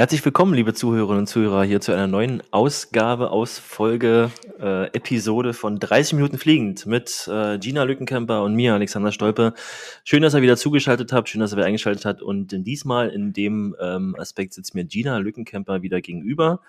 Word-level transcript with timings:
Herzlich 0.00 0.24
willkommen, 0.24 0.54
liebe 0.54 0.72
Zuhörerinnen 0.72 1.18
und 1.18 1.26
Zuhörer, 1.26 1.62
hier 1.62 1.82
zu 1.82 1.92
einer 1.92 2.06
neuen 2.06 2.42
Ausgabe 2.52 3.30
aus 3.30 3.58
Folge 3.58 4.30
äh, 4.58 4.86
Episode 4.94 5.52
von 5.52 5.78
30 5.78 6.14
Minuten 6.14 6.38
fliegend 6.38 6.86
mit 6.86 7.28
äh, 7.30 7.58
Gina 7.58 7.82
Lückenkämper 7.82 8.42
und 8.42 8.54
mir, 8.54 8.72
Alexander 8.72 9.12
Stolpe. 9.12 9.52
Schön, 10.04 10.22
dass 10.22 10.32
ihr 10.32 10.40
wieder 10.40 10.56
zugeschaltet 10.56 11.12
habt, 11.12 11.28
schön, 11.28 11.42
dass 11.42 11.52
ihr 11.52 11.58
wieder 11.58 11.66
eingeschaltet 11.66 12.06
habt 12.06 12.22
und 12.22 12.48
diesmal 12.66 13.10
in 13.10 13.34
dem 13.34 13.76
ähm, 13.78 14.16
Aspekt 14.18 14.54
sitzt 14.54 14.74
mir 14.74 14.86
Gina 14.86 15.18
Lückenkämper 15.18 15.82
wieder 15.82 16.00
gegenüber. 16.00 16.62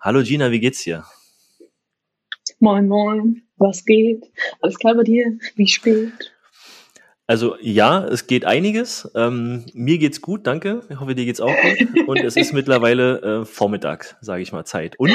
Hallo 0.00 0.24
Gina, 0.24 0.50
wie 0.50 0.58
geht's 0.58 0.82
dir? 0.82 1.04
Moin, 2.58 2.88
moin, 2.88 3.42
was 3.56 3.84
geht? 3.84 4.24
Alles 4.60 4.80
klar 4.80 4.96
bei 4.96 5.04
dir? 5.04 5.38
Wie 5.54 5.68
spät? 5.68 6.33
Also 7.26 7.56
ja, 7.62 8.04
es 8.04 8.26
geht 8.26 8.44
einiges. 8.44 9.10
Ähm, 9.14 9.64
mir 9.72 9.96
geht's 9.96 10.20
gut, 10.20 10.46
danke. 10.46 10.82
Ich 10.90 11.00
hoffe, 11.00 11.14
dir 11.14 11.24
geht's 11.24 11.40
auch 11.40 11.54
gut. 11.54 12.06
Und 12.06 12.20
es 12.20 12.36
ist 12.36 12.52
mittlerweile 12.52 13.22
äh, 13.22 13.44
Vormittag, 13.46 14.16
sage 14.20 14.42
ich 14.42 14.52
mal, 14.52 14.64
Zeit. 14.64 14.98
Und 14.98 15.10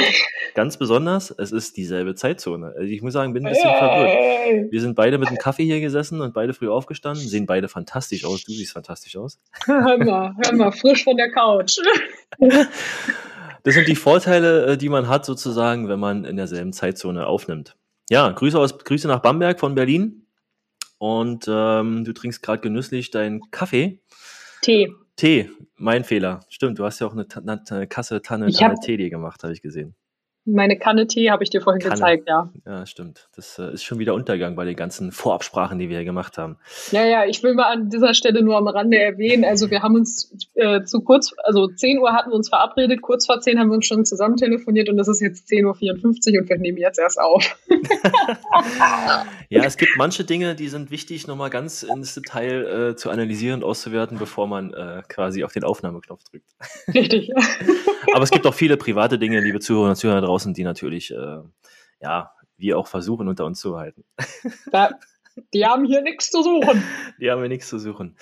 ganz 0.54 0.76
besonders, 0.76 1.30
es 1.30 1.52
ist 1.52 1.76
dieselbe 1.76 2.16
Zeitzone. 2.16 2.74
Also 2.76 2.82
ich 2.82 3.00
muss 3.02 3.12
sagen, 3.12 3.32
bin 3.32 3.46
ein 3.46 3.52
bisschen 3.52 3.70
verwirrt. 3.70 4.72
Wir 4.72 4.80
sind 4.80 4.96
beide 4.96 5.18
mit 5.18 5.30
dem 5.30 5.36
Kaffee 5.36 5.64
hier 5.64 5.80
gesessen 5.80 6.20
und 6.20 6.34
beide 6.34 6.52
früh 6.52 6.68
aufgestanden, 6.68 7.24
sehen 7.26 7.46
beide 7.46 7.68
fantastisch 7.68 8.24
aus. 8.24 8.42
Du 8.42 8.52
siehst 8.52 8.72
fantastisch 8.72 9.16
aus. 9.16 9.38
Hör 9.66 9.98
mal, 9.98 10.34
hör 10.42 10.52
mal, 10.56 10.72
frisch 10.72 11.04
von 11.04 11.16
der 11.16 11.30
Couch. 11.30 11.78
Das 13.62 13.74
sind 13.74 13.88
die 13.88 13.94
Vorteile, 13.94 14.64
äh, 14.64 14.76
die 14.78 14.88
man 14.88 15.06
hat, 15.06 15.26
sozusagen, 15.26 15.86
wenn 15.90 16.00
man 16.00 16.24
in 16.24 16.36
derselben 16.36 16.72
Zeitzone 16.72 17.26
aufnimmt. 17.26 17.76
Ja, 18.08 18.30
Grüße 18.30 18.58
aus 18.58 18.78
Grüße 18.78 19.06
nach 19.06 19.20
Bamberg 19.20 19.60
von 19.60 19.74
Berlin 19.74 20.24
und 21.00 21.46
ähm, 21.48 22.04
du 22.04 22.12
trinkst 22.12 22.42
gerade 22.42 22.60
genüsslich 22.60 23.10
deinen 23.10 23.50
Kaffee. 23.50 24.02
Tee. 24.60 24.92
Tee, 25.16 25.48
mein 25.76 26.04
Fehler. 26.04 26.40
Stimmt, 26.50 26.78
du 26.78 26.84
hast 26.84 27.00
ja 27.00 27.06
auch 27.06 27.14
eine, 27.14 27.26
eine 27.70 27.86
Kasse 27.86 28.20
Tanne, 28.20 28.50
Tanne 28.50 28.74
Tee 28.82 28.98
dir 28.98 29.08
gemacht, 29.08 29.42
habe 29.42 29.54
ich 29.54 29.62
gesehen. 29.62 29.94
Meine 30.46 30.78
Kanne 30.78 31.06
Tee 31.06 31.30
habe 31.30 31.44
ich 31.44 31.50
dir 31.50 31.60
vorhin 31.60 31.82
Kanne. 31.82 31.94
gezeigt, 31.94 32.26
ja. 32.26 32.50
Ja, 32.64 32.86
stimmt. 32.86 33.28
Das 33.36 33.58
äh, 33.58 33.74
ist 33.74 33.84
schon 33.84 33.98
wieder 33.98 34.14
Untergang 34.14 34.56
bei 34.56 34.64
den 34.64 34.74
ganzen 34.74 35.12
Vorabsprachen, 35.12 35.78
die 35.78 35.90
wir 35.90 35.98
hier 35.98 36.04
gemacht 36.04 36.38
haben. 36.38 36.56
Ja, 36.92 37.04
ja, 37.04 37.26
ich 37.26 37.42
will 37.42 37.54
mal 37.54 37.70
an 37.70 37.90
dieser 37.90 38.14
Stelle 38.14 38.42
nur 38.42 38.56
am 38.56 38.66
Rande 38.66 38.98
erwähnen. 38.98 39.44
Also 39.44 39.70
wir 39.70 39.82
haben 39.82 39.96
uns 39.96 40.32
äh, 40.54 40.82
zu 40.84 41.02
kurz, 41.02 41.34
also 41.44 41.66
10 41.68 41.98
Uhr 41.98 42.12
hatten 42.12 42.30
wir 42.30 42.36
uns 42.36 42.48
verabredet, 42.48 43.02
kurz 43.02 43.26
vor 43.26 43.40
10 43.40 43.58
haben 43.58 43.68
wir 43.68 43.74
uns 43.74 43.86
schon 43.86 44.04
zusammen 44.06 44.36
telefoniert 44.36 44.88
und 44.88 44.98
es 44.98 45.08
ist 45.08 45.20
jetzt 45.20 45.48
10.54 45.50 46.34
Uhr 46.34 46.40
und 46.40 46.48
wir 46.48 46.58
nehmen 46.58 46.78
jetzt 46.78 46.98
erst 46.98 47.20
auf. 47.20 47.58
ja, 49.50 49.64
es 49.64 49.76
gibt 49.76 49.92
manche 49.98 50.24
Dinge, 50.24 50.54
die 50.54 50.68
sind 50.68 50.90
wichtig, 50.90 51.26
nochmal 51.26 51.50
ganz 51.50 51.82
ins 51.82 52.14
Detail 52.14 52.90
äh, 52.90 52.96
zu 52.96 53.10
analysieren 53.10 53.62
und 53.62 53.68
auszuwerten, 53.68 54.18
bevor 54.18 54.46
man 54.46 54.72
äh, 54.72 55.02
quasi 55.08 55.44
auf 55.44 55.52
den 55.52 55.64
Aufnahmeknopf 55.64 56.24
drückt. 56.24 56.46
Richtig. 56.94 57.30
Aber 58.14 58.22
es 58.22 58.30
gibt 58.30 58.46
auch 58.46 58.54
viele 58.54 58.76
private 58.76 59.18
Dinge, 59.18 59.40
liebe 59.40 59.60
Zuhörer 59.60 59.90
und 59.90 59.96
Zuhörer 59.96 60.29
draußen, 60.30 60.54
die 60.54 60.64
natürlich, 60.64 61.10
äh, 61.10 61.38
ja, 62.00 62.32
wir 62.56 62.78
auch 62.78 62.86
versuchen, 62.86 63.28
unter 63.28 63.44
uns 63.46 63.60
zu 63.60 63.76
halten. 63.76 64.04
Da, 64.70 64.90
die 65.54 65.64
haben 65.64 65.84
hier 65.84 66.02
nichts 66.02 66.30
zu 66.30 66.42
suchen. 66.42 66.82
Die 67.20 67.30
haben 67.30 67.40
hier 67.40 67.48
nichts 67.48 67.68
zu 67.68 67.78
suchen. 67.78 68.16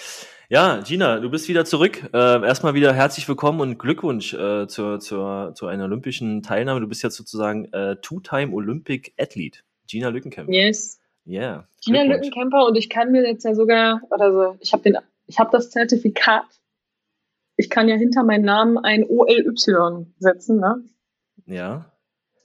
Ja, 0.48 0.81
Gina, 0.81 1.20
du 1.20 1.31
bist 1.31 1.48
wieder 1.48 1.64
zurück. 1.64 2.09
Äh, 2.12 2.47
erstmal 2.47 2.75
wieder 2.75 2.95
herzlich 2.95 3.29
willkommen 3.29 3.61
und 3.61 3.79
Glückwunsch 3.79 4.34
äh, 4.34 4.67
zur, 4.67 5.01
zur, 5.01 5.53
zu 5.55 5.67
einer 5.67 5.84
olympischen 5.84 6.42
Teilnahme. 6.42 6.81
Du 6.81 6.86
bist 6.86 7.03
jetzt 7.03 7.17
sozusagen 7.17 7.67
äh, 7.73 7.97
Two-Time 8.01 8.55
Olympic 8.55 9.12
Athlete. 9.19 9.61
Gina 9.86 10.09
Lückenkämper. 10.09 10.53
Yes. 10.53 11.01
Yeah. 11.27 11.69
Gina 11.84 12.03
Lückenkämper 12.03 12.67
und 12.67 12.77
ich 12.77 12.89
kann 12.89 13.11
mir 13.11 13.27
jetzt 13.27 13.45
ja 13.45 13.55
sogar, 13.55 14.01
oder 14.11 14.33
so, 14.33 14.56
ich 14.61 14.73
habe 14.73 14.83
den, 14.83 14.98
ich 15.27 15.39
habe 15.39 15.51
das 15.51 15.70
Zertifikat. 15.70 16.47
Ich 17.56 17.69
kann 17.69 17.89
ja 17.89 17.97
hinter 17.97 18.23
meinen 18.23 18.45
Namen 18.45 18.79
ein 18.79 19.05
OLY 19.05 19.53
setzen, 20.19 20.61
ne? 20.61 20.84
Ja. 21.47 21.97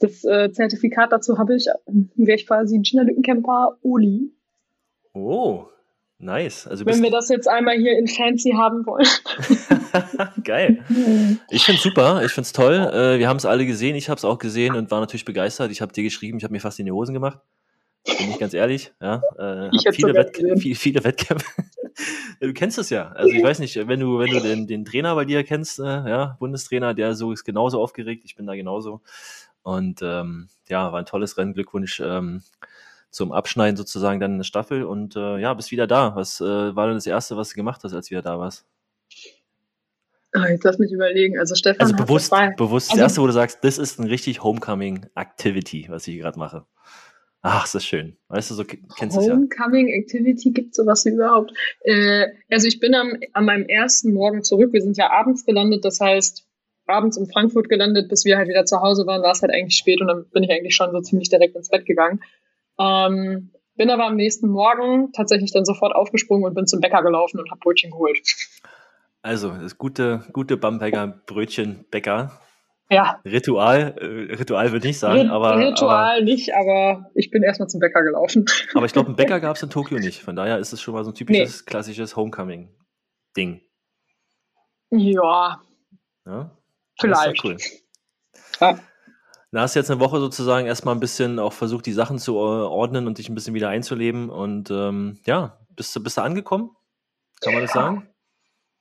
Das 0.04 0.26
äh, 0.26 0.52
Zertifikat 0.52 1.14
dazu 1.14 1.38
habe 1.38 1.56
ich, 1.56 1.68
wäre 1.86 2.36
ich 2.36 2.46
quasi 2.46 2.78
Gina 2.80 3.04
Lückenkämper 3.04 3.78
Oli. 3.84 4.34
Oh, 5.14 5.64
nice. 6.18 6.68
Also 6.68 6.86
Wenn 6.86 7.02
wir 7.02 7.10
das 7.10 7.30
jetzt 7.30 7.48
einmal 7.48 7.78
hier 7.78 7.98
in 7.98 8.08
Fancy 8.08 8.52
haben 8.52 8.86
wollen. 8.86 9.08
Geil. 10.44 10.84
Ich 11.50 11.64
finde 11.64 11.78
es 11.78 11.84
super, 11.84 12.22
ich 12.26 12.34
finde 12.34 12.48
es 12.48 12.52
toll. 12.52 12.74
Äh, 12.74 13.18
wir 13.20 13.30
haben 13.30 13.38
es 13.38 13.46
alle 13.46 13.66
gesehen, 13.66 13.96
ich 13.96 14.10
habe 14.10 14.18
es 14.18 14.26
auch 14.26 14.40
gesehen 14.40 14.76
und 14.76 14.92
war 14.92 15.00
natürlich 15.00 15.24
begeistert. 15.24 15.72
Ich 15.72 15.82
habe 15.82 15.94
dir 15.94 16.04
geschrieben, 16.04 16.38
ich 16.38 16.44
habe 16.44 16.52
mir 16.52 16.60
fast 16.60 16.80
in 16.80 16.86
die 16.86 16.92
Hosen 16.92 17.14
gemacht. 17.14 17.40
Bin 18.06 18.30
ich 18.30 18.40
ganz 18.40 18.54
ehrlich, 18.54 18.92
ja. 19.02 19.22
Äh, 19.40 19.70
ich 19.74 19.88
viele, 19.96 20.14
Wettkä 20.14 20.58
viele, 20.58 20.76
viele 20.76 21.04
Wettkämpfe. 21.06 21.48
du 22.42 22.52
kennst 22.52 22.78
es 22.78 22.90
ja. 22.90 23.14
Also 23.14 23.32
ich 23.32 23.42
weiß 23.42 23.60
nicht, 23.60 23.88
wenn 23.88 24.02
du, 24.02 24.20
wenn 24.20 24.32
du 24.32 24.42
den, 24.42 24.68
den 24.68 24.84
Trainer 24.84 25.16
bei 25.16 25.24
dir 25.24 25.46
kennst, 25.46 25.80
äh, 25.80 25.84
ja, 25.84 26.36
Bundestrainer, 26.40 26.94
der 26.94 27.16
so 27.16 27.32
ist 27.32 27.46
genauso 27.46 27.82
aufgeregt, 27.82 28.24
ich 28.26 28.36
bin 28.36 28.46
da 28.46 28.56
genauso. 28.56 29.00
Und 29.64 30.02
ähm, 30.02 30.50
ja, 30.70 30.92
war 30.92 31.00
ein 31.00 31.06
tolles 31.06 31.38
Rennen. 31.38 31.54
Glückwunsch 31.54 32.00
ähm, 32.00 32.44
zum 33.10 33.32
Abschneiden 33.32 33.78
sozusagen 33.78 34.20
dann 34.20 34.34
eine 34.34 34.44
Staffel 34.44 34.84
und 34.84 35.16
äh, 35.16 35.38
ja, 35.38 35.54
bist 35.54 35.72
wieder 35.72 35.88
da. 35.88 36.16
Was 36.16 36.42
äh, 36.42 36.76
war 36.76 36.88
denn 36.88 36.96
das 36.96 37.08
Erste, 37.08 37.38
was 37.38 37.50
du 37.50 37.56
gemacht 37.56 37.82
hast, 37.84 37.94
als 37.94 38.08
du 38.08 38.12
wieder 38.12 38.22
da 38.22 38.40
warst? 38.40 38.66
Oh, 40.36 40.42
jetzt 40.50 40.64
lass 40.64 40.80
mich 40.80 40.92
überlegen. 40.92 41.38
Also 41.38 41.54
Stefan. 41.54 41.82
Also 41.82 41.96
bewusst, 41.96 42.34
bewusst 42.58 42.90
also, 42.90 43.00
das 43.00 43.12
Erste, 43.12 43.22
wo 43.22 43.28
du 43.28 43.34
sagst, 43.34 43.60
das 43.62 43.78
ist 43.78 44.00
ein 44.00 44.08
richtig 44.08 44.44
Homecoming 44.44 45.06
Activity, 45.16 45.86
was 45.90 46.08
ich 46.08 46.18
gerade 46.18 46.40
mache. 46.40 46.66
Ach, 47.44 47.66
ist 47.66 47.76
das 47.76 47.86
schön. 47.86 48.18
Weißt 48.30 48.50
du, 48.50 48.56
so 48.56 48.64
kennst 48.64 49.16
du 49.16 49.20
es 49.20 49.28
ja. 49.28 49.34
Homecoming 49.34 49.90
Activity 49.90 50.52
gibt 50.52 50.74
sowas 50.74 51.06
überhaupt. 51.06 51.54
Äh, 51.82 52.28
also 52.50 52.68
ich 52.68 52.80
bin 52.80 52.96
am, 52.96 53.14
an 53.34 53.46
meinem 53.46 53.66
ersten 53.66 54.14
Morgen 54.14 54.44
zurück. 54.44 54.74
Wir 54.74 54.82
sind 54.82 54.98
ja 54.98 55.12
abends 55.12 55.46
gelandet, 55.46 55.86
das 55.86 56.00
heißt 56.00 56.48
abends 56.88 57.18
in 57.18 57.30
Frankfurt 57.30 57.70
gelandet, 57.70 58.10
bis 58.10 58.26
wir 58.26 58.38
halt 58.38 58.48
wieder 58.48 58.66
zu 58.66 58.82
Hause 58.82 59.06
waren, 59.08 59.22
war 59.22 59.32
es 59.32 59.42
halt 59.42 59.54
eigentlich 59.54 59.78
spät 59.78 60.02
und 60.02 60.08
dann 60.08 60.26
bin 60.32 60.44
ich 60.44 60.52
eigentlich 60.52 60.76
schon 60.76 60.92
so 60.92 61.02
ziemlich 61.02 61.30
direkt 61.30 61.56
ins 61.56 61.70
Bett 61.70 61.86
gegangen. 61.86 62.22
Ähm, 62.80 63.52
bin 63.76 63.90
aber 63.90 64.06
am 64.06 64.16
nächsten 64.16 64.50
Morgen 64.50 65.12
tatsächlich 65.14 65.52
dann 65.52 65.66
sofort 65.66 65.96
aufgesprungen 65.96 66.46
und 66.46 66.54
bin 66.54 66.68
zum 66.68 66.80
Bäcker 66.80 67.02
gelaufen 67.02 67.40
und 67.40 67.50
habe 67.50 67.60
Brötchen 67.60 67.92
geholt. 67.92 68.20
Also, 69.22 69.50
das 69.50 69.78
gute, 69.78 70.26
gute 70.34 70.58
Bamberger 70.58 71.08
Brötchenbäcker 71.26 72.40
ja. 72.94 73.20
Ritual, 73.26 73.96
äh, 74.00 74.36
Ritual 74.36 74.72
würde 74.72 74.88
ich 74.88 75.00
sagen, 75.00 75.30
aber. 75.30 75.58
Ritual 75.58 76.18
aber, 76.18 76.24
nicht, 76.24 76.54
aber 76.54 77.10
ich 77.16 77.32
bin 77.32 77.44
erstmal 77.44 77.68
zum 77.68 77.80
Bäcker 77.80 78.04
gelaufen. 78.04 78.46
Aber 78.74 78.86
ich 78.86 78.94
glaube, 78.94 79.08
einen 79.08 79.16
Bäcker 79.16 79.40
gab 79.40 79.56
es 79.56 79.64
in 79.64 79.70
Tokio 79.70 79.98
nicht. 79.98 80.22
Von 80.22 80.36
daher 80.36 80.60
ist 80.60 80.74
es 80.74 80.82
schon 80.82 80.94
mal 80.94 81.04
so 81.04 81.12
ein 81.12 81.16
typisches, 81.16 81.62
nee. 81.62 81.66
klassisches 81.66 82.16
Homecoming-Ding. 82.16 83.62
Ja. 84.92 85.62
ja. 86.26 86.52
Vielleicht. 87.00 87.44
Cool. 87.44 87.58
Ja. 88.60 88.80
Da 89.52 89.62
hast 89.62 89.76
du 89.76 89.80
jetzt 89.80 89.92
eine 89.92 90.00
Woche 90.00 90.20
sozusagen 90.20 90.66
erstmal 90.66 90.96
ein 90.96 91.00
bisschen 91.00 91.38
auch 91.38 91.54
versucht, 91.54 91.86
die 91.86 91.94
Sachen 91.94 92.18
zu 92.18 92.38
ordnen 92.38 93.06
und 93.06 93.20
dich 93.20 93.30
ein 93.30 93.36
bisschen 93.36 93.54
wieder 93.54 93.70
einzuleben. 93.70 94.32
Und 94.32 94.72
ähm, 94.72 95.20
ja, 95.26 95.60
bist 95.76 95.96
du, 95.96 96.02
bist 96.02 96.18
du 96.18 96.22
angekommen? 96.22 96.72
Kann 97.42 97.54
man 97.54 97.62
das 97.62 97.74
sagen? 97.74 98.10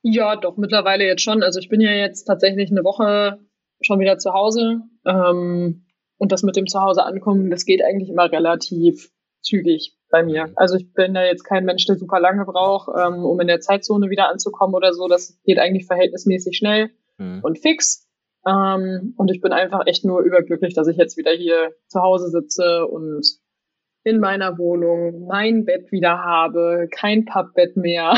Ja, 0.01 0.35
doch, 0.35 0.57
mittlerweile 0.57 1.05
jetzt 1.05 1.21
schon. 1.21 1.43
Also 1.43 1.59
ich 1.59 1.69
bin 1.69 1.79
ja 1.79 1.91
jetzt 1.91 2.25
tatsächlich 2.25 2.71
eine 2.71 2.83
Woche 2.83 3.39
schon 3.81 3.99
wieder 3.99 4.17
zu 4.17 4.33
Hause. 4.33 4.81
Ähm, 5.05 5.85
und 6.17 6.31
das 6.31 6.41
mit 6.41 6.55
dem 6.55 6.67
Zuhause 6.67 7.03
ankommen, 7.03 7.51
das 7.51 7.65
geht 7.65 7.83
eigentlich 7.83 8.09
immer 8.09 8.31
relativ 8.31 9.11
zügig 9.41 9.95
bei 10.09 10.23
mir. 10.23 10.47
Mhm. 10.47 10.53
Also 10.55 10.77
ich 10.77 10.91
bin 10.93 11.13
da 11.13 11.23
jetzt 11.23 11.43
kein 11.43 11.65
Mensch, 11.65 11.85
der 11.85 11.97
super 11.97 12.19
lange 12.19 12.45
braucht, 12.45 12.89
ähm, 12.97 13.25
um 13.25 13.39
in 13.39 13.47
der 13.47 13.59
Zeitzone 13.59 14.09
wieder 14.09 14.29
anzukommen 14.29 14.73
oder 14.73 14.93
so. 14.93 15.07
Das 15.07 15.39
geht 15.43 15.59
eigentlich 15.59 15.85
verhältnismäßig 15.85 16.57
schnell 16.57 16.91
mhm. 17.17 17.41
und 17.43 17.59
fix. 17.59 18.07
Ähm, 18.45 19.13
und 19.17 19.31
ich 19.31 19.41
bin 19.41 19.53
einfach 19.53 19.85
echt 19.85 20.03
nur 20.05 20.21
überglücklich, 20.21 20.73
dass 20.73 20.87
ich 20.87 20.97
jetzt 20.97 21.17
wieder 21.17 21.31
hier 21.31 21.71
zu 21.87 22.01
Hause 22.01 22.29
sitze 22.29 22.85
und 22.85 23.25
in 24.03 24.19
meiner 24.19 24.57
Wohnung 24.57 25.27
mein 25.27 25.63
Bett 25.63 25.91
wieder 25.91 26.17
habe, 26.19 26.89
kein 26.91 27.23
Pappbett 27.23 27.77
mehr. 27.77 28.09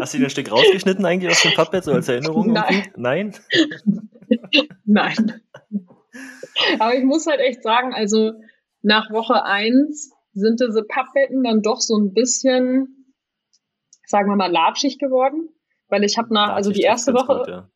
Hast 0.00 0.14
du 0.14 0.18
dir 0.18 0.24
ein 0.24 0.30
Stück 0.30 0.50
rausgeschnitten 0.50 1.04
eigentlich 1.04 1.30
aus 1.30 1.42
dem 1.42 1.52
Pappbett, 1.52 1.84
so 1.84 1.92
als 1.92 2.08
Erinnerung? 2.08 2.52
Nein. 2.52 2.88
Nein? 2.96 3.34
Nein. 4.86 5.42
Aber 6.78 6.94
ich 6.94 7.04
muss 7.04 7.26
halt 7.26 7.40
echt 7.40 7.62
sagen, 7.62 7.92
also 7.92 8.32
nach 8.80 9.10
Woche 9.10 9.44
eins 9.44 10.12
sind 10.32 10.60
diese 10.60 10.82
Pappbetten 10.82 11.42
dann 11.42 11.60
doch 11.60 11.80
so 11.80 11.98
ein 11.98 12.14
bisschen, 12.14 13.12
sagen 14.06 14.30
wir 14.30 14.36
mal, 14.36 14.50
latschig 14.50 14.98
geworden. 14.98 15.50
Weil 15.90 16.04
ich 16.04 16.16
habe 16.16 16.32
nach, 16.32 16.54
also 16.54 16.70
die 16.70 16.82
erste 16.82 17.12
Woche, 17.12 17.38
gut, 17.38 17.48
ja. 17.48 17.68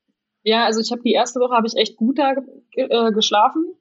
ja. 0.42 0.64
also 0.64 0.80
ich 0.80 0.90
habe 0.90 1.02
die 1.02 1.12
erste 1.12 1.40
Woche 1.40 1.54
habe 1.54 1.66
ich 1.66 1.76
echt 1.76 1.96
gut 1.96 2.18
da 2.18 2.34
äh, 2.76 3.12
geschlafen. 3.12 3.74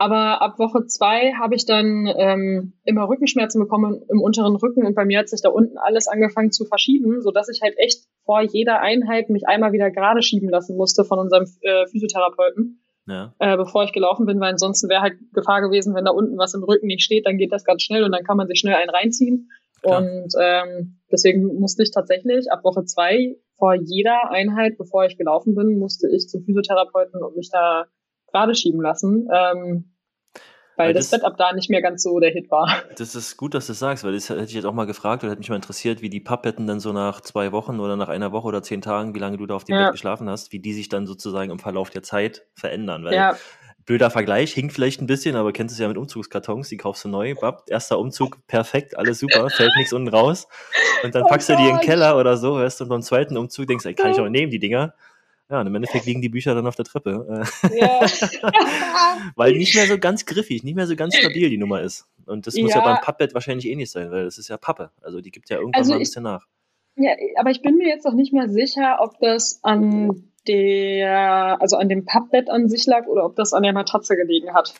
Aber 0.00 0.40
ab 0.40 0.60
Woche 0.60 0.86
zwei 0.86 1.32
habe 1.32 1.56
ich 1.56 1.66
dann 1.66 2.06
ähm, 2.16 2.74
immer 2.84 3.08
Rückenschmerzen 3.08 3.60
bekommen 3.60 4.00
im 4.08 4.20
unteren 4.20 4.54
Rücken 4.54 4.86
und 4.86 4.94
bei 4.94 5.04
mir 5.04 5.18
hat 5.18 5.28
sich 5.28 5.42
da 5.42 5.48
unten 5.48 5.76
alles 5.76 6.06
angefangen 6.06 6.52
zu 6.52 6.64
verschieben, 6.64 7.20
so 7.20 7.32
dass 7.32 7.48
ich 7.48 7.62
halt 7.62 7.74
echt 7.78 8.04
vor 8.24 8.40
jeder 8.40 8.80
Einheit 8.80 9.28
mich 9.28 9.48
einmal 9.48 9.72
wieder 9.72 9.90
gerade 9.90 10.22
schieben 10.22 10.50
lassen 10.50 10.76
musste 10.76 11.04
von 11.04 11.18
unserem 11.18 11.46
äh, 11.62 11.86
Physiotherapeuten, 11.88 12.80
ja. 13.08 13.34
äh, 13.40 13.56
bevor 13.56 13.82
ich 13.82 13.92
gelaufen 13.92 14.24
bin, 14.24 14.38
weil 14.38 14.52
ansonsten 14.52 14.88
wäre 14.88 15.02
halt 15.02 15.14
Gefahr 15.32 15.60
gewesen, 15.62 15.96
wenn 15.96 16.04
da 16.04 16.12
unten 16.12 16.38
was 16.38 16.54
im 16.54 16.62
Rücken 16.62 16.86
nicht 16.86 17.02
steht, 17.02 17.26
dann 17.26 17.36
geht 17.36 17.52
das 17.52 17.64
ganz 17.64 17.82
schnell 17.82 18.04
und 18.04 18.12
dann 18.12 18.22
kann 18.22 18.36
man 18.36 18.46
sich 18.46 18.60
schnell 18.60 18.76
einen 18.76 18.90
reinziehen. 18.90 19.50
Klar. 19.82 20.02
Und 20.02 20.32
ähm, 20.40 21.00
deswegen 21.10 21.58
musste 21.58 21.82
ich 21.82 21.90
tatsächlich 21.90 22.52
ab 22.52 22.62
Woche 22.62 22.84
zwei 22.84 23.36
vor 23.58 23.74
jeder 23.74 24.30
Einheit, 24.30 24.78
bevor 24.78 25.04
ich 25.04 25.16
gelaufen 25.16 25.54
bin, 25.54 25.78
musste 25.78 26.08
ich 26.08 26.28
zum 26.28 26.44
Physiotherapeuten 26.44 27.22
und 27.22 27.36
mich 27.36 27.50
da 27.50 27.86
gerade 28.30 28.54
schieben 28.54 28.80
lassen. 28.80 29.28
Ähm, 29.32 29.94
weil, 30.76 30.88
weil 30.88 30.94
das, 30.94 31.10
das, 31.10 31.20
Setup 31.20 31.36
da 31.36 31.52
nicht 31.52 31.70
mehr 31.70 31.82
ganz 31.82 32.04
so 32.04 32.20
der 32.20 32.30
Hit 32.30 32.50
war. 32.52 32.68
Das 32.96 33.16
ist 33.16 33.36
gut, 33.36 33.54
dass 33.54 33.66
du 33.66 33.72
das 33.72 33.80
sagst, 33.80 34.04
weil 34.04 34.12
das 34.12 34.30
hätte 34.30 34.44
ich 34.44 34.54
jetzt 34.54 34.64
auch 34.64 34.72
mal 34.72 34.86
gefragt 34.86 35.24
oder 35.24 35.32
hätte 35.32 35.40
mich 35.40 35.48
mal 35.48 35.56
interessiert, 35.56 36.02
wie 36.02 36.08
die 36.08 36.20
Pappetten 36.20 36.68
dann 36.68 36.78
so 36.78 36.92
nach 36.92 37.20
zwei 37.20 37.50
Wochen 37.50 37.80
oder 37.80 37.96
nach 37.96 38.08
einer 38.08 38.30
Woche 38.30 38.46
oder 38.46 38.62
zehn 38.62 38.80
Tagen, 38.80 39.12
wie 39.14 39.18
lange 39.18 39.38
du 39.38 39.46
da 39.46 39.56
auf 39.56 39.64
dem 39.64 39.74
ja. 39.74 39.84
Bett 39.86 39.92
geschlafen 39.92 40.30
hast, 40.30 40.52
wie 40.52 40.60
die 40.60 40.72
sich 40.72 40.88
dann 40.88 41.06
sozusagen 41.06 41.50
im 41.50 41.58
Verlauf 41.58 41.90
der 41.90 42.04
Zeit 42.04 42.46
verändern. 42.54 43.04
Weil 43.04 43.14
ja 43.14 43.36
blöder 43.88 44.10
Vergleich, 44.10 44.52
hinkt 44.52 44.74
vielleicht 44.74 45.00
ein 45.00 45.06
bisschen, 45.06 45.34
aber 45.34 45.50
kennst 45.50 45.72
es 45.72 45.78
ja 45.78 45.88
mit 45.88 45.96
Umzugskartons, 45.96 46.68
die 46.68 46.76
kaufst 46.76 47.06
du 47.06 47.08
neu, 47.08 47.34
bapp, 47.34 47.64
erster 47.68 47.98
Umzug, 47.98 48.46
perfekt, 48.46 48.98
alles 48.98 49.18
super, 49.18 49.48
fällt 49.56 49.74
nichts 49.78 49.94
unten 49.94 50.08
raus. 50.08 50.46
Und 51.02 51.14
dann 51.14 51.22
oh 51.22 51.26
packst 51.26 51.48
Gott. 51.48 51.58
du 51.58 51.62
die 51.62 51.68
in 51.70 51.76
den 51.76 51.80
Keller 51.84 52.18
oder 52.18 52.36
so, 52.36 52.58
hörst 52.58 52.80
du, 52.80 52.84
und 52.84 52.90
beim 52.90 53.00
zweiten 53.00 53.38
Umzug 53.38 53.66
denkst, 53.66 53.86
ey, 53.86 53.94
kann 53.94 54.12
ich 54.12 54.20
auch 54.20 54.28
nehmen, 54.28 54.52
die 54.52 54.58
Dinger. 54.58 54.92
Ja, 55.50 55.62
und 55.62 55.66
im 55.66 55.74
Endeffekt 55.74 56.04
liegen 56.04 56.20
die 56.20 56.28
Bücher 56.28 56.54
dann 56.54 56.66
auf 56.66 56.76
der 56.76 56.84
Treppe. 56.84 57.46
Ja. 57.74 58.00
weil 59.36 59.52
nicht 59.52 59.74
mehr 59.74 59.86
so 59.86 59.96
ganz 59.96 60.26
griffig, 60.26 60.64
nicht 60.64 60.74
mehr 60.74 60.86
so 60.86 60.94
ganz 60.94 61.16
stabil 61.16 61.48
die 61.48 61.56
Nummer 61.56 61.80
ist. 61.80 62.06
Und 62.26 62.46
das 62.46 62.56
muss 62.56 62.72
ja, 62.72 62.80
ja 62.80 62.84
beim 62.84 63.00
Pappbett 63.00 63.32
wahrscheinlich 63.32 63.66
ähnlich 63.66 63.90
sein, 63.90 64.10
weil 64.10 64.24
das 64.24 64.36
ist 64.36 64.48
ja 64.48 64.58
Pappe. 64.58 64.90
Also 65.00 65.22
die 65.22 65.30
gibt 65.30 65.48
ja 65.48 65.56
irgendwann 65.56 65.80
also 65.80 65.92
mal 65.92 65.96
ein 65.96 66.00
bisschen 66.00 66.24
nach. 66.24 66.44
Ja, 66.96 67.12
aber 67.38 67.48
ich 67.48 67.62
bin 67.62 67.76
mir 67.76 67.88
jetzt 67.88 68.04
auch 68.04 68.12
nicht 68.12 68.34
mehr 68.34 68.50
sicher, 68.50 68.98
ob 69.00 69.18
das 69.20 69.60
an 69.62 70.27
der, 70.46 71.60
also 71.60 71.76
an 71.76 71.88
dem 71.88 72.04
Pappbett 72.04 72.48
an 72.50 72.68
sich 72.68 72.86
lag 72.86 73.06
oder 73.06 73.24
ob 73.24 73.36
das 73.36 73.52
an 73.52 73.62
der 73.62 73.72
Matratze 73.72 74.16
gelegen 74.16 74.54
hat. 74.54 74.74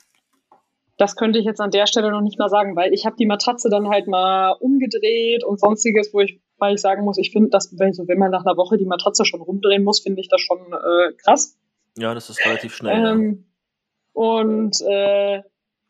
Das 0.97 1.15
könnte 1.15 1.39
ich 1.39 1.45
jetzt 1.45 1.61
an 1.61 1.71
der 1.71 1.87
Stelle 1.87 2.11
noch 2.11 2.21
nicht 2.21 2.39
mal 2.39 2.49
sagen, 2.49 2.75
weil 2.75 2.93
ich 2.93 3.07
habe 3.07 3.17
die 3.17 3.27
Matratze 3.27 3.69
dann 3.71 3.89
halt 3.89 4.09
mal 4.09 4.53
umgedreht 4.59 5.45
und 5.45 5.61
sonstiges, 5.61 6.13
wo 6.13 6.21
ich, 6.21 6.41
weil 6.59 6.75
ich 6.75 6.81
sagen 6.81 7.05
muss, 7.05 7.19
ich 7.19 7.31
finde, 7.31 7.51
dass 7.51 7.79
wenn, 7.79 7.93
so, 7.93 8.09
wenn 8.09 8.19
man 8.19 8.33
nach 8.33 8.45
einer 8.45 8.57
Woche 8.57 8.79
die 8.79 8.87
Matratze 8.87 9.25
schon 9.25 9.41
rumdrehen 9.41 9.85
muss, 9.85 10.01
finde 10.01 10.21
ich 10.21 10.29
das 10.29 10.41
schon 10.41 10.59
äh, 10.59 11.13
krass. 11.23 11.57
Ja, 11.97 12.15
das 12.15 12.31
ist 12.31 12.45
relativ 12.45 12.75
schnell. 12.75 13.07
Ähm, 13.07 13.33
ja. 13.33 14.21
Und 14.21 14.81
äh, 14.81 15.43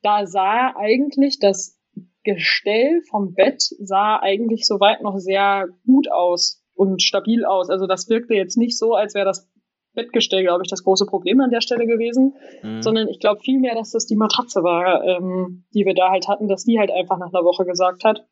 da 0.02 0.26
sah 0.26 0.74
eigentlich 0.76 1.38
das 1.38 1.78
Gestell 2.24 3.02
vom 3.08 3.32
Bett 3.32 3.62
sah 3.62 4.18
eigentlich 4.20 4.66
soweit 4.66 5.02
noch 5.02 5.16
sehr 5.16 5.68
gut 5.86 6.10
aus 6.12 6.62
und 6.74 7.02
stabil 7.02 7.46
aus. 7.46 7.70
Also 7.70 7.86
das 7.86 8.10
wirkte 8.10 8.34
jetzt 8.34 8.58
nicht 8.58 8.76
so, 8.76 8.94
als 8.94 9.14
wäre 9.14 9.24
das 9.24 9.48
Bettgestell, 9.98 10.44
glaube 10.44 10.62
ich, 10.64 10.70
das 10.70 10.84
große 10.84 11.06
Problem 11.06 11.40
an 11.40 11.50
der 11.50 11.60
Stelle 11.60 11.84
gewesen, 11.84 12.36
mhm. 12.62 12.82
sondern 12.82 13.08
ich 13.08 13.18
glaube 13.18 13.40
vielmehr, 13.40 13.74
dass 13.74 13.90
das 13.90 14.06
die 14.06 14.14
Matratze 14.14 14.62
war, 14.62 15.02
ähm, 15.02 15.64
die 15.74 15.84
wir 15.84 15.94
da 15.94 16.10
halt 16.10 16.28
hatten, 16.28 16.46
dass 16.46 16.62
die 16.62 16.78
halt 16.78 16.92
einfach 16.92 17.18
nach 17.18 17.34
einer 17.34 17.44
Woche 17.44 17.64
gesagt 17.64 18.04
hat. 18.04 18.24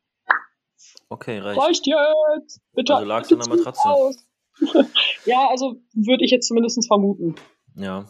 Okay, 1.09 1.39
reicht. 1.39 1.59
Reicht 1.59 1.87
jetzt! 1.87 2.61
Bitte. 2.73 2.95
Also 2.95 3.05
lag's 3.05 3.33
an 3.33 3.39
der 3.39 3.49
Matratze. 3.49 4.15
ja, 5.25 5.49
also 5.49 5.75
würde 5.93 6.23
ich 6.23 6.31
jetzt 6.31 6.47
zumindest 6.47 6.87
vermuten. 6.87 7.35
Ja. 7.75 8.05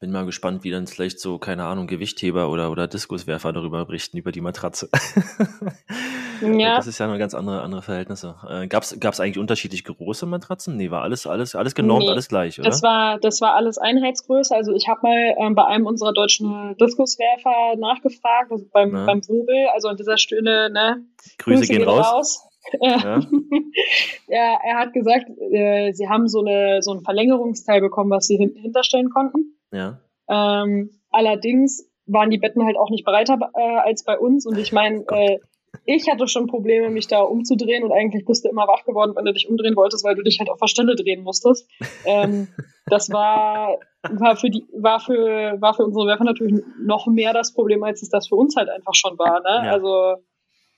Bin 0.00 0.12
mal 0.12 0.26
gespannt, 0.26 0.64
wie 0.64 0.70
dann 0.70 0.86
vielleicht 0.86 1.18
so, 1.20 1.38
keine 1.38 1.64
Ahnung, 1.64 1.86
Gewichtheber 1.86 2.50
oder, 2.50 2.70
oder 2.70 2.86
Diskuswerfer 2.86 3.54
darüber 3.54 3.86
berichten, 3.86 4.18
über 4.18 4.32
die 4.32 4.42
Matratze. 4.42 4.90
Ja. 6.44 6.76
Das 6.76 6.86
ist 6.86 6.98
ja 6.98 7.06
noch 7.06 7.18
ganz 7.18 7.34
andere, 7.34 7.62
andere 7.62 7.82
Verhältnisse. 7.82 8.36
Äh, 8.48 8.66
Gab 8.66 8.82
es 8.82 9.20
eigentlich 9.20 9.38
unterschiedlich 9.38 9.84
große 9.84 10.26
Matratzen? 10.26 10.76
Nee, 10.76 10.90
war 10.90 11.02
alles, 11.02 11.26
alles, 11.26 11.54
alles 11.54 11.74
genormt, 11.74 12.04
nee, 12.04 12.10
alles 12.10 12.28
gleich, 12.28 12.58
oder? 12.58 12.68
Das 12.68 12.82
war, 12.82 13.18
das 13.18 13.40
war 13.40 13.54
alles 13.54 13.78
Einheitsgröße. 13.78 14.54
Also 14.54 14.72
ich 14.72 14.88
habe 14.88 15.00
mal 15.02 15.34
ähm, 15.38 15.54
bei 15.54 15.64
einem 15.64 15.86
unserer 15.86 16.12
deutschen 16.12 16.76
Diskuswerfer 16.78 17.76
nachgefragt, 17.76 18.52
also 18.52 18.64
beim, 18.72 18.92
beim 18.92 19.20
Wobel, 19.28 19.68
also 19.72 19.88
an 19.88 19.96
dieser 19.96 20.18
Stelle, 20.18 20.70
ne? 20.70 21.04
Grüße, 21.38 21.60
Grüße 21.60 21.72
gehen, 21.72 21.78
gehen 21.78 21.88
raus. 21.88 22.12
raus. 22.12 22.48
Ja. 22.80 23.20
ja, 24.28 24.58
er 24.64 24.78
hat 24.78 24.92
gesagt, 24.92 25.26
äh, 25.52 25.92
sie 25.92 26.08
haben 26.08 26.28
so, 26.28 26.40
eine, 26.40 26.82
so 26.82 26.92
ein 26.92 27.02
Verlängerungsteil 27.02 27.80
bekommen, 27.80 28.10
was 28.10 28.26
sie 28.26 28.36
hin 28.36 28.54
hinterstellen 28.56 29.10
konnten. 29.10 29.58
Ja. 29.72 30.00
Ähm, 30.28 30.90
allerdings 31.10 31.90
waren 32.06 32.30
die 32.30 32.38
Betten 32.38 32.64
halt 32.64 32.76
auch 32.76 32.90
nicht 32.90 33.04
breiter 33.04 33.38
äh, 33.54 33.78
als 33.78 34.04
bei 34.04 34.18
uns. 34.18 34.46
Und 34.46 34.58
ich 34.58 34.72
meine, 34.72 35.04
äh, 35.08 35.38
ich 35.84 36.08
hatte 36.08 36.28
schon 36.28 36.46
Probleme, 36.46 36.90
mich 36.90 37.06
da 37.06 37.20
umzudrehen 37.20 37.84
und 37.84 37.92
eigentlich 37.92 38.24
bist 38.24 38.44
du 38.44 38.48
immer 38.48 38.66
wach 38.66 38.84
geworden, 38.84 39.12
wenn 39.14 39.24
du 39.24 39.32
dich 39.32 39.48
umdrehen 39.48 39.76
wolltest, 39.76 40.04
weil 40.04 40.14
du 40.14 40.22
dich 40.22 40.38
halt 40.38 40.50
auf 40.50 40.58
der 40.60 40.68
Stelle 40.68 40.96
drehen 40.96 41.22
musstest. 41.22 41.68
ähm, 42.04 42.48
das 42.86 43.10
war, 43.10 43.78
war 44.02 44.36
für 44.36 44.50
die, 44.50 44.66
war 44.76 45.00
für, 45.00 45.60
war 45.60 45.74
für 45.74 45.84
unsere 45.84 46.06
Werfer 46.06 46.24
natürlich 46.24 46.62
noch 46.80 47.06
mehr 47.06 47.32
das 47.32 47.54
Problem, 47.54 47.82
als 47.82 48.02
es 48.02 48.08
das 48.08 48.28
für 48.28 48.36
uns 48.36 48.56
halt 48.56 48.68
einfach 48.68 48.94
schon 48.94 49.18
war, 49.18 49.40
ne? 49.40 49.66
Ja. 49.66 49.72
Also, 49.72 50.16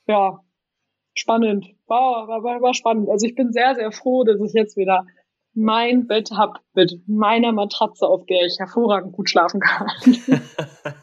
ja, 0.07 0.41
spannend. 1.15 1.67
War, 1.87 2.29
war, 2.29 2.63
war 2.63 2.75
spannend. 2.75 3.09
Also 3.09 3.27
ich 3.27 3.35
bin 3.35 3.53
sehr, 3.53 3.75
sehr 3.75 3.91
froh, 3.93 4.25
dass 4.25 4.41
ich 4.41 4.53
jetzt 4.53 4.77
wieder 4.77 5.07
mein 5.55 6.07
Bett 6.07 6.31
habe 6.33 6.61
mit 6.75 6.93
meiner 7.07 7.53
Matratze, 7.53 8.07
auf 8.07 8.27
der 8.27 8.45
ich 8.45 8.59
hervorragend 8.59 9.13
gut 9.13 9.31
schlafen 9.31 9.61
kann. 9.61 9.89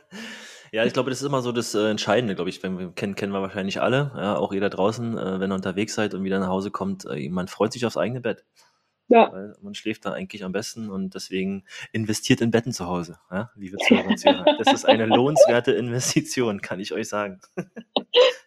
Ja, 0.74 0.84
ich 0.86 0.94
glaube, 0.94 1.12
das 1.12 1.22
ist 1.22 1.28
immer 1.28 1.44
so 1.44 1.52
das 1.52 1.75
äh, 1.75 1.88
Entscheidende, 1.88 2.34
glaube 2.34 2.50
ich. 2.50 2.64
Wenn 2.64 2.80
wir 2.80 2.90
kennen, 2.90 3.14
kennen 3.14 3.31
wir 3.31 3.44
wahrscheinlich 3.44 3.80
alle, 3.80 4.12
ja, 4.18 4.36
auch 4.38 4.52
jeder 4.52 4.72
draußen, 4.72 5.16
äh, 5.16 5.40
wenn 5.40 5.52
ihr 5.52 5.56
unterwegs 5.56 5.94
seid 5.94 6.16
und 6.16 6.24
wieder 6.24 6.40
nach 6.40 6.48
Hause 6.48 6.72
kommt, 6.72 7.06
äh, 7.06 7.30
man 7.30 7.48
freut 7.48 7.72
sich 7.72 7.86
aufs 7.86 7.96
eigene 7.96 8.22
Bett. 8.22 8.44
Ja. 9.08 9.31
Weil 9.31 9.56
man 9.62 9.75
schläft 9.75 10.04
da 10.06 10.14
eigentlich 10.14 10.44
am 10.44 10.52
besten 10.52 10.90
und 10.90 11.14
deswegen 11.14 11.64
investiert 11.92 12.42
in 12.42 12.50
Betten 12.50 12.72
zu 12.72 12.88
Hause, 12.88 13.20
ja, 13.30 13.52
liebe 13.56 13.78
Zuhörer. 13.78 14.16
Das 14.58 14.74
ist 14.74 14.86
eine 14.86 15.06
lohnenswerte 15.06 15.74
Investition, 15.74 16.60
kann 16.60 16.80
ich 16.80 16.92
euch 16.92 17.08
sagen. 17.08 17.40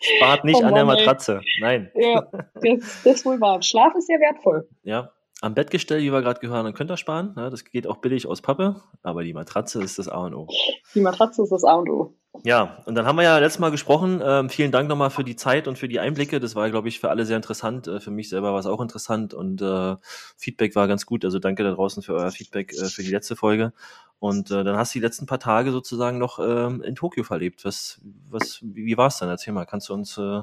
Spart 0.00 0.44
nicht 0.44 0.56
oh 0.56 0.62
Mann, 0.62 0.70
an 0.70 0.74
der 0.74 0.84
Matratze. 0.84 1.42
Nein. 1.60 1.92
Ja, 1.94 2.26
das, 2.54 3.02
das 3.04 3.14
ist 3.14 3.26
wohl 3.26 3.40
wahr. 3.40 3.62
Schlaf 3.62 3.94
ist 3.94 4.08
sehr 4.08 4.18
wertvoll. 4.18 4.68
Ja, 4.82 5.12
am 5.42 5.54
Bettgestell, 5.54 6.00
wie 6.00 6.12
wir 6.12 6.22
gerade 6.22 6.40
gehört 6.40 6.64
haben, 6.64 6.74
könnt 6.74 6.90
ihr 6.90 6.96
sparen. 6.96 7.34
Ja, 7.36 7.50
das 7.50 7.64
geht 7.64 7.86
auch 7.86 7.98
billig 7.98 8.26
aus 8.26 8.40
Pappe, 8.40 8.82
aber 9.02 9.22
die 9.22 9.34
Matratze 9.34 9.82
ist 9.82 9.98
das 9.98 10.08
A 10.08 10.24
und 10.24 10.34
O. 10.34 10.48
Die 10.94 11.00
Matratze 11.00 11.42
ist 11.42 11.52
das 11.52 11.64
A 11.64 11.74
und 11.74 11.90
O. 11.90 12.14
Ja, 12.44 12.82
und 12.86 12.94
dann 12.94 13.06
haben 13.06 13.16
wir 13.16 13.22
ja 13.22 13.38
letztes 13.38 13.58
Mal 13.58 13.70
gesprochen. 13.70 14.20
Ähm, 14.24 14.50
vielen 14.50 14.72
Dank 14.72 14.88
nochmal 14.88 15.10
für 15.10 15.24
die 15.24 15.36
Zeit 15.36 15.68
und 15.68 15.78
für 15.78 15.88
die 15.88 16.00
Einblicke. 16.00 16.40
Das 16.40 16.54
war, 16.54 16.70
glaube 16.70 16.88
ich, 16.88 17.00
für 17.00 17.10
alle 17.10 17.24
sehr 17.24 17.36
interessant. 17.36 17.86
Äh, 17.86 18.00
für 18.00 18.10
mich 18.10 18.28
selber 18.28 18.52
war 18.52 18.60
es 18.60 18.66
auch 18.66 18.80
interessant 18.80 19.34
und 19.34 19.62
äh, 19.62 19.96
Feedback 20.36 20.76
war 20.76 20.88
ganz 20.88 21.06
gut. 21.06 21.24
Also 21.24 21.38
danke 21.38 21.62
da 21.62 21.72
draußen 21.72 22.02
für 22.02 22.14
euer 22.14 22.30
Feedback 22.30 22.72
äh, 22.72 22.86
für 22.86 23.02
die 23.02 23.10
letzte 23.10 23.36
Folge. 23.36 23.72
Und 24.18 24.50
äh, 24.50 24.64
dann 24.64 24.76
hast 24.76 24.94
du 24.94 24.98
die 24.98 25.04
letzten 25.04 25.26
paar 25.26 25.40
Tage 25.40 25.72
sozusagen 25.72 26.18
noch 26.18 26.38
ähm, 26.38 26.82
in 26.82 26.94
Tokio 26.94 27.24
verlebt. 27.24 27.64
Was, 27.64 28.00
was, 28.28 28.60
wie, 28.62 28.86
wie 28.86 28.96
war 28.96 29.08
es 29.08 29.18
dann? 29.18 29.28
Erzähl 29.28 29.52
mal, 29.52 29.66
kannst 29.66 29.88
du 29.88 29.94
uns 29.94 30.16
äh, 30.18 30.42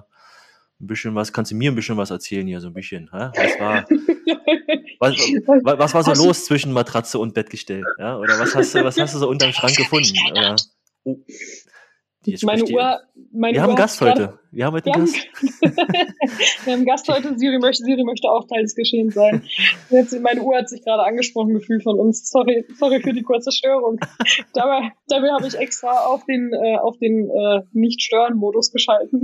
ein 0.84 0.88
bisschen 0.88 1.16
was, 1.16 1.34
kannst 1.34 1.52
du 1.52 1.56
mir 1.56 1.72
ein 1.72 1.76
bisschen 1.76 1.98
was 1.98 2.12
erzählen 2.12 2.46
hier, 2.46 2.62
so 2.62 2.68
ein 2.68 2.74
bisschen? 2.74 3.10
Hä? 3.12 3.32
Was 3.36 3.60
war, 3.60 3.86
was, 5.04 5.16
was, 5.80 5.94
war 5.94 6.04
so 6.04 6.14
los 6.14 6.46
zwischen 6.46 6.72
Matratze 6.72 7.20
und 7.20 7.34
Bettgestell? 7.34 7.84
Ja? 8.00 8.18
Oder 8.18 8.40
was 8.40 8.56
hast 8.56 8.74
du, 8.74 8.84
was 8.84 9.00
hast 9.00 9.14
du 9.14 9.20
so 9.20 9.30
unterm 9.30 9.52
Schrank 9.52 9.76
gefunden? 9.76 10.14
Oder, 10.32 10.56
oh, 11.04 11.18
meine 12.44 12.64
Uhr, 12.64 13.02
meine 13.34 13.54
wir 13.54 13.60
Uhr 13.60 13.64
haben 13.64 13.70
einen 13.72 13.78
Gast 13.78 14.00
heute. 14.00 14.40
Wir 14.52 14.66
haben 14.66 14.76
heute 14.76 14.94
einen 14.94 15.06
Gast. 15.06 15.18
wir 16.66 16.74
haben 16.74 16.86
Gast 16.86 17.08
heute. 17.10 17.38
Siri 17.38 17.60
möchte, 17.60 17.84
Siri 17.84 18.04
möchte 18.06 18.30
auch 18.30 18.48
Teil 18.48 18.62
des 18.62 18.76
Geschehens 18.76 19.14
sein. 19.14 19.44
Jetzt, 19.90 20.18
meine 20.22 20.42
Uhr 20.42 20.56
hat 20.58 20.70
sich 20.70 20.84
gerade 20.84 21.04
angesprochen 21.04 21.54
gefühlt 21.54 21.84
von 21.84 22.00
uns. 22.00 22.30
Sorry, 22.30 22.66
sorry 22.80 23.02
für 23.02 23.12
die 23.12 23.24
kurze 23.24 23.52
Störung. 23.52 24.00
dabei, 24.54 24.92
dabei 25.08 25.32
habe 25.32 25.48
ich 25.48 25.56
extra 25.56 26.06
auf 26.06 26.24
den, 26.26 26.54
äh, 26.54 26.78
auf 26.78 26.98
den 26.98 27.30
äh, 27.30 27.64
Nicht-Stören-Modus 27.74 28.72
geschalten. 28.72 29.24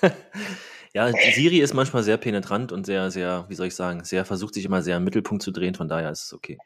Ja, 0.94 1.10
Siri 1.10 1.60
ist 1.60 1.72
manchmal 1.72 2.02
sehr 2.02 2.18
penetrant 2.18 2.70
und 2.70 2.84
sehr, 2.84 3.10
sehr, 3.10 3.46
wie 3.48 3.54
soll 3.54 3.68
ich 3.68 3.74
sagen, 3.74 4.04
sehr 4.04 4.26
versucht 4.26 4.54
sich 4.54 4.64
immer 4.66 4.82
sehr 4.82 4.98
im 4.98 5.04
Mittelpunkt 5.04 5.42
zu 5.42 5.50
drehen, 5.50 5.74
von 5.74 5.88
daher 5.88 6.10
ist 6.10 6.24
es 6.24 6.32
okay. 6.34 6.58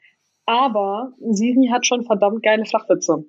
Aber 0.45 1.13
Siri 1.31 1.69
hat 1.71 1.85
schon 1.85 2.05
verdammt 2.05 2.43
geile 2.43 2.65
Flachwitze. 2.65 3.25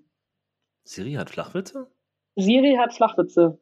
Siri 0.84 1.12
hat 1.14 1.30
Flachwitze? 1.30 1.90
Siri 2.34 2.76
hat 2.78 2.94
Flachwitze. 2.94 3.60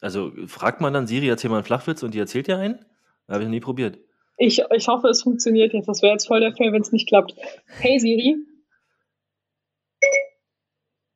Also 0.00 0.32
fragt 0.46 0.80
man 0.80 0.92
dann 0.92 1.06
Siri, 1.06 1.28
erzähl 1.28 1.50
mal 1.50 1.56
einen 1.56 1.64
Flachwitz 1.64 2.02
und 2.02 2.14
die 2.14 2.18
erzählt 2.18 2.46
dir 2.46 2.58
einen? 2.58 2.84
Habe 3.28 3.40
ich 3.40 3.44
noch 3.44 3.50
nie 3.50 3.60
probiert. 3.60 3.98
Ich, 4.36 4.62
ich 4.70 4.88
hoffe, 4.88 5.08
es 5.08 5.22
funktioniert 5.22 5.72
jetzt. 5.72 5.88
Das 5.88 6.00
wäre 6.00 6.12
jetzt 6.12 6.28
voll 6.28 6.40
der 6.40 6.54
Fall, 6.54 6.72
wenn 6.72 6.82
es 6.82 6.92
nicht 6.92 7.08
klappt. 7.08 7.34
Hey 7.66 7.98
Siri, 7.98 8.36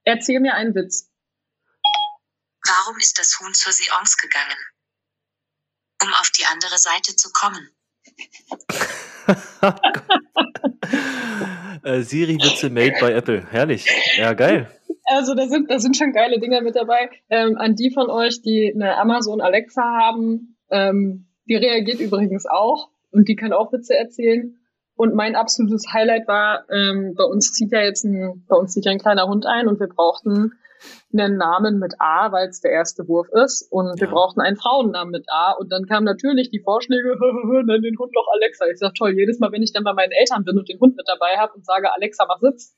erzähl 0.05 0.41
mir 0.41 0.55
einen 0.55 0.75
Witz. 0.75 1.11
Warum 2.67 2.99
ist 2.99 3.19
das 3.19 3.39
Huhn 3.41 3.55
zur 3.55 3.73
Seance 3.73 4.17
gegangen? 4.21 4.59
Um 6.03 6.13
auf 6.15 6.31
die 6.31 6.45
andere 6.53 6.79
Seite 6.79 7.17
zu 7.17 7.31
kommen. 7.33 7.71
äh, 11.85 12.03
Siri-Witze 12.03 12.71
made 12.71 12.95
by 13.01 13.13
Apple. 13.13 13.45
Herrlich. 13.51 13.87
Ja, 14.17 14.35
geil. 14.35 14.71
Also 15.05 15.35
da 15.35 15.49
sind, 15.49 15.71
da 15.71 15.79
sind 15.79 15.97
schon 15.97 16.13
geile 16.13 16.41
Dinger 16.41 16.61
mit 16.63 16.77
dabei. 16.77 17.11
Ähm, 17.29 17.57
an 17.57 17.75
die 17.75 17.91
von 17.93 18.11
euch, 18.11 18.43
die 18.43 18.73
eine 18.75 18.97
Amazon 18.97 19.41
Alexa 19.41 19.83
haben, 19.83 20.57
ähm, 20.71 21.27
die 21.49 21.57
reagiert 21.57 22.01
übrigens 22.01 22.47
auch 22.47 22.91
und 23.11 23.29
die 23.29 23.37
kann 23.37 23.53
auch 23.53 23.73
Witze 23.73 23.97
erzählen. 23.97 24.59
Und 24.95 25.15
mein 25.15 25.37
absolutes 25.37 25.93
Highlight 25.93 26.29
war, 26.29 26.65
ähm, 26.71 27.15
bei 27.17 27.25
uns 27.25 27.53
zieht 27.53 27.73
ja 27.73 27.81
jetzt 27.81 28.05
ein, 28.05 28.45
bei 28.47 28.57
uns 28.57 28.73
zieht 28.73 28.85
ja 28.85 28.93
ein 28.93 28.99
kleiner 28.99 29.27
Hund 29.27 29.47
ein 29.47 29.67
und 29.67 29.81
wir 29.81 29.89
brauchten 29.89 30.53
einen 31.13 31.37
Namen 31.37 31.79
mit 31.79 31.95
A, 31.99 32.33
weil 32.33 32.49
es 32.49 32.61
der 32.61 32.73
erste 32.73 33.07
Wurf 33.09 33.29
ist. 33.45 33.67
Und 33.71 34.01
wir 34.01 34.09
Ja. 34.09 34.15
brauchten 34.15 34.41
einen 34.41 34.57
Frauennamen 34.57 35.13
mit 35.13 35.27
A. 35.31 35.53
Und 35.53 35.71
dann 35.73 35.87
kamen 35.87 36.05
natürlich 36.05 36.51
die 36.51 36.61
Vorschläge, 36.61 37.17
nenn 37.65 37.83
den 37.83 37.99
Hund 37.99 38.13
doch 38.15 38.27
Alexa. 38.35 38.67
Ich 38.67 38.79
sag, 38.79 38.95
toll, 38.95 39.13
jedes 39.17 39.39
Mal, 39.39 39.53
wenn 39.53 39.63
ich 39.63 39.73
dann 39.73 39.85
bei 39.85 39.93
meinen 39.93 40.13
Eltern 40.13 40.45
bin 40.45 40.59
und 40.59 40.69
den 40.69 40.81
Hund 40.81 40.97
mit 40.97 41.07
dabei 41.09 41.39
habe 41.39 41.53
und 41.55 41.65
sage, 41.65 41.93
Alexa, 41.93 42.25
mach 42.27 42.41
Sitz, 42.41 42.77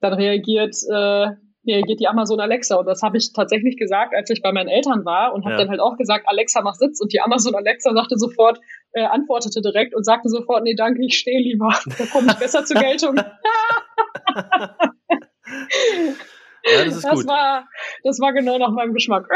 dann 0.00 0.14
reagiert, 0.14 0.74
äh, 0.90 1.30
reagiert 1.66 2.00
die 2.00 2.08
Amazon 2.08 2.40
Alexa. 2.40 2.76
Und 2.76 2.86
das 2.86 3.02
habe 3.02 3.16
ich 3.18 3.32
tatsächlich 3.32 3.76
gesagt, 3.76 4.14
als 4.14 4.30
ich 4.30 4.42
bei 4.42 4.52
meinen 4.52 4.68
Eltern 4.68 5.04
war 5.04 5.34
und 5.34 5.44
habe 5.44 5.52
Ja. 5.54 5.58
dann 5.58 5.70
halt 5.70 5.80
auch 5.80 5.96
gesagt, 5.96 6.24
Alexa, 6.28 6.62
mach 6.62 6.74
Sitz. 6.74 7.00
Und 7.00 7.12
die 7.12 7.20
Amazon 7.20 7.54
Alexa 7.54 7.92
sagte 7.92 8.16
sofort, 8.16 8.58
äh, 8.92 9.04
antwortete 9.04 9.60
direkt 9.60 9.94
und 9.94 10.04
sagte 10.04 10.28
sofort, 10.28 10.62
nee, 10.64 10.74
danke, 10.76 11.04
ich 11.04 11.18
stehe 11.18 11.40
lieber. 11.40 11.70
Da 11.98 12.06
komme 12.06 12.28
ich 12.32 12.38
besser 12.38 12.64
zur 12.64 12.80
Geltung. 12.80 13.16
Ja, 16.72 16.84
das 16.84 16.96
ist 16.96 17.04
das 17.04 17.14
gut. 17.14 17.26
war, 17.26 17.68
das 18.04 18.20
war 18.20 18.32
genau 18.32 18.58
nach 18.58 18.70
meinem 18.70 18.92
Geschmack. 18.94 19.28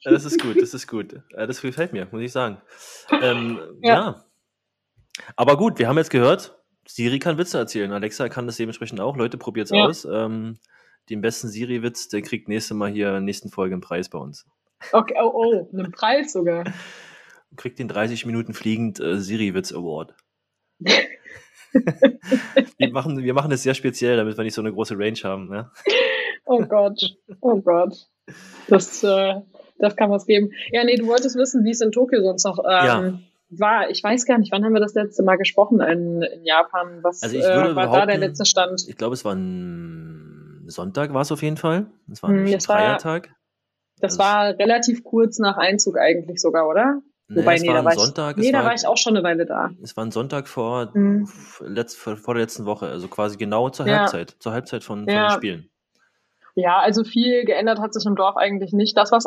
Ja, 0.00 0.10
das 0.10 0.24
ist 0.24 0.40
gut, 0.40 0.60
das 0.60 0.74
ist 0.74 0.86
gut. 0.88 1.12
Äh, 1.34 1.46
Das 1.46 1.60
gefällt 1.60 1.92
mir, 1.92 2.08
muss 2.10 2.22
ich 2.22 2.32
sagen. 2.32 2.60
Ähm, 3.22 3.60
ja. 3.82 3.94
Ja. 3.94 4.24
Aber 5.36 5.56
gut, 5.56 5.78
wir 5.78 5.88
haben 5.88 5.98
jetzt 5.98 6.10
gehört, 6.10 6.58
Siri 6.86 7.18
kann 7.18 7.38
Witze 7.38 7.58
erzählen. 7.58 7.92
Alexa 7.92 8.28
kann 8.28 8.46
das 8.46 8.56
dementsprechend 8.56 9.00
auch. 9.00 9.16
Leute, 9.16 9.38
probiert's 9.38 9.70
Ja. 9.70 9.84
aus. 9.86 10.04
Ähm, 10.04 10.58
den 11.10 11.20
besten 11.20 11.48
Siri-Witz, 11.48 12.08
der 12.08 12.22
kriegt 12.22 12.48
nächste 12.48 12.74
Mal 12.74 12.90
hier, 12.90 13.20
nächsten 13.20 13.50
Folge 13.50 13.74
einen 13.74 13.82
Preis 13.82 14.08
bei 14.08 14.18
uns. 14.18 14.46
Okay, 14.92 15.14
oh, 15.20 15.30
oh, 15.34 15.68
einen 15.76 15.92
Preis 15.92 16.32
sogar. 16.32 16.64
Kriegt 17.56 17.78
den 17.78 17.86
30 17.88 18.24
Minuten 18.24 18.54
fliegend 18.54 18.98
äh, 18.98 19.18
Siri-Witz 19.20 19.72
Award. 19.72 20.14
wir, 22.78 22.92
machen, 22.92 23.22
wir 23.22 23.34
machen 23.34 23.52
es 23.52 23.62
sehr 23.62 23.74
speziell, 23.74 24.16
damit 24.16 24.36
wir 24.36 24.44
nicht 24.44 24.54
so 24.54 24.62
eine 24.62 24.72
große 24.72 24.98
Range 24.98 25.18
haben. 25.22 25.48
Ne? 25.48 25.70
Oh 26.44 26.62
Gott, 26.64 27.16
oh 27.40 27.60
Gott. 27.60 28.08
Das, 28.68 29.02
äh, 29.04 29.34
das 29.78 29.96
kann 29.96 30.10
was 30.10 30.26
geben. 30.26 30.50
Ja, 30.70 30.84
nee, 30.84 30.96
du 30.96 31.06
wolltest 31.06 31.36
wissen, 31.36 31.64
wie 31.64 31.70
es 31.70 31.80
in 31.80 31.92
Tokio 31.92 32.20
sonst 32.22 32.44
noch 32.44 32.58
ähm, 32.68 33.20
war. 33.50 33.90
Ich 33.90 34.02
weiß 34.02 34.26
gar 34.26 34.38
nicht, 34.38 34.52
wann 34.52 34.64
haben 34.64 34.72
wir 34.72 34.80
das 34.80 34.94
letzte 34.94 35.22
Mal 35.22 35.36
gesprochen 35.36 35.80
in, 35.80 36.22
in 36.22 36.44
Japan? 36.44 37.00
Was 37.02 37.22
Also 37.22 37.36
ich 37.36 37.44
würde 37.44 37.70
äh, 37.70 37.76
war 37.76 37.90
da 37.90 38.06
der 38.06 38.18
letzte 38.18 38.44
Stand? 38.46 38.84
Ich 38.88 38.96
glaube, 38.96 39.14
es 39.14 39.24
war 39.24 39.34
ein 39.34 40.64
Sonntag, 40.68 41.12
war 41.12 41.22
es 41.22 41.32
auf 41.32 41.42
jeden 41.42 41.56
Fall. 41.56 41.86
Es 42.10 42.22
war 42.22 42.30
Hm, 42.30 42.44
ein 42.46 42.52
das 42.52 42.68
war- 42.68 42.78
Feiertag. 42.78 43.34
Das 44.00 44.18
also- 44.18 44.18
war 44.20 44.58
relativ 44.58 45.04
kurz 45.04 45.38
nach 45.38 45.56
Einzug 45.58 45.96
eigentlich 45.98 46.40
sogar, 46.40 46.68
oder? 46.68 47.02
Nee, 47.28 47.40
Wobei, 47.40 47.56
nee, 47.58 47.68
war 47.68 47.74
da 47.76 47.84
war 47.84 47.92
ich, 47.92 47.98
Sonntag. 48.00 48.36
nee, 48.36 48.46
es 48.46 48.52
da 48.52 48.58
war, 48.58 48.64
war 48.66 48.74
ich 48.74 48.86
auch 48.86 48.96
schon 48.96 49.16
eine 49.16 49.24
Weile 49.24 49.46
da. 49.46 49.70
Es 49.82 49.96
war 49.96 50.04
ein 50.04 50.10
Sonntag 50.10 50.48
vor, 50.48 50.90
Mhm. 50.92 51.28
letzt, 51.60 51.96
vor 51.98 52.34
der 52.34 52.42
letzten 52.42 52.66
Woche, 52.66 52.86
also 52.86 53.08
quasi 53.08 53.36
genau 53.36 53.70
zur 53.70 53.86
Ja. 53.86 54.00
Halbzeit, 54.00 54.36
zur 54.40 54.52
Halbzeit 54.52 54.82
von, 54.84 55.04
von 55.04 55.14
Ja. 55.14 55.28
den 55.28 55.36
Spielen. 55.36 55.68
Ja, 56.54 56.78
also 56.78 57.04
viel 57.04 57.44
geändert 57.44 57.80
hat 57.80 57.94
sich 57.94 58.04
im 58.06 58.16
Dorf 58.16 58.36
eigentlich 58.36 58.72
nicht. 58.72 58.96
Das, 58.96 59.12
was 59.12 59.26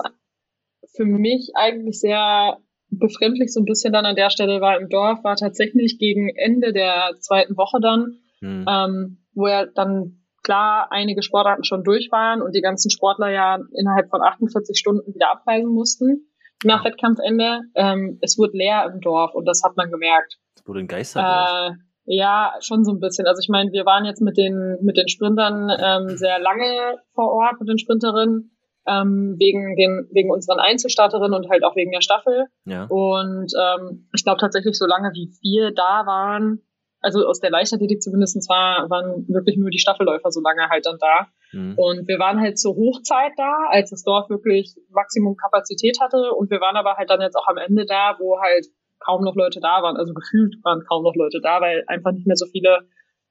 für 0.96 1.06
mich 1.06 1.52
eigentlich 1.56 2.00
sehr 2.00 2.58
befremdlich 2.90 3.52
so 3.52 3.60
ein 3.62 3.66
bisschen 3.66 3.94
dann 3.94 4.06
an 4.06 4.16
der 4.16 4.30
Stelle 4.30 4.62
war 4.62 4.80
im 4.80 4.90
Dorf, 4.90 5.24
war 5.24 5.36
tatsächlich 5.36 5.98
gegen 5.98 6.30
Ende 6.30 6.72
der 6.72 7.16
zweiten 7.20 7.58
Woche 7.58 7.80
dann, 7.82 8.20
Hm. 8.42 8.66
ähm, 8.70 9.26
wo 9.34 9.48
ja 9.48 9.66
dann 9.66 10.22
klar 10.44 10.92
einige 10.92 11.24
Sportarten 11.24 11.64
schon 11.64 11.84
durch 11.84 12.10
waren 12.12 12.42
und 12.42 12.54
die 12.56 12.62
ganzen 12.62 12.92
Sportler 12.92 13.32
ja 13.32 13.58
innerhalb 13.74 14.10
von 14.10 14.22
48 14.22 14.78
Stunden 14.78 15.14
wieder 15.14 15.32
abreisen 15.32 15.70
mussten 15.70 16.30
nach. 16.64 16.86
Wettkampfende. 16.86 17.62
Ähm, 17.76 18.20
es 18.22 18.38
wurde 18.38 18.58
leer 18.58 18.90
im 18.94 19.02
Dorf 19.02 19.34
und 19.34 19.46
das 19.46 19.62
hat 19.64 19.76
man 19.78 19.90
gemerkt. 19.92 20.38
Es 20.56 20.68
wurde 20.68 20.80
ein 20.80 20.88
Geisterdorf. 20.88 21.72
Äh, 21.72 21.74
ja, 22.06 22.54
schon 22.62 22.84
so 22.84 22.92
ein 22.92 23.00
bisschen. 23.00 23.28
Also 23.28 23.40
ich 23.42 23.50
meine, 23.50 23.72
wir 23.72 23.86
waren 23.86 24.06
jetzt 24.06 24.22
mit 24.22 24.38
den 24.38 24.78
mit 24.82 24.98
den 24.98 25.08
Sprintern 25.08 25.70
ähm, 25.70 26.18
sehr 26.18 26.40
lange 26.40 27.00
vor 27.14 27.32
Ort 27.32 27.60
mit 27.60 27.70
den 27.70 27.80
Sprinterinnen 27.80 28.56
ähm, 28.88 29.36
wegen 29.40 29.76
den 29.76 30.08
wegen 30.12 30.32
unseren 30.32 30.60
Einzelstarterinnen 30.60 31.34
und 31.34 31.50
halt 31.50 31.64
auch 31.64 31.76
wegen 31.76 31.92
der 31.92 32.02
Staffel. 32.02 32.46
ja. 32.66 32.86
Und 32.86 33.52
ähm, 33.60 34.08
ich 34.16 34.24
glaube 34.24 34.40
tatsächlich, 34.40 34.78
so 34.78 34.86
lange 34.86 35.12
wie 35.14 35.32
wir 35.42 35.72
da 35.72 36.06
waren, 36.06 36.62
also 37.02 37.26
aus 37.26 37.40
der 37.40 37.52
Leichtathletik 37.52 38.02
zumindest 38.02 38.50
war, 38.50 38.90
waren 38.90 39.28
wirklich 39.28 39.58
nur 39.58 39.70
die 39.70 39.80
Staffelläufer 39.80 40.32
so 40.32 40.42
lange 40.42 40.70
halt 40.70 40.86
dann 40.86 40.98
da. 41.00 41.28
Hm. 41.52 41.74
Und 41.78 42.08
wir 42.08 42.20
waren 42.20 42.40
halt 42.40 42.60
zur 42.60 42.76
Hochzeit 42.76 43.34
da, 43.38 43.68
als 43.70 43.92
das 43.92 44.04
Dorf 44.04 44.30
wirklich 44.30 44.76
Maximum 44.90 45.36
Kapazität 45.38 46.00
hatte. 46.02 46.34
Und 46.34 46.50
wir 46.50 46.62
waren 46.62 46.76
aber 46.76 46.96
halt 46.98 47.10
dann 47.10 47.22
jetzt 47.22 47.36
auch 47.36 47.48
am 47.48 47.58
Ende 47.58 47.86
da, 47.86 48.16
wo 48.20 48.40
halt 48.42 48.66
kaum 49.00 49.24
noch 49.24 49.36
Leute 49.36 49.60
da 49.62 49.82
waren. 49.82 49.98
Also 49.98 50.14
gefühlt 50.14 50.56
waren 50.64 50.84
kaum 50.88 51.04
noch 51.04 51.16
Leute 51.16 51.40
da, 51.42 51.62
weil 51.62 51.84
einfach 51.88 52.12
nicht 52.12 52.28
mehr 52.28 52.36
so 52.38 52.46
viele 52.48 52.88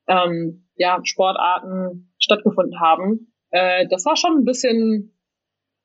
ähm, 0.07 0.69
ja, 0.77 1.01
Sportarten 1.05 2.13
stattgefunden 2.19 2.81
haben. 2.81 3.33
Äh, 3.51 3.87
das 3.89 4.05
war 4.05 4.17
schon 4.17 4.39
ein 4.39 4.45
bisschen 4.45 5.17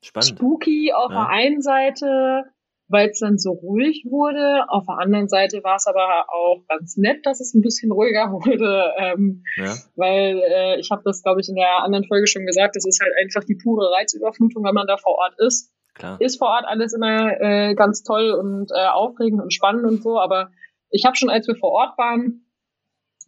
Spannend. 0.03 0.29
spooky 0.38 0.91
auf 0.93 1.12
Ja. 1.12 1.25
der 1.25 1.29
einen 1.29 1.62
Seite, 1.62 2.43
weil 2.88 3.09
es 3.09 3.19
dann 3.19 3.38
so 3.38 3.51
ruhig 3.51 4.05
wurde. 4.09 4.65
Auf 4.69 4.86
der 4.88 4.98
anderen 4.98 5.27
Seite 5.27 5.63
war 5.63 5.75
es 5.75 5.86
aber 5.88 6.25
auch 6.33 6.63
ganz 6.67 6.98
nett, 6.98 7.25
dass 7.25 7.39
es 7.39 7.53
ein 7.53 7.62
bisschen 7.62 7.91
ruhiger 7.91 8.31
wurde. 8.31 8.91
Ähm, 8.98 9.43
Ja. 9.57 9.75
weil 9.95 10.41
äh, 10.43 10.79
ich 10.79 10.89
habe 10.91 11.01
das, 11.05 11.21
glaube 11.24 11.41
ich, 11.41 11.50
in 11.50 11.55
der 11.55 11.83
anderen 11.83 12.05
Folge 12.07 12.27
schon 12.27 12.45
gesagt, 12.45 12.75
das 12.75 12.86
ist 12.86 13.00
halt 13.01 13.12
einfach 13.21 13.43
die 13.45 13.55
pure 13.55 13.91
Reizüberflutung, 13.95 14.63
wenn 14.63 14.74
man 14.74 14.88
da 14.88 14.98
vor 14.98 15.15
Ort 15.17 15.36
ist. 15.39 15.71
Klar. 16.00 16.20
Ist 16.20 16.39
vor 16.39 16.48
Ort 16.48 16.65
alles 16.65 16.94
immer 16.94 17.39
äh, 17.39 17.75
ganz 17.75 18.03
toll 18.03 18.32
und 18.32 18.72
äh, 18.72 18.88
aufregend 18.88 19.41
und 19.41 19.53
spannend 19.53 19.86
und 19.86 20.01
so, 20.01 20.20
aber 20.20 20.50
ich 20.89 21.06
habe 21.06 21.15
schon, 21.15 21.29
als 21.29 21.48
wir 21.48 21.56
vor 21.56 21.72
Ort 21.72 21.98
waren, 21.98 22.46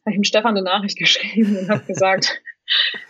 habe 0.06 0.12
ich 0.12 0.16
dem 0.16 0.24
Stefan 0.24 0.58
eine 0.58 0.64
Nachricht 0.64 0.98
geschrieben 0.98 1.58
und 1.58 1.70
habe 1.70 1.84
gesagt, 1.84 2.42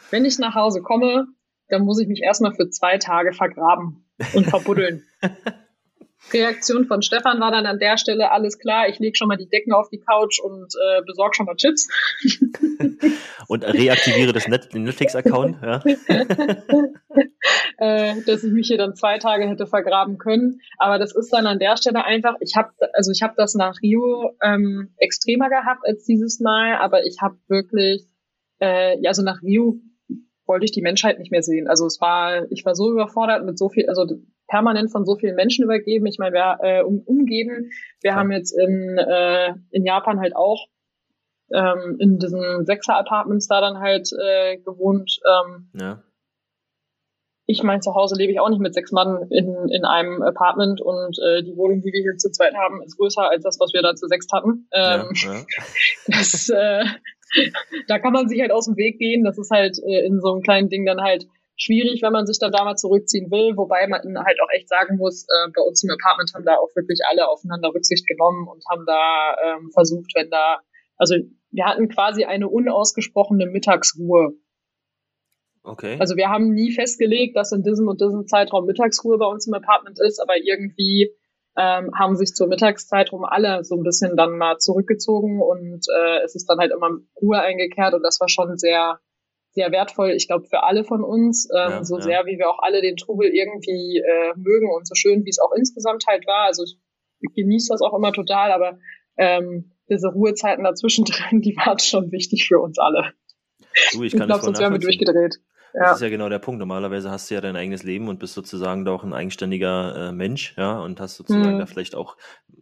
wenn 0.09 0.25
ich 0.25 0.39
nach 0.39 0.55
Hause 0.55 0.81
komme, 0.81 1.27
dann 1.69 1.83
muss 1.83 2.01
ich 2.01 2.07
mich 2.07 2.21
erstmal 2.21 2.53
für 2.53 2.69
zwei 2.69 2.97
Tage 2.97 3.33
vergraben 3.33 4.05
und 4.33 4.45
verbuddeln. 4.47 5.05
Reaktion 6.33 6.85
von 6.85 7.01
Stefan 7.01 7.39
war 7.39 7.51
dann 7.51 7.65
an 7.65 7.79
der 7.79 7.97
Stelle 7.97 8.31
alles 8.31 8.59
klar, 8.59 8.87
ich 8.87 8.99
lege 8.99 9.17
schon 9.17 9.27
mal 9.27 9.37
die 9.37 9.49
Decken 9.49 9.73
auf 9.73 9.89
die 9.89 9.99
Couch 9.99 10.39
und 10.39 10.73
äh, 10.75 11.01
besorge 11.05 11.35
schon 11.35 11.45
mal 11.47 11.55
Chips. 11.55 11.89
Und 13.47 13.65
reaktiviere 13.65 14.31
das 14.31 14.47
Net 14.47 14.73
den 14.73 14.83
Netflix-Account. 14.83 15.57
Ja. 15.61 15.83
äh, 17.77 18.21
dass 18.21 18.43
ich 18.43 18.51
mich 18.53 18.67
hier 18.67 18.77
dann 18.77 18.95
zwei 18.95 19.17
Tage 19.17 19.49
hätte 19.49 19.67
vergraben 19.67 20.17
können. 20.17 20.61
Aber 20.77 20.99
das 20.99 21.13
ist 21.13 21.33
dann 21.33 21.47
an 21.47 21.59
der 21.59 21.75
Stelle 21.75 22.05
einfach, 22.05 22.35
ich 22.39 22.55
habe 22.55 22.69
also 22.93 23.11
ich 23.11 23.23
habe 23.23 23.33
das 23.35 23.55
nach 23.55 23.81
Rio 23.81 24.37
ähm, 24.41 24.93
extremer 24.97 25.49
gehabt 25.49 25.81
als 25.83 26.05
dieses 26.05 26.39
Mal, 26.39 26.75
aber 26.75 27.05
ich 27.05 27.17
habe 27.21 27.35
wirklich, 27.47 28.05
äh, 28.61 28.97
ja, 29.01 29.09
also 29.09 29.23
nach 29.23 29.41
Rio 29.41 29.81
wollte 30.45 30.65
ich 30.65 30.71
die 30.71 30.81
Menschheit 30.81 31.19
nicht 31.19 31.31
mehr 31.31 31.43
sehen. 31.43 31.67
Also 31.67 31.85
es 31.85 31.99
war, 32.01 32.51
ich 32.51 32.65
war 32.65 32.75
so 32.75 32.91
überfordert 32.91 33.45
mit 33.45 33.57
so 33.57 33.69
viel, 33.69 33.89
also 33.89 34.05
permanent 34.51 34.91
von 34.91 35.05
so 35.05 35.15
vielen 35.15 35.35
Menschen 35.35 35.63
übergeben. 35.63 36.05
Ich 36.05 36.19
meine, 36.19 36.33
wir 36.35 36.57
äh, 36.61 36.83
um, 36.83 36.99
umgeben. 37.05 37.71
Wir 38.01 38.11
Ja. 38.11 38.15
haben 38.17 38.31
jetzt 38.31 38.51
in, 38.51 38.97
äh, 38.97 39.53
in 39.71 39.85
Japan 39.85 40.19
halt 40.19 40.35
auch 40.35 40.67
ähm, 41.53 41.97
in 41.99 42.19
diesen 42.19 42.65
Sechser-Apartments 42.65 43.47
da 43.47 43.61
dann 43.61 43.79
halt 43.79 44.09
äh, 44.13 44.57
gewohnt. 44.57 45.19
Ähm, 45.27 45.69
ja. 45.79 46.03
ich 47.45 47.63
mein, 47.63 47.81
zu 47.81 47.93
Hause 47.95 48.15
lebe 48.15 48.31
ich 48.31 48.39
auch 48.39 48.49
nicht 48.49 48.61
mit 48.61 48.73
sechs 48.73 48.91
Mann 48.91 49.27
in, 49.29 49.67
in 49.69 49.83
einem 49.85 50.21
Apartment 50.21 50.79
und 50.81 51.17
äh, 51.19 51.43
die 51.43 51.55
Wohnung, 51.57 51.81
die 51.81 51.91
wir 51.91 52.01
hier 52.01 52.17
zu 52.17 52.29
zweit 52.31 52.53
haben, 52.55 52.81
ist 52.83 52.97
größer 52.97 53.29
als 53.29 53.43
das, 53.43 53.59
was 53.59 53.73
wir 53.73 53.81
da 53.81 53.95
zu 53.95 54.07
sechst 54.07 54.31
hatten. 54.31 54.67
Ja. 54.73 55.01
Ähm, 55.01 55.09
Ja. 55.15 55.43
das, 56.07 56.49
äh, 56.49 56.85
da 57.87 57.99
kann 57.99 58.13
man 58.13 58.27
sich 58.29 58.39
halt 58.41 58.51
aus 58.51 58.65
dem 58.65 58.77
Weg 58.77 58.97
gehen. 58.99 59.23
Das 59.23 59.37
ist 59.37 59.51
halt 59.51 59.77
äh, 59.85 60.05
in 60.05 60.19
so 60.21 60.31
einem 60.31 60.41
kleinen 60.41 60.69
Ding 60.69 60.85
dann 60.85 61.01
halt 61.01 61.25
schwierig, 61.61 62.01
wenn 62.01 62.11
man 62.11 62.25
sich 62.25 62.39
da 62.39 62.49
mal 62.49 62.75
zurückziehen 62.75 63.29
will. 63.29 63.55
Wobei 63.55 63.87
man 63.87 64.01
halt 64.01 64.39
auch 64.41 64.49
echt 64.51 64.69
sagen 64.69 64.97
muss, 64.97 65.23
äh, 65.23 65.51
bei 65.55 65.61
uns 65.61 65.83
im 65.83 65.91
Apartment 65.91 66.33
haben 66.33 66.45
da 66.45 66.55
auch 66.55 66.75
wirklich 66.75 66.99
alle 67.09 67.29
aufeinander 67.29 67.69
Rücksicht 67.73 68.07
genommen 68.07 68.47
und 68.47 68.63
haben 68.69 68.85
da 68.85 69.35
ähm, 69.45 69.69
versucht, 69.73 70.11
wenn 70.15 70.29
da, 70.29 70.59
also 70.97 71.15
wir 71.51 71.65
hatten 71.65 71.89
quasi 71.89 72.23
eine 72.25 72.49
unausgesprochene 72.49 73.45
Mittagsruhe. 73.45 74.33
Okay. 75.63 75.97
Also 75.99 76.15
wir 76.15 76.29
haben 76.29 76.53
nie 76.53 76.71
festgelegt, 76.71 77.35
dass 77.37 77.51
in 77.51 77.61
diesem 77.61 77.87
und 77.87 78.01
diesem 78.01 78.25
Zeitraum 78.25 78.65
Mittagsruhe 78.65 79.19
bei 79.19 79.27
uns 79.27 79.45
im 79.45 79.53
Apartment 79.53 79.99
ist, 79.99 80.19
aber 80.19 80.37
irgendwie 80.37 81.13
ähm, 81.57 81.91
haben 81.97 82.15
sich 82.15 82.33
zur 82.33 82.47
Mittagszeit 82.47 83.11
rum 83.11 83.25
alle 83.25 83.63
so 83.63 83.75
ein 83.75 83.83
bisschen 83.83 84.15
dann 84.15 84.37
mal 84.37 84.57
zurückgezogen 84.57 85.41
und 85.41 85.85
äh, 85.93 86.23
es 86.23 86.33
ist 86.33 86.47
dann 86.47 86.59
halt 86.59 86.71
immer 86.71 86.89
Ruhe 87.21 87.39
eingekehrt 87.39 87.93
und 87.93 88.03
das 88.03 88.19
war 88.19 88.29
schon 88.29 88.57
sehr, 88.57 88.99
sehr 89.51 89.71
wertvoll, 89.71 90.11
ich 90.11 90.27
glaube, 90.27 90.45
für 90.45 90.63
alle 90.63 90.83
von 90.83 91.03
uns, 91.03 91.49
ähm, 91.51 91.71
Ja, 91.71 91.83
so 91.83 91.97
ja. 91.97 92.01
sehr 92.01 92.25
wie 92.25 92.37
wir 92.37 92.49
auch 92.49 92.59
alle 92.59 92.81
den 92.81 92.95
Trubel 92.97 93.29
irgendwie 93.29 93.97
äh, 93.97 94.33
mögen 94.35 94.69
und 94.71 94.87
so 94.87 94.95
schön, 94.95 95.25
wie 95.25 95.29
es 95.29 95.39
auch 95.39 95.51
insgesamt 95.55 96.05
halt 96.07 96.25
war. 96.25 96.45
Also 96.45 96.63
ich, 96.63 96.77
ich 97.19 97.33
genieße 97.35 97.73
das 97.73 97.81
auch 97.81 97.93
immer 97.93 98.13
total, 98.13 98.51
aber 98.51 98.79
ähm, 99.17 99.71
diese 99.89 100.07
Ruhezeiten 100.07 100.63
dazwischen 100.63 101.05
drin, 101.05 101.41
die 101.41 101.55
waren 101.57 101.79
schon 101.79 102.11
wichtig 102.11 102.47
für 102.47 102.59
uns 102.59 102.79
alle. 102.79 103.13
du, 103.91 104.03
ich 104.03 104.13
Ich 104.13 104.19
glaube, 104.19 104.41
sonst 104.41 104.59
wären 104.59 104.73
wir 104.73 104.79
nachvollziehen. 104.79 105.41
Durchgedreht. 105.73 105.81
Das 105.81 105.89
Ja. 105.89 105.93
ist 105.95 106.01
ja 106.01 106.09
genau 106.09 106.29
der 106.29 106.39
Punkt. 106.39 106.59
Normalerweise 106.59 107.09
hast 107.11 107.29
du 107.29 107.35
ja 107.35 107.41
dein 107.41 107.55
eigenes 107.55 107.83
Leben 107.83 108.07
und 108.07 108.19
bist 108.19 108.33
sozusagen 108.33 108.85
da 108.85 108.91
auch 108.91 109.03
ein 109.03 109.13
eigenständiger 109.13 110.09
äh, 110.09 110.11
Mensch, 110.11 110.55
ja, 110.57 110.79
und 110.79 110.99
hast 110.99 111.15
sozusagen 111.15 111.55
Mhm. 111.55 111.59
da 111.59 111.65
vielleicht 111.65 111.95
auch 111.95 112.17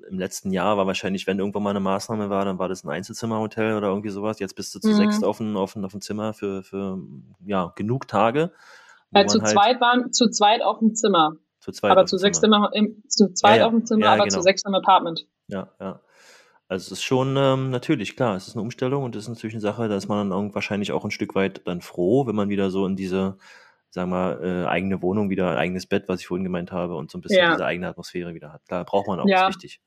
im 0.10 0.18
letzten 0.18 0.51
Jahr 0.51 0.78
war 0.78 0.88
wahrscheinlich, 0.88 1.28
wenn 1.28 1.38
irgendwann 1.39 1.63
mal 1.63 1.70
eine 1.72 1.80
Maßnahme 1.80 2.30
war, 2.30 2.44
dann 2.46 2.58
war 2.58 2.68
das 2.68 2.84
ein 2.84 2.89
Einzelzimmerhotel 2.89 3.75
oder 3.78 3.88
irgendwie 3.89 4.10
sowas. 4.10 4.39
Jetzt 4.39 4.56
bist 4.56 4.74
du 4.74 4.80
zu 4.80 4.89
Mhm. 4.89 4.94
sechst 4.94 5.24
auf 5.24 5.39
ein, 5.39 5.56
auf 5.56 5.75
ein, 5.75 5.86
auf 5.86 5.94
ein 5.94 6.01
Zimmer 6.01 6.34
für, 6.34 6.63
für 6.63 7.00
ja, 7.46 7.72
genug 7.75 8.08
Tage. 8.08 8.51
Ja, 9.12 9.25
zu 9.28 9.39
halt 9.42 9.51
zweit 9.51 9.82
waren, 9.82 10.12
zu 10.12 10.30
zweit 10.30 10.62
auf 10.63 10.80
dem 10.80 10.96
Zimmer. 10.96 11.34
Zu 11.60 11.72
zweit 11.72 11.92
aber 11.92 12.06
zu 12.06 12.18
sechs 12.18 12.39
Zimmer, 12.39 12.70
im, 12.74 13.04
zu 13.08 13.34
zweit 13.34 13.56
ja, 13.56 13.58
ja. 13.58 13.66
auf 13.66 13.72
dem 13.72 13.86
Zimmer, 13.86 14.06
ja, 14.06 14.13
aber 14.13 14.24
genau. 14.24 14.36
zu 14.38 14.42
sechs 14.42 14.63
im 14.66 14.74
Apartment. 14.74 15.28
Ja, 15.48 15.70
ja. 15.80 16.00
Also 16.69 16.85
es 16.85 16.99
ist 16.99 17.03
schon 17.03 17.35
ähm, 17.35 17.71
natürlich 17.71 18.15
klar, 18.15 18.35
es 18.35 18.47
ist 18.47 18.55
eine 18.55 18.61
Umstellung 18.61 19.03
und 19.03 19.15
es 19.15 19.23
ist 19.23 19.29
natürlich 19.29 19.55
eine 19.55 19.61
Sache, 19.61 19.89
da 19.89 19.97
ist 19.97 20.07
man 20.07 20.29
dann 20.29 20.53
wahrscheinlich 20.53 20.91
auch 20.91 21.03
ein 21.03 21.09
Stück 21.09 21.33
weit 21.33 21.61
dann 21.65 21.81
froh, 21.81 22.27
wenn 22.27 22.35
man 22.35 22.49
wieder 22.49 22.69
so 22.69 22.85
in 22.85 22.95
diese, 22.95 23.38
sagen 23.89 24.11
wir, 24.11 24.39
äh, 24.39 24.67
eigene 24.67 25.01
Wohnung 25.01 25.31
wieder, 25.31 25.49
ein 25.49 25.57
eigenes 25.57 25.88
Bett, 25.88 26.03
was 26.07 26.19
ich 26.21 26.27
vorhin 26.27 26.43
gemeint 26.43 26.71
habe, 26.71 26.95
und 26.95 27.09
so 27.09 27.17
ein 27.17 27.21
bisschen 27.21 27.39
ja. 27.39 27.51
diese 27.51 27.65
eigene 27.65 27.88
Atmosphäre 27.88 28.35
wieder 28.35 28.53
hat. 28.53 28.63
Klar, 28.67 28.85
braucht 28.85 29.07
man 29.07 29.19
auch, 29.19 29.25
ja. 29.25 29.47
ist 29.47 29.55
wichtig. 29.55 29.81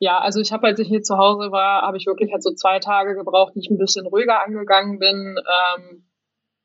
Ja, 0.00 0.18
also 0.18 0.40
ich 0.40 0.52
habe, 0.52 0.66
als 0.66 0.80
ich 0.80 0.88
hier 0.88 1.02
zu 1.02 1.18
Hause 1.18 1.52
war, 1.52 1.82
habe 1.82 1.96
ich 1.98 2.06
wirklich 2.06 2.32
halt 2.32 2.42
so 2.42 2.52
zwei 2.52 2.80
Tage 2.80 3.14
gebraucht, 3.14 3.54
die 3.54 3.60
ich 3.60 3.70
ein 3.70 3.78
bisschen 3.78 4.04
ruhiger 4.04 4.44
angegangen 4.44 4.98
bin. 4.98 5.36
Ähm, 5.38 6.04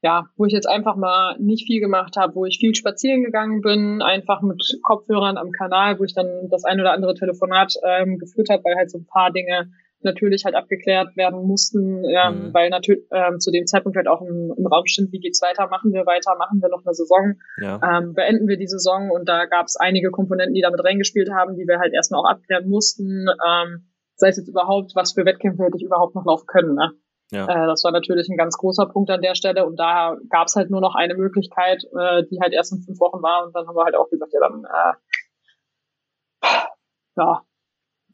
ja, 0.01 0.25
wo 0.37 0.45
ich 0.45 0.53
jetzt 0.53 0.67
einfach 0.67 0.95
mal 0.95 1.37
nicht 1.39 1.67
viel 1.67 1.81
gemacht 1.81 2.15
habe, 2.15 2.35
wo 2.35 2.45
ich 2.45 2.57
viel 2.57 2.73
spazieren 2.73 3.23
gegangen 3.23 3.61
bin, 3.61 4.01
einfach 4.01 4.41
mit 4.41 4.79
Kopfhörern 4.81 5.37
am 5.37 5.51
Kanal, 5.51 5.99
wo 5.99 6.03
ich 6.03 6.13
dann 6.13 6.49
das 6.49 6.63
ein 6.63 6.79
oder 6.79 6.93
andere 6.93 7.15
Telefonat 7.15 7.73
ähm, 7.83 8.17
geführt 8.17 8.49
habe, 8.49 8.63
weil 8.63 8.75
halt 8.75 8.91
so 8.91 8.99
ein 8.99 9.05
paar 9.05 9.31
Dinge 9.31 9.69
natürlich 10.01 10.45
halt 10.45 10.55
abgeklärt 10.55 11.17
werden 11.17 11.45
mussten, 11.45 12.05
ähm, 12.05 12.47
mhm. 12.47 12.53
weil 12.53 12.69
natürlich 12.69 13.03
ähm, 13.11 13.39
zu 13.39 13.51
dem 13.51 13.65
Zeitpunkt 13.65 13.97
halt 13.97 14.07
auch 14.07 14.21
im, 14.21 14.53
im 14.57 14.65
Raum 14.65 14.85
stand, 14.85 15.11
wie 15.11 15.19
geht's 15.19 15.41
weiter, 15.41 15.67
machen 15.67 15.91
wir 15.91 16.05
weiter, 16.05 16.35
machen 16.37 16.61
wir 16.61 16.69
noch 16.69 16.85
eine 16.85 16.93
Saison, 16.93 17.35
ja. 17.61 17.81
ähm, 17.83 18.13
beenden 18.13 18.47
wir 18.47 18.57
die 18.57 18.67
Saison 18.67 19.11
und 19.11 19.27
da 19.27 19.45
gab 19.45 19.65
es 19.65 19.75
einige 19.75 20.09
Komponenten, 20.09 20.53
die 20.53 20.61
damit 20.61 20.83
reingespielt 20.83 21.29
haben, 21.31 21.57
die 21.57 21.67
wir 21.67 21.79
halt 21.79 21.93
erstmal 21.93 22.21
auch 22.21 22.29
abklären 22.29 22.69
mussten, 22.69 23.27
ähm, 23.27 23.89
sei 24.15 24.29
es 24.29 24.37
jetzt 24.37 24.47
überhaupt, 24.47 24.95
was 24.95 25.13
für 25.13 25.25
Wettkämpfe 25.25 25.63
hätte 25.63 25.77
ich 25.77 25.83
überhaupt 25.83 26.15
noch 26.15 26.25
laufen 26.25 26.47
können. 26.47 26.75
Ne? 26.75 26.91
Ja. 27.31 27.45
Äh, 27.45 27.67
das 27.67 27.83
war 27.83 27.91
natürlich 27.91 28.27
ein 28.29 28.37
ganz 28.37 28.57
großer 28.57 28.87
Punkt 28.87 29.11
an 29.11 29.21
der 29.21 29.35
Stelle 29.35 29.65
und 29.65 29.75
da 29.77 30.17
gab 30.29 30.47
es 30.47 30.55
halt 30.55 30.71
nur 30.71 30.81
noch 30.81 30.95
eine 30.95 31.15
Möglichkeit, 31.15 31.83
äh, 31.97 32.23
die 32.25 32.39
halt 32.41 32.53
erst 32.53 32.71
in 32.71 32.81
fünf 32.81 32.99
Wochen 32.99 33.21
war 33.21 33.45
und 33.45 33.55
dann 33.55 33.67
haben 33.67 33.75
wir 33.75 33.83
halt 33.83 33.95
auch 33.95 34.09
gesagt, 34.09 34.33
ja 34.33 34.39
dann 34.39 34.65
äh, 34.65 34.93
ja, 37.17 37.43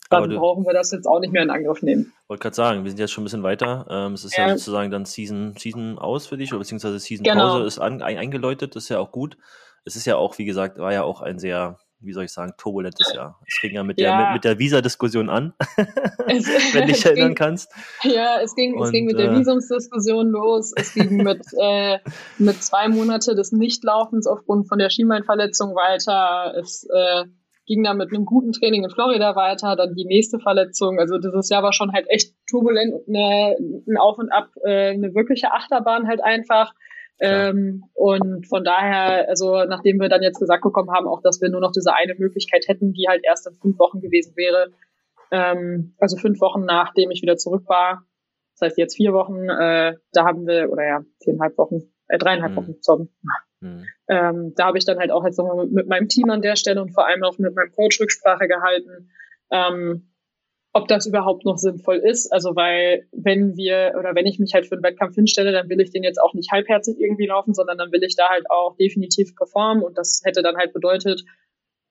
dann 0.10 0.30
du, 0.30 0.38
brauchen 0.38 0.66
wir 0.66 0.74
das 0.74 0.92
jetzt 0.92 1.08
auch 1.08 1.20
nicht 1.20 1.32
mehr 1.32 1.44
in 1.44 1.50
Angriff 1.50 1.82
nehmen. 1.82 2.14
Wollte 2.28 2.42
gerade 2.42 2.56
sagen, 2.56 2.84
wir 2.84 2.92
sind 2.92 3.00
jetzt 3.00 3.12
schon 3.12 3.24
ein 3.24 3.26
bisschen 3.26 3.44
weiter. 3.44 3.86
Ähm, 3.90 4.14
es 4.14 4.24
ist 4.24 4.38
ja. 4.38 4.48
ja 4.48 4.58
sozusagen 4.58 4.92
dann 4.92 5.06
Season, 5.06 5.56
Season 5.58 5.98
aus 5.98 6.28
für 6.28 6.38
dich, 6.38 6.52
oder 6.52 6.60
beziehungsweise 6.60 7.00
Season 7.00 7.26
Pause 7.26 7.38
genau. 7.38 7.66
ist 7.66 7.80
an, 7.80 8.02
ein, 8.02 8.18
eingeläutet, 8.18 8.76
das 8.76 8.84
ist 8.84 8.90
ja 8.90 9.00
auch 9.00 9.12
gut. 9.12 9.38
Es 9.84 9.96
ist 9.96 10.06
ja 10.06 10.16
auch, 10.18 10.38
wie 10.38 10.46
gesagt, 10.46 10.78
war 10.78 10.94
ja 10.94 11.04
auch 11.04 11.22
ein 11.22 11.40
sehr, 11.40 11.78
wie 12.06 12.14
soll 12.14 12.26
ich 12.26 12.32
sagen, 12.32 12.54
turbulentes 12.58 13.14
Jahr. 13.14 13.40
Es 13.48 13.56
fing 13.56 13.74
ja 13.74 13.84
mit 13.84 14.00
ja. 14.00 14.18
der, 14.18 14.26
mit, 14.28 14.34
mit 14.36 14.44
der 14.44 14.60
Visa-Diskussion 14.60 15.30
an, 15.30 15.54
es, 16.28 16.48
wenn 16.74 16.88
du 16.88 16.94
dich 16.94 17.06
erinnern 17.06 17.30
ging, 17.30 17.36
kannst. 17.36 17.72
Ja, 18.04 18.40
es 18.42 18.56
ging, 18.56 18.76
Und, 18.76 18.86
es 18.86 18.92
ging 18.92 19.06
mit 19.06 19.18
der 19.18 19.32
äh, 19.32 19.40
Visumsdiskussion 19.40 20.30
los. 20.30 20.74
Es 20.76 20.94
ging 20.94 21.18
mit, 21.18 21.42
äh, 21.60 22.00
mit 22.38 22.64
zwei 22.64 22.88
Monate 22.88 23.36
des 23.36 23.52
Nichtlaufens 23.52 24.28
aufgrund 24.28 24.68
von 24.68 24.78
der 24.78 24.90
Schienbeinverletzung 24.90 25.76
weiter. 25.76 26.58
Es, 26.58 26.88
äh, 26.94 27.26
ging 27.66 27.84
dann 27.84 27.98
mit 27.98 28.14
einem 28.14 28.26
guten 28.26 28.52
Training 28.52 28.84
in 28.84 28.92
Florida 28.92 29.36
weiter, 29.36 29.76
dann 29.76 29.96
die 29.96 30.06
nächste 30.06 30.40
Verletzung. 30.40 31.00
Also 31.00 31.18
dieses 31.18 31.50
Jahr 31.50 31.64
war 31.64 31.74
schon 31.74 31.94
halt 31.94 32.06
echt 32.10 32.34
turbulent, 32.50 32.94
eine, 33.08 33.56
ein 33.60 33.98
Auf 33.98 34.18
und 34.20 34.32
Ab, 34.32 34.50
äh, 34.64 34.92
eine 34.92 35.16
wirkliche 35.16 35.52
Achterbahn 35.52 36.08
halt 36.08 36.24
einfach. 36.24 36.74
Ähm, 37.20 37.84
und 37.94 38.46
von 38.48 38.64
daher, 38.64 39.30
also 39.30 39.64
nachdem 39.66 40.00
wir 40.00 40.10
dann 40.10 40.22
jetzt 40.22 40.40
gesagt 40.40 40.64
bekommen 40.64 40.92
haben, 40.92 41.08
auch 41.08 41.22
dass 41.22 41.42
wir 41.42 41.50
nur 41.50 41.62
noch 41.62 41.72
diese 41.72 41.94
eine 41.94 42.16
Möglichkeit 42.16 42.66
hätten, 42.68 42.94
die 42.94 43.08
halt 43.08 43.24
erst 43.24 43.48
in 43.48 43.56
fünf 43.56 43.80
Wochen 43.80 44.02
gewesen 44.02 44.36
wäre, 44.36 44.72
ähm, 45.32 45.96
also 45.98 46.18
fünf 46.18 46.42
Wochen 46.42 46.66
nachdem 46.66 47.12
ich 47.12 47.22
wieder 47.22 47.38
zurück 47.38 47.64
war, 47.68 48.04
das 48.54 48.70
heißt 48.70 48.78
jetzt 48.78 48.96
vier 48.96 49.14
Wochen, 49.14 49.50
äh, 49.50 49.96
da 50.12 50.26
haben 50.26 50.46
wir, 50.46 50.70
oder 50.72 50.86
ja, 50.86 51.02
viereinhalb 51.24 51.58
Wochen, 51.58 51.84
äh, 52.08 52.18
dreieinhalb 52.18 52.52
mhm. 52.52 52.58
Wochen, 52.58 52.76
sorry, 52.82 53.08
Mhm. 53.66 53.88
Ähm, 54.08 54.54
da 54.56 54.66
habe 54.66 54.78
ich 54.78 54.86
dann 54.86 55.00
halt 55.00 55.12
auch 55.12 55.26
jetzt 55.26 55.38
nochmal 55.38 55.66
mit, 55.66 55.74
mit, 55.74 55.88
meinem 55.88 56.08
Team 56.08 56.30
an 56.30 56.42
der 56.42 56.56
Stelle 56.56 56.82
und 56.82 56.94
vor 56.94 57.08
allem 57.08 57.24
auch 57.24 57.38
mit 57.38 57.56
meinem 57.56 57.72
Coach 57.72 58.00
Rücksprache 58.00 58.48
gehalten, 58.48 59.10
ähm, 59.52 60.12
ob 60.76 60.90
das 60.90 61.06
überhaupt 61.06 61.46
noch 61.46 61.58
sinnvoll 61.58 61.98
ist. 61.98 62.32
Also 62.34 62.56
weil 62.56 63.08
wenn 63.14 63.56
wir 63.56 63.96
oder 63.98 64.14
wenn 64.14 64.26
ich 64.26 64.40
mich 64.40 64.54
halt 64.54 64.68
für 64.68 64.76
einen 64.76 64.84
Wettkampf 64.84 65.16
hinstelle, 65.16 65.54
dann 65.54 65.70
will 65.70 65.80
ich 65.80 65.92
den 65.92 66.04
jetzt 66.04 66.22
auch 66.22 66.34
nicht 66.34 66.52
halbherzig 66.52 67.00
irgendwie 67.00 67.28
laufen, 67.28 67.54
sondern 67.54 67.78
dann 67.78 67.94
will 67.94 68.04
ich 68.04 68.18
da 68.18 68.30
halt 68.30 68.44
auch 68.50 68.76
definitiv 68.76 69.36
performen 69.36 69.84
und 69.84 69.98
das 69.98 70.22
hätte 70.26 70.42
dann 70.42 70.58
halt 70.58 70.74
bedeutet, 70.74 71.24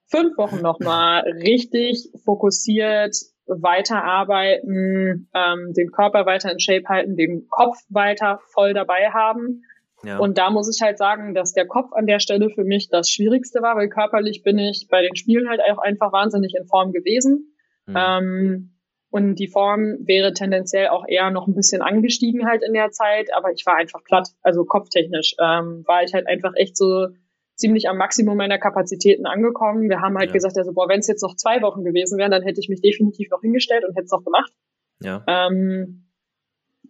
fünf 0.06 0.36
Wochen 0.36 0.60
nochmal 0.60 1.22
richtig 1.22 2.10
fokussiert 2.24 3.16
weiterarbeiten, 3.46 5.30
ähm, 5.34 5.72
den 5.74 5.90
Körper 5.90 6.26
weiter 6.26 6.52
in 6.52 6.60
Shape 6.60 6.86
halten, 6.86 7.16
den 7.16 7.48
Kopf 7.48 7.78
weiter 7.88 8.40
voll 8.52 8.74
dabei 8.74 9.10
haben 9.10 9.62
ja. 10.04 10.18
Und 10.18 10.36
da 10.36 10.50
muss 10.50 10.74
ich 10.74 10.82
halt 10.82 10.98
sagen, 10.98 11.32
dass 11.32 11.54
der 11.54 11.66
Kopf 11.66 11.92
an 11.94 12.06
der 12.06 12.20
Stelle 12.20 12.50
für 12.50 12.64
mich 12.64 12.90
das 12.90 13.08
Schwierigste 13.08 13.62
war, 13.62 13.76
weil 13.76 13.88
körperlich 13.88 14.42
bin 14.42 14.58
ich 14.58 14.88
bei 14.90 15.00
den 15.00 15.16
Spielen 15.16 15.48
halt 15.48 15.60
auch 15.62 15.78
einfach 15.78 16.12
wahnsinnig 16.12 16.54
in 16.54 16.66
Form 16.66 16.92
gewesen. 16.92 17.54
Mhm. 17.86 17.96
Ähm, 17.96 18.73
und 19.14 19.36
die 19.36 19.46
Form 19.46 19.98
wäre 20.00 20.32
tendenziell 20.32 20.88
auch 20.88 21.04
eher 21.06 21.30
noch 21.30 21.46
ein 21.46 21.54
bisschen 21.54 21.82
angestiegen 21.82 22.48
halt 22.48 22.64
in 22.64 22.72
der 22.72 22.90
Zeit, 22.90 23.32
aber 23.32 23.52
ich 23.52 23.64
war 23.64 23.76
einfach 23.76 24.02
platt, 24.02 24.30
also 24.42 24.64
kopftechnisch 24.64 25.36
ähm, 25.40 25.84
war 25.86 26.02
ich 26.02 26.12
halt 26.14 26.26
einfach 26.26 26.50
echt 26.56 26.76
so 26.76 27.06
ziemlich 27.54 27.88
am 27.88 27.96
Maximum 27.96 28.36
meiner 28.36 28.58
Kapazitäten 28.58 29.26
angekommen. 29.26 29.88
Wir 29.88 30.00
haben 30.00 30.18
halt 30.18 30.30
ja. 30.30 30.32
gesagt, 30.32 30.58
also 30.58 30.72
boah, 30.72 30.88
wenn 30.88 30.98
es 30.98 31.06
jetzt 31.06 31.22
noch 31.22 31.36
zwei 31.36 31.62
Wochen 31.62 31.84
gewesen 31.84 32.18
wären, 32.18 32.32
dann 32.32 32.42
hätte 32.42 32.58
ich 32.58 32.68
mich 32.68 32.80
definitiv 32.80 33.30
noch 33.30 33.40
hingestellt 33.40 33.84
und 33.84 33.94
hätte 33.94 34.06
es 34.06 34.10
noch 34.10 34.24
gemacht. 34.24 34.52
Ja. 35.00 35.22
Ähm, 35.28 36.10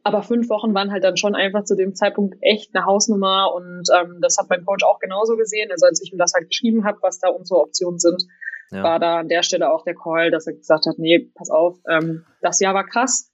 aber 0.03 0.23
fünf 0.23 0.49
Wochen 0.49 0.73
waren 0.73 0.93
halt 0.93 1.05
dann 1.05 1.19
schon 1.19 1.35
einfach 1.35 1.65
zu 1.65 1.77
dem 1.77 1.95
Zeitpunkt 1.95 2.39
echt 2.41 2.75
eine 2.75 2.87
Hausnummer 2.87 3.53
und 3.55 3.83
ähm, 3.95 4.21
das 4.23 4.39
hat 4.39 4.49
mein 4.49 4.65
Coach 4.65 4.83
auch 4.83 4.99
genauso 4.99 5.37
gesehen. 5.37 5.71
Also 5.71 5.85
als 5.85 6.01
ich 6.03 6.11
ihm 6.11 6.19
das 6.19 6.33
halt 6.33 6.49
geschrieben 6.49 6.87
habe, 6.87 6.97
was 7.03 7.19
da 7.19 7.29
unsere 7.29 7.61
Optionen 7.61 7.99
sind, 7.99 8.25
ja. 8.71 8.83
war 8.83 8.99
da 8.99 9.19
an 9.19 9.29
der 9.29 9.43
Stelle 9.43 9.73
auch 9.73 9.85
der 9.85 9.95
Call, 9.95 10.31
dass 10.31 10.47
er 10.47 10.55
gesagt 10.55 10.87
hat, 10.87 10.99
nee, 10.99 11.31
pass 11.35 11.51
auf, 11.51 11.79
ähm, 11.89 12.25
das 12.41 12.61
Jahr 12.61 12.75
war 12.75 12.87
krass. 12.87 13.31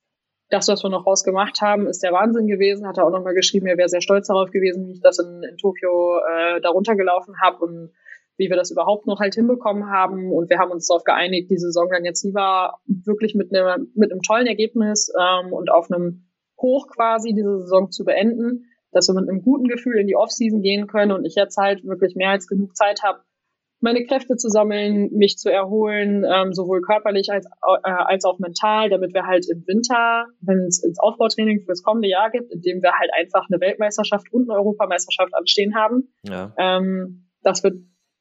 Das, 0.49 0.66
was 0.66 0.83
wir 0.83 0.90
noch 0.90 1.07
rausgemacht 1.07 1.61
haben, 1.61 1.87
ist 1.87 2.03
der 2.03 2.12
Wahnsinn 2.12 2.49
gewesen. 2.49 2.87
Hat 2.87 2.99
er 2.99 3.07
auch 3.07 3.12
nochmal 3.12 3.35
geschrieben, 3.35 3.66
er 3.66 3.79
wäre 3.79 3.88
sehr 3.88 4.01
stolz 4.01 4.27
darauf 4.27 4.51
gewesen, 4.51 4.88
wie 4.88 4.93
ich 4.93 5.01
das 5.01 5.21
in, 5.21 5.43
in 5.45 5.57
Tokio 5.57 6.19
äh, 6.19 6.61
darunter 6.61 6.97
gelaufen 6.97 7.37
habe 7.40 7.64
und 7.64 7.93
wie 8.37 8.49
wir 8.49 8.57
das 8.57 8.71
überhaupt 8.73 9.07
noch 9.07 9.21
halt 9.21 9.35
hinbekommen 9.35 9.90
haben. 9.90 10.33
Und 10.33 10.51
wir 10.51 10.59
haben 10.59 10.73
uns 10.73 10.88
darauf 10.88 11.05
geeinigt, 11.05 11.51
die 11.51 11.59
Saison 11.59 11.88
dann 11.90 12.05
jetzt 12.05 12.25
lieber 12.25 12.79
wirklich 12.87 13.35
mit, 13.35 13.53
ne, 13.53 13.87
mit 13.95 14.11
einem 14.11 14.23
tollen 14.23 14.47
Ergebnis 14.47 15.12
ähm, 15.16 15.53
und 15.53 15.71
auf 15.71 15.90
einem 15.90 16.25
hoch 16.61 16.88
quasi 16.88 17.33
diese 17.33 17.61
Saison 17.61 17.90
zu 17.90 18.05
beenden, 18.05 18.64
dass 18.93 19.09
wir 19.09 19.14
mit 19.14 19.29
einem 19.29 19.43
guten 19.43 19.69
Gefühl 19.69 19.99
in 19.99 20.07
die 20.07 20.16
Offseason 20.16 20.62
gehen 20.62 20.87
können 20.87 21.12
und 21.12 21.25
ich 21.25 21.35
jetzt 21.35 21.57
halt 21.57 21.85
wirklich 21.85 22.16
mehr 22.16 22.31
als 22.31 22.49
genug 22.49 22.75
Zeit 22.77 23.03
habe, 23.03 23.21
meine 23.81 24.05
Kräfte 24.05 24.37
zu 24.37 24.49
sammeln, 24.49 25.11
mich 25.12 25.38
zu 25.38 25.51
erholen, 25.51 26.25
ähm, 26.31 26.53
sowohl 26.53 26.83
körperlich 26.83 27.31
als, 27.31 27.47
äh, 27.47 27.90
als 27.90 28.25
auch 28.25 28.38
mental, 28.38 28.90
damit 28.90 29.14
wir 29.14 29.27
halt 29.27 29.47
im 29.51 29.66
Winter, 29.66 30.27
wenn 30.40 30.66
es 30.66 30.83
ins 30.85 30.99
Aufbautraining 30.99 31.62
fürs 31.64 31.83
kommende 31.83 32.09
Jahr 32.09 32.31
gibt, 32.31 32.53
in 32.53 32.61
dem 32.61 32.83
wir 32.83 32.93
halt 32.93 33.11
einfach 33.19 33.47
eine 33.51 33.61
Weltmeisterschaft 33.61 34.33
und 34.33 34.51
eine 34.51 34.59
Europameisterschaft 34.59 35.35
anstehen 35.35 35.75
haben, 35.75 36.12
ja. 36.23 36.55
ähm, 36.59 37.31
dass 37.43 37.64
wir 37.64 37.73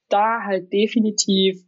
da 0.08 0.44
halt 0.44 0.72
definitiv 0.72 1.62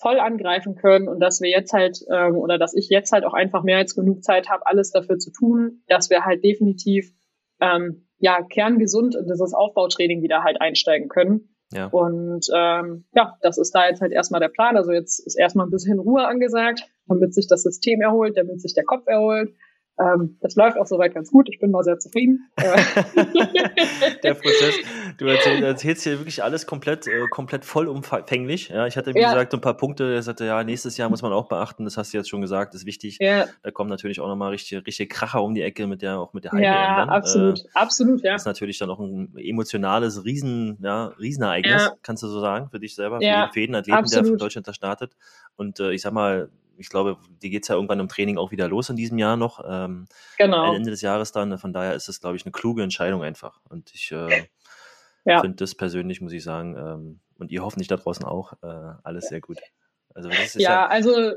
voll 0.00 0.18
angreifen 0.18 0.74
können 0.76 1.08
und 1.08 1.20
dass 1.20 1.40
wir 1.40 1.50
jetzt 1.50 1.72
halt 1.72 1.98
ähm, 2.10 2.36
oder 2.36 2.58
dass 2.58 2.74
ich 2.74 2.88
jetzt 2.88 3.12
halt 3.12 3.24
auch 3.24 3.34
einfach 3.34 3.62
mehr 3.62 3.76
als 3.76 3.94
genug 3.94 4.24
Zeit 4.24 4.48
habe, 4.48 4.66
alles 4.66 4.90
dafür 4.90 5.18
zu 5.18 5.30
tun, 5.30 5.82
dass 5.88 6.08
wir 6.10 6.24
halt 6.24 6.42
definitiv 6.42 7.12
ähm, 7.60 8.06
ja 8.18 8.42
kerngesund 8.42 9.14
in 9.14 9.26
dieses 9.26 9.52
Aufbautraining 9.52 10.22
wieder 10.22 10.42
halt 10.42 10.60
einsteigen 10.60 11.08
können. 11.08 11.49
Ja. 11.72 11.86
Und 11.86 12.46
ähm, 12.54 13.04
ja, 13.14 13.36
das 13.42 13.58
ist 13.58 13.74
da 13.74 13.86
jetzt 13.86 14.00
halt 14.00 14.12
erstmal 14.12 14.40
der 14.40 14.48
Plan. 14.48 14.76
Also 14.76 14.90
jetzt 14.92 15.20
ist 15.20 15.36
erstmal 15.38 15.66
ein 15.66 15.70
bisschen 15.70 15.98
Ruhe 15.98 16.26
angesagt, 16.26 16.82
damit 17.06 17.34
sich 17.34 17.46
das 17.46 17.62
System 17.62 18.00
erholt, 18.00 18.36
damit 18.36 18.60
sich 18.60 18.74
der 18.74 18.84
Kopf 18.84 19.06
erholt 19.06 19.54
ähm, 20.00 20.38
das 20.40 20.56
läuft 20.56 20.78
auch 20.78 20.86
soweit 20.86 21.14
ganz 21.14 21.30
gut. 21.30 21.48
Ich 21.50 21.58
bin 21.58 21.70
mal 21.70 21.82
sehr 21.82 21.98
zufrieden. 21.98 22.50
Der 22.58 24.34
Prozess. 24.34 24.74
Du 25.18 25.26
erzählst, 25.26 25.62
erzählst 25.62 26.02
hier 26.04 26.18
wirklich 26.18 26.42
alles 26.42 26.66
komplett, 26.66 27.06
äh, 27.06 27.26
komplett 27.30 27.64
vollumfänglich. 27.64 28.70
Ja, 28.70 28.86
ich 28.86 28.96
hatte, 28.96 29.14
wie 29.14 29.20
ja. 29.20 29.32
gesagt, 29.32 29.52
ein 29.52 29.60
paar 29.60 29.76
Punkte. 29.76 30.14
Er 30.14 30.22
sagte, 30.22 30.46
ja, 30.46 30.64
nächstes 30.64 30.96
Jahr 30.96 31.10
muss 31.10 31.20
man 31.20 31.32
auch 31.32 31.48
beachten. 31.48 31.84
Das 31.84 31.98
hast 31.98 32.14
du 32.14 32.16
jetzt 32.16 32.30
schon 32.30 32.40
gesagt, 32.40 32.74
ist 32.74 32.86
wichtig. 32.86 33.18
Ja. 33.20 33.46
Da 33.62 33.70
kommen 33.70 33.90
natürlich 33.90 34.20
auch 34.20 34.28
nochmal 34.28 34.50
richtig, 34.50 34.86
richtig 34.86 35.10
Kracher 35.10 35.42
um 35.42 35.54
die 35.54 35.62
Ecke 35.62 35.86
mit 35.86 36.00
der, 36.00 36.18
auch 36.18 36.32
mit 36.32 36.44
der 36.44 36.52
Heim 36.52 36.62
Ja, 36.62 36.96
dann. 36.96 37.10
absolut, 37.10 37.60
äh, 37.60 37.68
absolut, 37.74 38.22
ja. 38.22 38.32
Das 38.32 38.42
ist 38.42 38.46
natürlich 38.46 38.78
dann 38.78 38.88
auch 38.88 39.00
ein 39.00 39.36
emotionales 39.36 40.24
Riesen, 40.24 40.78
ja, 40.80 41.06
Riesenereignis, 41.18 41.90
kannst 42.02 42.22
du 42.22 42.28
so 42.28 42.40
sagen, 42.40 42.70
für 42.70 42.80
dich 42.80 42.94
selber, 42.94 43.18
für 43.18 43.60
jeden 43.60 43.74
Athleten, 43.74 43.98
absolut. 43.98 44.24
der 44.24 44.30
von 44.30 44.38
Deutschland 44.38 44.66
da 44.68 44.72
startet. 44.72 45.16
Und 45.56 45.78
äh, 45.80 45.92
ich 45.92 46.00
sag 46.00 46.12
mal, 46.12 46.48
ich 46.80 46.88
glaube, 46.88 47.18
die 47.42 47.50
geht 47.50 47.64
es 47.64 47.68
ja 47.68 47.74
irgendwann 47.74 48.00
im 48.00 48.08
Training 48.08 48.38
auch 48.38 48.50
wieder 48.50 48.66
los 48.66 48.88
in 48.88 48.96
diesem 48.96 49.18
Jahr 49.18 49.36
noch. 49.36 49.62
Ähm, 49.68 50.06
genau. 50.38 50.74
Ende 50.74 50.90
des 50.90 51.02
Jahres 51.02 51.30
dann. 51.30 51.58
Von 51.58 51.74
daher 51.74 51.94
ist 51.94 52.08
es, 52.08 52.20
glaube 52.20 52.36
ich, 52.36 52.44
eine 52.44 52.52
kluge 52.52 52.82
Entscheidung 52.82 53.22
einfach. 53.22 53.60
Und 53.68 53.92
ich 53.94 54.10
äh, 54.12 54.46
ja. 55.26 55.40
finde 55.40 55.56
das 55.56 55.74
persönlich, 55.74 56.22
muss 56.22 56.32
ich 56.32 56.42
sagen, 56.42 56.76
ähm, 56.76 57.20
und 57.38 57.50
ihr 57.50 57.62
hoffentlich 57.62 57.88
da 57.88 57.96
draußen 57.96 58.24
auch, 58.24 58.54
äh, 58.62 58.94
alles 59.02 59.28
sehr 59.28 59.40
gut. 59.42 59.58
Also 60.14 60.30
das 60.30 60.56
ist 60.56 60.62
ja, 60.62 60.70
ja, 60.70 60.86
also 60.88 61.34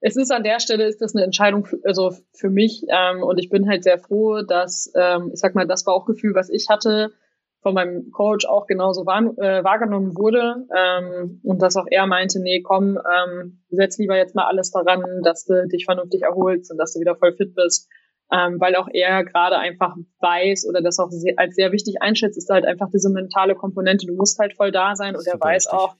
es 0.00 0.16
ist 0.16 0.30
an 0.30 0.44
der 0.44 0.60
Stelle 0.60 0.86
ist 0.86 1.00
das 1.00 1.14
eine 1.14 1.24
Entscheidung 1.24 1.64
für, 1.64 1.78
also 1.84 2.14
für 2.32 2.50
mich 2.50 2.84
ähm, 2.88 3.22
und 3.22 3.38
ich 3.38 3.48
bin 3.48 3.68
halt 3.68 3.84
sehr 3.84 3.98
froh, 3.98 4.42
dass 4.42 4.90
ähm, 4.94 5.30
ich 5.32 5.40
sag 5.40 5.54
mal 5.54 5.66
das 5.66 5.84
Bauchgefühl, 5.84 6.34
was 6.34 6.50
ich 6.50 6.68
hatte, 6.68 7.12
von 7.62 7.74
meinem 7.74 8.10
Coach 8.10 8.44
auch 8.46 8.66
genauso 8.66 9.06
wahr, 9.06 9.22
äh, 9.38 9.62
wahrgenommen 9.62 10.16
wurde 10.16 10.66
ähm, 10.76 11.40
und 11.44 11.62
dass 11.62 11.76
auch 11.76 11.86
er 11.88 12.06
meinte, 12.06 12.40
nee, 12.40 12.60
komm, 12.60 12.98
ähm, 12.98 13.62
setz 13.70 13.98
lieber 13.98 14.16
jetzt 14.16 14.34
mal 14.34 14.46
alles 14.46 14.72
daran, 14.72 15.22
dass 15.22 15.44
du 15.44 15.66
dich 15.68 15.84
vernünftig 15.84 16.22
erholst 16.22 16.72
und 16.72 16.78
dass 16.78 16.92
du 16.92 17.00
wieder 17.00 17.14
voll 17.14 17.34
fit 17.34 17.54
bist, 17.54 17.88
ähm, 18.32 18.60
weil 18.60 18.74
auch 18.74 18.88
er 18.92 19.24
gerade 19.24 19.58
einfach 19.58 19.94
weiß 20.20 20.66
oder 20.68 20.82
das 20.82 20.98
auch 20.98 21.10
sehr, 21.10 21.34
als 21.36 21.54
sehr 21.54 21.70
wichtig 21.70 22.02
einschätzt, 22.02 22.36
ist 22.36 22.50
halt 22.50 22.66
einfach 22.66 22.88
diese 22.92 23.10
mentale 23.10 23.54
Komponente. 23.54 24.06
Du 24.06 24.14
musst 24.14 24.38
halt 24.40 24.54
voll 24.54 24.72
da 24.72 24.96
sein 24.96 25.14
und 25.14 25.26
er 25.26 25.40
weiß 25.40 25.66
richtig. 25.66 25.78
auch, 25.78 25.94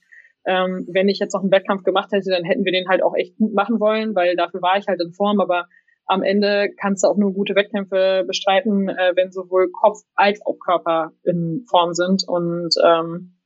ähm, 0.45 0.89
wenn 0.91 1.09
ich 1.09 1.21
jetzt 1.21 1.35
noch 1.35 1.43
einen 1.43 1.53
Wettkampf 1.53 1.85
gemacht 1.85 2.11
hätte, 2.11 2.31
dann 2.31 2.43
hätten 2.43 2.65
wir 2.65 2.73
den 2.73 2.89
halt 2.89 3.05
auch 3.05 3.15
echt 3.15 3.37
gut 3.37 3.55
machen 3.55 3.79
wollen, 3.79 4.17
weil 4.17 4.35
dafür 4.35 4.63
war 4.63 4.79
ich 4.79 4.89
halt 4.89 5.01
in 5.01 5.13
Form, 5.13 5.41
aber 5.41 5.67
am 6.07 6.23
Ende 6.23 6.71
kannst 6.81 7.05
du 7.05 7.09
auch 7.09 7.17
nur 7.17 7.33
gute 7.33 7.55
Wettkämpfe 7.55 8.25
bestreiten, 8.27 8.89
äh, 8.89 9.13
wenn 9.15 9.33
sowohl 9.33 9.71
Kopf 9.71 10.01
als 10.15 10.45
auch 10.45 10.59
Körper 10.59 11.13
in 11.23 11.65
Form 11.69 11.95
sind. 11.95 12.25
Und 12.27 12.75
ähm, 12.85 13.37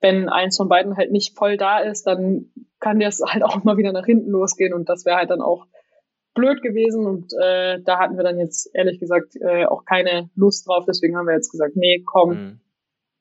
wenn 0.00 0.28
eins 0.28 0.56
von 0.56 0.68
beiden 0.68 0.96
halt 0.96 1.12
nicht 1.12 1.36
voll 1.36 1.56
da 1.56 1.78
ist, 1.78 2.06
dann 2.06 2.52
kann 2.80 3.00
das 3.00 3.20
halt 3.26 3.42
auch 3.42 3.64
mal 3.64 3.76
wieder 3.76 3.92
nach 3.92 4.06
hinten 4.06 4.30
losgehen 4.30 4.74
und 4.74 4.88
das 4.88 5.04
wäre 5.04 5.16
halt 5.16 5.30
dann 5.30 5.40
auch 5.40 5.66
blöd 6.34 6.62
gewesen 6.62 7.06
und 7.06 7.32
äh, 7.40 7.80
da 7.80 7.98
hatten 7.98 8.16
wir 8.16 8.24
dann 8.24 8.38
jetzt 8.38 8.68
ehrlich 8.74 8.98
gesagt 8.98 9.36
äh, 9.40 9.66
auch 9.66 9.84
keine 9.84 10.30
Lust 10.34 10.68
drauf. 10.68 10.84
Deswegen 10.86 11.16
haben 11.16 11.26
wir 11.26 11.34
jetzt 11.34 11.50
gesagt, 11.50 11.76
nee, 11.76 12.02
komm, 12.04 12.30
mhm. 12.30 12.60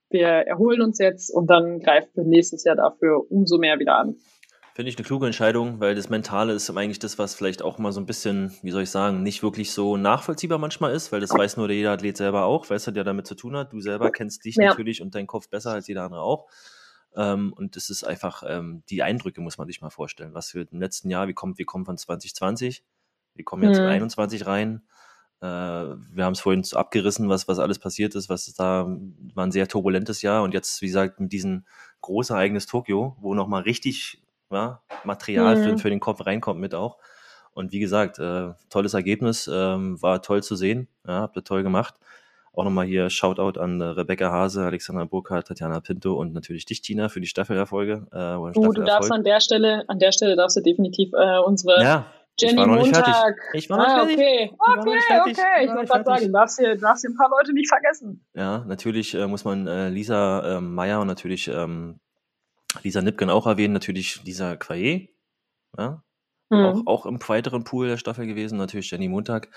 wir 0.09 0.27
erholen 0.27 0.81
uns 0.81 0.97
jetzt 0.97 1.29
und 1.29 1.47
dann 1.47 1.79
greifen 1.79 2.09
wir 2.15 2.23
nächstes 2.23 2.63
Jahr 2.63 2.75
dafür 2.75 3.31
umso 3.31 3.59
mehr 3.59 3.79
wieder 3.79 3.97
an. 3.97 4.17
Finde 4.75 4.89
ich 4.89 4.97
eine 4.97 5.05
kluge 5.05 5.27
Entscheidung, 5.27 5.79
weil 5.79 5.93
das 5.93 6.09
Mentale 6.09 6.53
ist 6.53 6.67
eigentlich 6.71 6.97
das, 6.97 7.19
was 7.19 7.35
vielleicht 7.35 7.61
auch 7.61 7.77
mal 7.77 7.91
so 7.91 8.01
ein 8.01 8.07
bisschen, 8.07 8.51
wie 8.63 8.71
soll 8.71 8.81
ich 8.81 8.89
sagen, 8.89 9.21
nicht 9.21 9.43
wirklich 9.43 9.71
so 9.71 9.97
nachvollziehbar 9.97 10.57
manchmal 10.57 10.93
ist, 10.93 11.11
weil 11.11 11.21
das 11.21 11.29
weiß 11.29 11.57
nur 11.57 11.67
der 11.67 11.77
jeder 11.77 11.91
Athlet 11.91 12.17
selber 12.17 12.45
auch, 12.45 12.67
weil 12.71 12.77
es 12.77 12.87
hat 12.87 12.95
ja 12.95 13.03
damit 13.03 13.27
zu 13.27 13.35
tun 13.35 13.55
hat. 13.55 13.71
Du 13.71 13.81
selber 13.81 14.09
kennst 14.09 14.45
dich 14.45 14.55
ja. 14.55 14.69
natürlich 14.69 15.03
und 15.03 15.13
deinen 15.13 15.27
Kopf 15.27 15.47
besser 15.47 15.73
als 15.73 15.87
jeder 15.87 16.05
andere 16.05 16.21
auch. 16.21 16.47
Ähm, 17.15 17.53
und 17.53 17.75
das 17.75 17.91
ist 17.91 18.03
einfach, 18.03 18.41
ähm, 18.47 18.81
die 18.89 19.03
Eindrücke 19.03 19.41
muss 19.41 19.59
man 19.59 19.67
sich 19.67 19.79
mal 19.81 19.91
vorstellen. 19.91 20.33
Was 20.33 20.55
wir 20.55 20.65
im 20.71 20.79
letzten 20.79 21.11
Jahr, 21.11 21.27
wir 21.27 21.35
kommen, 21.35 21.55
wir 21.59 21.65
kommen 21.65 21.85
von 21.85 21.95
2020, 21.95 22.83
wir 23.35 23.45
kommen 23.45 23.61
jetzt 23.61 23.77
mhm. 23.77 23.85
in 23.85 23.91
21 23.91 24.47
rein. 24.47 24.81
Äh, 25.39 25.45
wir 25.45 26.25
haben 26.25 26.33
es 26.33 26.39
vorhin 26.39 26.63
so 26.63 26.77
abgerissen, 26.77 27.29
was, 27.29 27.47
was 27.47 27.59
alles 27.59 27.77
passiert 27.77 28.15
ist, 28.15 28.27
was 28.27 28.51
da 28.55 28.87
war 28.87 29.45
ein 29.45 29.51
sehr 29.51 29.67
turbulentes 29.67 30.23
Jahr 30.23 30.41
und 30.41 30.55
jetzt, 30.55 30.81
wie 30.81 30.87
gesagt, 30.87 31.19
mit 31.19 31.31
diesem 31.31 31.65
großen 32.01 32.35
Ereignis 32.35 32.65
Tokio, 32.65 33.15
wo 33.19 33.35
nochmal 33.35 33.61
richtig 33.61 34.22
ja, 34.53 34.81
Material 35.03 35.55
mhm. 35.55 35.63
für, 35.63 35.77
für, 35.77 35.89
den 35.89 35.99
Kopf 35.99 36.25
reinkommt 36.25 36.59
mit 36.59 36.75
auch. 36.75 36.97
Und 37.53 37.71
wie 37.71 37.79
gesagt, 37.79 38.19
äh, 38.19 38.51
tolles 38.69 38.93
Ergebnis, 38.93 39.49
ähm, 39.51 40.01
war 40.01 40.21
toll 40.21 40.41
zu 40.41 40.55
sehen, 40.55 40.87
ja, 41.07 41.21
habt 41.21 41.37
ihr 41.37 41.43
toll 41.43 41.63
gemacht. 41.63 41.95
Auch 42.55 42.65
nochmal 42.65 42.85
hier 42.85 43.09
Shoutout 43.09 43.59
an 43.59 43.81
äh, 43.81 43.85
Rebecca 43.85 44.31
Hase, 44.31 44.63
Alexandra 44.63 45.05
Burkhardt, 45.05 45.47
Tatjana 45.47 45.79
Pinto 45.79 46.13
und 46.13 46.33
natürlich 46.33 46.65
dich, 46.65 46.81
Tina, 46.81 47.09
für 47.09 47.19
die 47.19 47.27
Staffelerfolge. 47.27 48.05
Äh, 48.11 48.57
oh, 48.57 48.71
du 48.71 48.83
darfst 48.83 49.11
an 49.11 49.23
der 49.23 49.39
Stelle, 49.39 49.83
an 49.87 49.97
der 49.97 50.11
Stelle 50.11 50.35
darfst 50.35 50.57
du 50.57 50.61
definitiv 50.61 51.11
äh, 51.13 51.39
unsere 51.39 51.81
ja, 51.81 52.05
Jenny 52.37 52.65
Montag. 52.65 53.35
Ich 53.53 53.69
war 53.69 53.77
noch 53.77 53.87
ah, 53.87 54.05
nicht 54.05 54.17
fertig. 54.17 54.53
Okay, 54.59 54.81
okay, 54.81 55.21
okay. 55.21 55.41
Ich, 55.61 55.63
ich 55.63 55.73
wollte 55.73 55.87
gerade 55.87 56.03
sagen, 56.03 56.25
du 56.25 56.31
darfst, 56.31 56.59
hier, 56.59 56.75
darfst 56.77 57.01
hier 57.01 57.09
ein 57.11 57.17
paar 57.17 57.29
Leute 57.29 57.53
nicht 57.53 57.69
vergessen. 57.69 58.23
Ja, 58.35 58.63
natürlich 58.67 59.13
äh, 59.13 59.27
muss 59.27 59.45
man 59.45 59.67
äh, 59.67 59.89
Lisa 59.89 60.57
äh, 60.57 60.61
Meyer 60.61 61.01
und 61.01 61.07
natürlich 61.07 61.47
ähm, 61.47 61.99
Lisa 62.81 63.01
Nipken 63.01 63.29
auch 63.29 63.45
erwähnen, 63.45 63.73
natürlich 63.73 64.23
Lisa 64.23 64.55
Quaye, 64.55 65.09
ja, 65.77 66.03
mhm. 66.49 66.57
auch, 66.57 66.87
auch 66.87 67.05
im 67.05 67.19
weiteren 67.27 67.63
Pool 67.63 67.87
der 67.87 67.97
Staffel 67.97 68.25
gewesen, 68.25 68.57
natürlich 68.57 68.89
Jenny 68.89 69.07
Montag, 69.07 69.49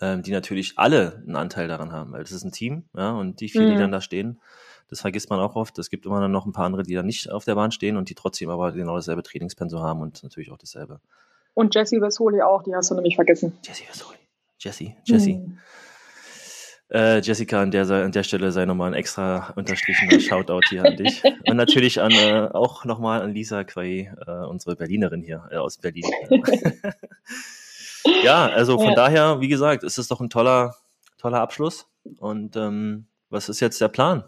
ähm, 0.00 0.22
die 0.22 0.32
natürlich 0.32 0.74
alle 0.76 1.22
einen 1.26 1.36
Anteil 1.36 1.68
daran 1.68 1.92
haben, 1.92 2.12
weil 2.12 2.22
das 2.22 2.32
ist 2.32 2.44
ein 2.44 2.52
Team, 2.52 2.84
ja, 2.96 3.12
und 3.12 3.40
die 3.40 3.48
vier, 3.48 3.62
mhm. 3.62 3.70
die 3.72 3.76
dann 3.76 3.92
da 3.92 4.00
stehen, 4.00 4.40
das 4.88 5.00
vergisst 5.00 5.30
man 5.30 5.40
auch 5.40 5.56
oft. 5.56 5.78
Es 5.78 5.88
gibt 5.88 6.04
immer 6.04 6.20
dann 6.20 6.32
noch 6.32 6.44
ein 6.44 6.52
paar 6.52 6.66
andere, 6.66 6.82
die 6.82 6.94
dann 6.94 7.06
nicht 7.06 7.30
auf 7.30 7.46
der 7.46 7.54
Bahn 7.54 7.72
stehen 7.72 7.96
und 7.96 8.10
die 8.10 8.14
trotzdem 8.14 8.50
aber 8.50 8.72
genau 8.72 8.94
dasselbe 8.96 9.22
Trainingspensum 9.22 9.80
haben 9.80 10.02
und 10.02 10.22
natürlich 10.22 10.50
auch 10.50 10.58
dasselbe. 10.58 11.00
Und 11.54 11.74
Jessie 11.74 12.00
Vesoli 12.00 12.42
auch, 12.42 12.62
die 12.62 12.74
hast 12.74 12.90
du 12.90 12.94
nämlich 12.94 13.14
vergessen. 13.14 13.56
Jessie 13.64 13.84
Vesoli. 13.88 14.18
Jessie, 14.58 14.96
Jessie. 15.04 15.38
Mhm. 15.38 15.58
Äh, 16.92 17.20
Jessica, 17.20 17.62
an 17.62 17.70
der, 17.70 17.88
an 17.90 18.12
der 18.12 18.22
Stelle 18.22 18.52
sei 18.52 18.66
nochmal 18.66 18.90
ein 18.90 18.94
extra 18.94 19.54
unterstrichener 19.56 20.20
Shoutout 20.20 20.60
hier 20.68 20.84
an 20.84 20.96
dich. 20.96 21.22
Und 21.48 21.56
natürlich 21.56 22.02
an, 22.02 22.12
äh, 22.12 22.48
auch 22.52 22.84
nochmal 22.84 23.22
an 23.22 23.32
Lisa 23.32 23.64
Quay, 23.64 24.10
äh, 24.26 24.30
unsere 24.44 24.76
Berlinerin 24.76 25.22
hier 25.22 25.48
äh, 25.50 25.56
aus 25.56 25.78
Berlin. 25.78 26.04
ja, 28.22 28.46
also 28.46 28.76
von 28.76 28.90
ja. 28.90 28.94
daher, 28.94 29.40
wie 29.40 29.48
gesagt, 29.48 29.84
ist 29.84 29.96
es 29.96 30.08
doch 30.08 30.20
ein 30.20 30.28
toller, 30.28 30.76
toller 31.16 31.40
Abschluss. 31.40 31.86
Und 32.18 32.56
ähm, 32.56 33.06
was 33.30 33.48
ist 33.48 33.60
jetzt 33.60 33.80
der 33.80 33.88
Plan? 33.88 34.24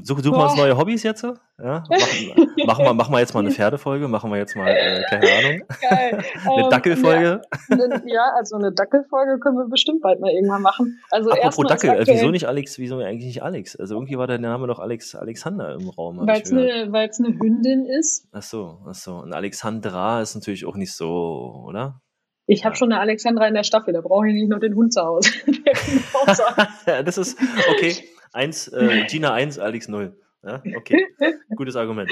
Suchen, 0.00 0.24
wir 0.24 0.32
uns 0.32 0.56
neue 0.56 0.76
Hobbys 0.76 1.02
jetzt? 1.02 1.22
Ja? 1.22 1.34
Machen, 1.58 2.66
machen, 2.66 2.84
wir, 2.84 2.94
machen 2.94 3.12
wir 3.12 3.20
jetzt 3.20 3.34
mal 3.34 3.40
eine 3.40 3.50
Pferdefolge, 3.50 4.08
machen 4.08 4.30
wir 4.30 4.38
jetzt 4.38 4.56
mal, 4.56 4.68
äh, 4.68 5.02
keine 5.10 5.26
Ahnung, 5.26 5.62
Geil. 5.90 6.24
eine 6.46 6.62
ähm, 6.64 6.70
Dackelfolge. 6.70 7.42
Ja, 7.68 7.76
ja, 8.06 8.32
also 8.36 8.56
eine 8.56 8.72
Dackelfolge 8.72 9.38
können 9.38 9.58
wir 9.58 9.68
bestimmt 9.68 10.00
bald 10.00 10.20
mal 10.20 10.30
irgendwann 10.30 10.62
machen. 10.62 10.98
Also 11.10 11.30
Apropos 11.30 11.66
Dackel, 11.66 11.90
Dackel, 11.90 12.14
wieso 12.14 12.30
nicht 12.30 12.48
Alex, 12.48 12.78
wieso 12.78 12.98
eigentlich 12.98 13.26
nicht 13.26 13.42
Alex? 13.42 13.76
Also 13.76 13.94
irgendwie 13.96 14.16
war 14.16 14.26
der 14.26 14.38
Name 14.38 14.66
doch 14.66 14.78
Alex, 14.78 15.14
Alexander 15.14 15.74
im 15.74 15.88
Raum. 15.90 16.26
Weil 16.26 16.40
es 16.40 16.50
eine, 16.50 16.90
eine 16.90 17.38
Hündin 17.38 17.84
ist. 17.84 18.28
Ach 18.32 18.42
so, 18.42 18.78
ach 18.88 18.94
so. 18.94 19.16
Und 19.16 19.34
Alexandra 19.34 20.22
ist 20.22 20.34
natürlich 20.34 20.64
auch 20.64 20.76
nicht 20.76 20.94
so, 20.94 21.64
oder? 21.66 22.00
Ich 22.46 22.64
habe 22.64 22.76
schon 22.76 22.90
eine 22.92 23.00
Alexandra 23.00 23.46
in 23.46 23.54
der 23.54 23.62
Staffel, 23.62 23.92
da 23.92 24.00
brauche 24.00 24.26
ich 24.28 24.34
nicht 24.34 24.48
noch 24.48 24.58
den 24.58 24.74
Hund 24.74 24.92
zu 24.92 25.02
Hause. 25.02 25.30
ja, 26.86 27.02
das 27.02 27.18
ist 27.18 27.38
okay. 27.70 27.94
Eins, 28.32 28.68
äh, 28.68 29.04
Gina 29.08 29.32
1, 29.32 29.58
Alex 29.58 29.88
0. 29.88 30.16
Ja, 30.44 30.62
okay. 30.76 31.06
Gutes 31.56 31.76
Argument. 31.76 32.10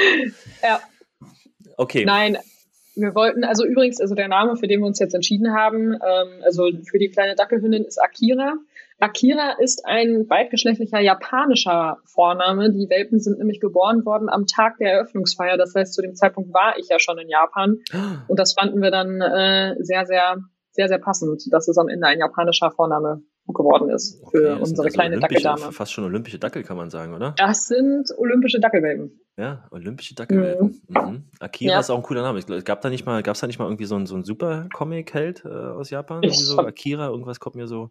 Ja. 0.63 0.81
Okay. 1.77 2.05
Nein, 2.05 2.39
wir 2.95 3.15
wollten, 3.15 3.45
also 3.45 3.65
übrigens, 3.65 4.01
also 4.01 4.15
der 4.15 4.29
Name, 4.29 4.57
für 4.57 4.69
den 4.69 4.81
wir 4.81 4.87
uns 4.87 4.99
jetzt 4.99 5.15
entschieden 5.15 5.55
haben, 5.55 5.95
ähm, 5.95 6.43
also 6.45 6.71
für 6.89 6.99
die 6.99 7.11
kleine 7.11 7.35
Dackelhündin 7.35 7.85
ist 7.85 7.99
Akira. 7.99 8.55
Akira 8.99 9.53
ist 9.59 9.87
ein 9.87 10.27
beidgeschlechtlicher 10.27 11.01
japanischer 11.01 11.99
Vorname. 12.05 12.71
Die 12.71 12.91
Welpen 12.91 13.19
sind 13.19 13.39
nämlich 13.39 13.59
geboren 13.59 14.05
worden 14.05 14.29
am 14.29 14.47
Tag 14.47 14.77
der 14.79 14.93
Eröffnungsfeier. 14.93 15.57
Das 15.57 15.75
heißt, 15.75 15.95
zu 15.95 16.03
dem 16.03 16.15
Zeitpunkt 16.15 16.53
war 16.53 16.75
ich 16.79 16.89
ja 16.89 16.99
schon 16.99 17.19
in 17.19 17.29
Japan. 17.29 17.79
Und 18.29 18.39
das 18.39 18.53
fanden 18.53 18.83
wir 18.83 18.91
dann 18.91 19.21
äh, 19.21 19.75
sehr, 19.79 20.05
sehr, 20.05 20.37
sehr, 20.73 20.89
sehr 20.89 20.99
passend, 20.99 21.43
dass 21.51 21.67
es 21.67 21.79
am 21.79 21.89
Ende 21.89 22.07
ein 22.07 22.19
japanischer 22.19 22.71
Vorname 22.71 23.23
geworden 23.53 23.91
ist 23.91 24.21
für 24.31 24.53
okay, 24.53 24.61
unsere 24.61 24.87
also 24.87 24.95
kleine 24.95 25.19
Dackeldame. 25.19 25.73
Fast 25.73 25.93
schon 25.93 26.05
olympische 26.05 26.39
Dackel, 26.39 26.63
kann 26.63 26.77
man 26.77 26.91
sagen, 26.91 27.15
oder? 27.15 27.35
Das 27.37 27.67
sind 27.67 28.11
olympische 28.17 28.61
Dackelwelpen. 28.61 29.21
Ja, 29.37 29.67
olympische 29.71 30.15
Dackelwelpen. 30.15 30.83
Mhm. 30.89 30.97
Mhm. 30.97 31.25
Akira 31.39 31.73
ja. 31.75 31.81
ist 31.81 31.91
auch 31.91 31.97
ein 31.97 32.03
cooler 32.03 32.23
Name. 32.23 32.39
Ich 32.39 32.47
glaub, 32.47 32.65
gab 32.65 32.81
da 32.81 32.91
nicht 32.91 33.07
mal, 33.07 33.23
gab 33.23 33.35
es 33.35 33.41
da 33.41 33.47
nicht 33.47 33.59
mal 33.59 33.67
irgendwie 33.67 33.87
so 33.87 33.97
ein, 33.97 34.07
so 34.07 34.17
ein 34.17 34.25
super 34.25 34.69
Comic-Held 34.73 35.45
äh, 35.45 35.49
aus 35.49 35.91
Japan? 35.91 36.23
So 36.31 36.59
Akira, 36.59 37.09
irgendwas 37.09 37.41
kommt 37.41 37.57
mir 37.57 37.67
so. 37.67 37.91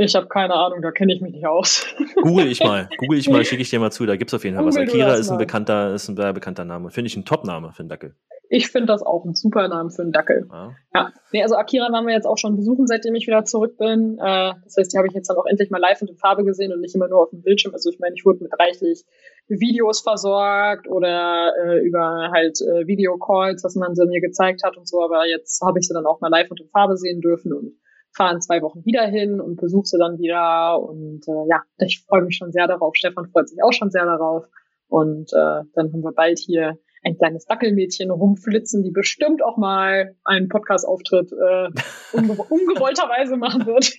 Ich 0.00 0.14
habe 0.14 0.28
keine 0.28 0.54
Ahnung, 0.54 0.80
da 0.80 0.92
kenne 0.92 1.12
ich 1.12 1.20
mich 1.20 1.32
nicht 1.32 1.46
aus. 1.46 1.84
Google 2.22 2.46
ich 2.46 2.60
mal, 2.60 2.88
Google 2.98 3.18
ich 3.18 3.28
mal, 3.28 3.44
schicke 3.44 3.62
ich 3.62 3.70
dir 3.70 3.80
mal 3.80 3.90
zu, 3.90 4.06
da 4.06 4.14
gibt 4.14 4.30
es 4.30 4.34
auf 4.34 4.44
jeden 4.44 4.56
Fall 4.56 4.64
was. 4.64 4.76
Akira 4.76 5.14
ist 5.14 5.28
ein 5.28 5.38
bekannter, 5.38 5.92
ist 5.92 6.08
ein 6.08 6.16
sehr 6.16 6.32
bekannter 6.32 6.64
Name. 6.64 6.90
Finde 6.90 7.08
ich 7.08 7.16
ein 7.16 7.24
Top-Name 7.24 7.72
für 7.72 7.80
einen 7.80 7.88
Dackel. 7.88 8.14
Ich 8.50 8.68
finde 8.68 8.86
das 8.86 9.02
auch 9.02 9.24
ein 9.24 9.34
super 9.34 9.66
Name 9.68 9.90
für 9.90 10.02
einen 10.02 10.12
Dackel. 10.12 10.48
Ja. 10.50 10.74
ja. 10.94 11.12
Nee, 11.32 11.42
also 11.42 11.56
Akira 11.56 11.92
waren 11.92 12.06
wir 12.06 12.14
jetzt 12.14 12.26
auch 12.26 12.38
schon 12.38 12.56
besuchen, 12.56 12.86
seitdem 12.86 13.14
ich 13.16 13.26
wieder 13.26 13.44
zurück 13.44 13.76
bin. 13.76 14.18
Äh, 14.18 14.54
das 14.64 14.76
heißt, 14.78 14.92
die 14.92 14.98
habe 14.98 15.08
ich 15.08 15.14
jetzt 15.14 15.28
dann 15.28 15.36
auch 15.36 15.46
endlich 15.46 15.70
mal 15.70 15.80
live 15.80 16.00
und 16.00 16.10
in 16.10 16.16
Farbe 16.16 16.44
gesehen 16.44 16.72
und 16.72 16.80
nicht 16.80 16.94
immer 16.94 17.08
nur 17.08 17.24
auf 17.24 17.30
dem 17.30 17.42
Bildschirm. 17.42 17.74
Also 17.74 17.90
ich 17.90 17.98
meine, 17.98 18.14
ich 18.14 18.24
wurde 18.24 18.44
mit 18.44 18.52
reichlich 18.58 19.04
Videos 19.48 20.00
versorgt 20.00 20.88
oder 20.88 21.52
äh, 21.62 21.78
über 21.86 22.30
halt 22.32 22.60
äh, 22.60 22.86
Videocalls, 22.86 23.64
was 23.64 23.74
man 23.74 23.94
sie 23.94 24.06
mir 24.06 24.20
gezeigt 24.20 24.62
hat 24.64 24.76
und 24.76 24.88
so. 24.88 25.02
Aber 25.02 25.26
jetzt 25.26 25.60
habe 25.60 25.78
ich 25.80 25.88
sie 25.88 25.92
dann 25.92 26.06
auch 26.06 26.20
mal 26.20 26.30
live 26.30 26.50
und 26.50 26.60
in 26.60 26.68
Farbe 26.68 26.96
sehen 26.96 27.20
dürfen 27.20 27.52
und 27.52 27.72
fahren 28.12 28.40
zwei 28.40 28.62
Wochen 28.62 28.84
wieder 28.84 29.06
hin 29.06 29.40
und 29.40 29.60
besuche 29.60 29.86
sie 29.86 29.98
dann 29.98 30.18
wieder. 30.18 30.80
Und 30.80 31.26
äh, 31.28 31.48
ja, 31.48 31.62
ich 31.78 32.04
freue 32.06 32.22
mich 32.22 32.36
schon 32.36 32.52
sehr 32.52 32.66
darauf. 32.66 32.96
Stefan 32.96 33.28
freut 33.30 33.48
sich 33.48 33.58
auch 33.62 33.72
schon 33.72 33.90
sehr 33.90 34.04
darauf. 34.04 34.44
Und 34.88 35.32
äh, 35.32 35.64
dann 35.74 35.92
haben 35.92 36.02
wir 36.02 36.12
bald 36.12 36.38
hier 36.38 36.78
ein 37.04 37.16
kleines 37.16 37.46
Dackelmädchen 37.46 38.10
rumflitzen, 38.10 38.82
die 38.82 38.90
bestimmt 38.90 39.42
auch 39.42 39.56
mal 39.56 40.16
einen 40.24 40.48
Podcast-Auftritt 40.48 41.32
äh, 41.32 41.68
unge 42.12 42.32
ungewollterweise 42.32 43.36
machen 43.36 43.66
wird. 43.66 43.92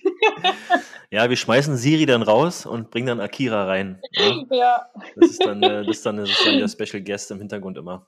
ja, 1.10 1.28
wir 1.28 1.36
schmeißen 1.36 1.76
Siri 1.76 2.06
dann 2.06 2.22
raus 2.22 2.66
und 2.66 2.90
bringen 2.90 3.06
dann 3.06 3.20
Akira 3.20 3.64
rein. 3.64 4.00
Ja. 4.12 4.44
ja. 4.50 4.86
Das, 5.16 5.30
ist 5.30 5.44
dann, 5.44 5.62
äh, 5.62 5.84
das, 5.84 5.96
ist 5.96 6.06
dann, 6.06 6.16
das 6.16 6.30
ist 6.30 6.46
dann 6.46 6.58
der 6.58 6.68
Special 6.68 7.02
Guest 7.02 7.30
im 7.30 7.38
Hintergrund 7.38 7.78
immer. 7.78 8.06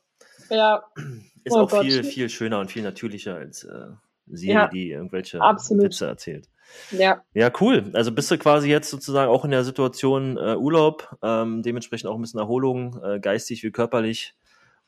Ja. 0.51 0.85
Ist 1.45 1.55
oh 1.55 1.61
auch 1.61 1.71
Gott. 1.71 1.85
viel, 1.85 2.05
viel 2.05 2.29
schöner 2.29 2.61
und 2.61 2.71
viel 2.71 2.83
natürlicher 2.83 3.37
als 3.37 3.65
äh, 3.65 3.89
Siri, 4.27 4.53
ja, 4.53 4.69
die 4.69 4.91
irgendwelche 4.91 5.41
absolut. 5.41 5.85
Witze 5.85 6.07
erzählt. 6.07 6.49
Ja. 6.91 7.23
Ja, 7.35 7.51
cool. 7.61 7.91
Also 7.93 8.13
bist 8.13 8.31
du 8.31 8.39
quasi 8.39 8.69
jetzt 8.69 8.91
sozusagen 8.91 9.31
auch 9.31 9.45
in 9.45 9.51
der 9.51 9.65
Situation 9.65 10.37
äh, 10.37 10.57
Urlaub, 10.57 11.17
ähm, 11.23 11.63
dementsprechend 11.63 12.09
auch 12.09 12.15
ein 12.15 12.21
bisschen 12.21 12.41
Erholung, 12.41 13.01
äh, 13.03 13.21
geistig 13.21 13.63
wie 13.63 13.71
körperlich, 13.71 14.35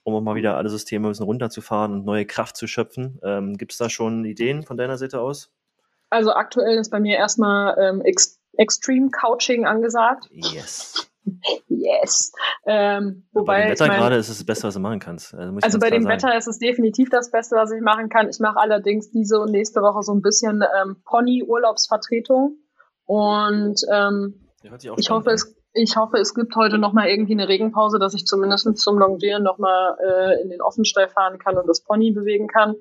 um 0.03 0.15
auch 0.15 0.21
mal 0.21 0.35
wieder 0.35 0.57
alle 0.57 0.71
Systeme 0.71 1.09
ein 1.09 1.11
bisschen 1.11 1.27
runterzufahren 1.27 1.93
und 1.93 2.05
neue 2.05 2.27
Kraft 2.27 2.57
zu 2.57 2.67
schöpfen. 2.67 3.21
Ähm, 3.23 3.57
Gibt 3.57 3.73
es 3.73 3.79
da 3.79 3.91
schon 3.91 4.25
Ideen 4.25 4.63
von 4.63 4.77
deiner 4.77 4.99
Seite 4.99 5.21
aus? 5.21 5.53
Also 6.11 6.33
aktuell 6.33 6.79
ist 6.79 6.91
bei 6.91 7.01
mir 7.01 7.17
erstmal 7.17 7.77
ähm, 7.79 8.03
Extreme 8.57 9.11
Couching 9.11 9.67
angesagt. 9.67 10.29
Yes. 10.31 11.11
Yes. 11.69 12.33
Ähm, 12.67 13.25
Bei 13.33 13.41
wobei 13.41 13.61
dem 13.63 13.71
Wetter 13.71 13.85
ich 13.85 13.91
mein, 13.91 14.01
gerade 14.01 14.17
ist 14.17 14.29
es 14.29 14.39
das 14.39 14.47
Beste, 14.47 14.67
was 14.67 14.75
du 14.75 14.81
machen 14.81 14.99
kannst. 14.99 15.35
Also, 15.35 15.59
also 15.63 15.79
bei 15.79 15.91
dem. 15.91 16.07
Wetter 16.07 16.37
ist 16.37 16.47
es 16.47 16.59
definitiv 16.59 17.11
das 17.11 17.31
Beste, 17.31 17.57
was 17.57 17.71
ich 17.73 17.81
machen 17.81 18.09
kann. 18.09 18.29
Ich 18.29 18.41
mache 18.41 18.59
allerdings 18.59 19.11
diese 19.11 19.39
und 19.41 19.51
nächste 19.51 19.81
Woche 19.81 20.03
so 20.03 20.13
ein 20.13 20.23
bisschen 20.23 20.63
ähm, 20.63 20.97
Pony-Urlaubsvertretung. 21.05 22.59
Und 23.07 23.81
ähm, 23.93 24.51
ich 24.97 25.11
hoffe, 25.11 25.31
an. 25.31 25.35
es, 25.35 25.55
ich 25.73 25.97
hoffe, 25.97 26.19
es 26.19 26.35
gibt 26.35 26.57
heute 26.57 26.79
noch 26.79 26.93
mal 26.93 27.09
irgendwie 27.09 27.35
eine 27.35 27.49
Regenpause, 27.49 27.99
dass 27.99 28.15
ich 28.15 28.25
zumindest 28.27 28.77
zum 28.79 28.99
Longieren 28.99 29.43
noch 29.43 29.59
mal 29.59 29.97
äh, 30.03 30.43
in 30.43 30.51
den 30.51 30.63
Offenstall 30.63 31.09
fahren 31.09 31.39
kann 31.39 31.59
und 31.59 31.69
das 31.69 31.83
Pony 31.83 32.13
bewegen 32.13 32.49
kann. 32.49 32.75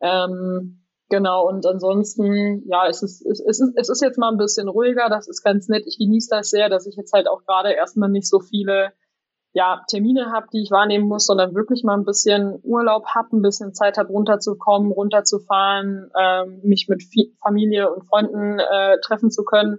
Ähm, 0.00 0.82
genau, 1.08 1.48
und 1.48 1.64
ansonsten, 1.66 2.62
ja, 2.68 2.86
es 2.88 3.02
ist, 3.02 3.24
es, 3.26 3.40
ist, 3.40 3.72
es 3.76 3.88
ist 3.88 4.02
jetzt 4.02 4.18
mal 4.18 4.30
ein 4.30 4.38
bisschen 4.38 4.68
ruhiger, 4.68 5.08
das 5.08 5.28
ist 5.28 5.42
ganz 5.42 5.68
nett. 5.68 5.84
Ich 5.86 5.98
genieße 5.98 6.28
das 6.30 6.50
sehr, 6.50 6.68
dass 6.68 6.86
ich 6.86 6.96
jetzt 6.96 7.12
halt 7.12 7.28
auch 7.28 7.44
gerade 7.44 7.72
erstmal 7.72 8.08
nicht 8.10 8.28
so 8.28 8.40
viele 8.40 8.92
ja, 9.52 9.82
Termine 9.88 10.30
habe, 10.30 10.46
die 10.52 10.62
ich 10.62 10.70
wahrnehmen 10.70 11.08
muss, 11.08 11.26
sondern 11.26 11.54
wirklich 11.54 11.82
mal 11.82 11.96
ein 11.96 12.04
bisschen 12.04 12.60
Urlaub 12.62 13.06
habe, 13.06 13.36
ein 13.36 13.42
bisschen 13.42 13.72
Zeit 13.74 13.96
habe, 13.96 14.10
runterzukommen, 14.10 14.92
runterzufahren, 14.92 16.10
ähm, 16.20 16.60
mich 16.62 16.86
mit 16.88 17.02
Familie 17.42 17.92
und 17.92 18.04
Freunden 18.06 18.58
äh, 18.58 19.00
treffen 19.00 19.30
zu 19.30 19.44
können. 19.44 19.78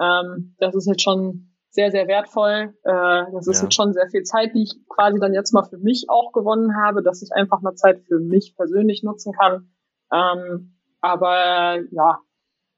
Ähm, 0.00 0.54
das 0.58 0.74
ist 0.74 0.86
jetzt 0.86 1.02
schon 1.02 1.50
sehr, 1.70 1.90
sehr 1.90 2.06
wertvoll. 2.06 2.74
Äh, 2.84 3.32
das 3.32 3.48
ist 3.48 3.58
Ja. 3.58 3.64
jetzt 3.64 3.74
schon 3.74 3.92
sehr 3.92 4.08
viel 4.08 4.22
Zeit, 4.22 4.54
die 4.54 4.62
ich 4.62 4.76
quasi 4.88 5.18
dann 5.18 5.34
jetzt 5.34 5.52
mal 5.52 5.64
für 5.64 5.78
mich 5.78 6.06
auch 6.08 6.32
gewonnen 6.32 6.76
habe, 6.76 7.02
dass 7.02 7.20
ich 7.20 7.30
einfach 7.32 7.60
mal 7.60 7.74
Zeit 7.74 8.00
für 8.06 8.20
mich 8.20 8.54
persönlich 8.56 9.02
nutzen 9.02 9.32
kann. 9.32 9.68
Ähm, 10.12 10.74
aber 11.00 11.80
ja, 11.90 12.18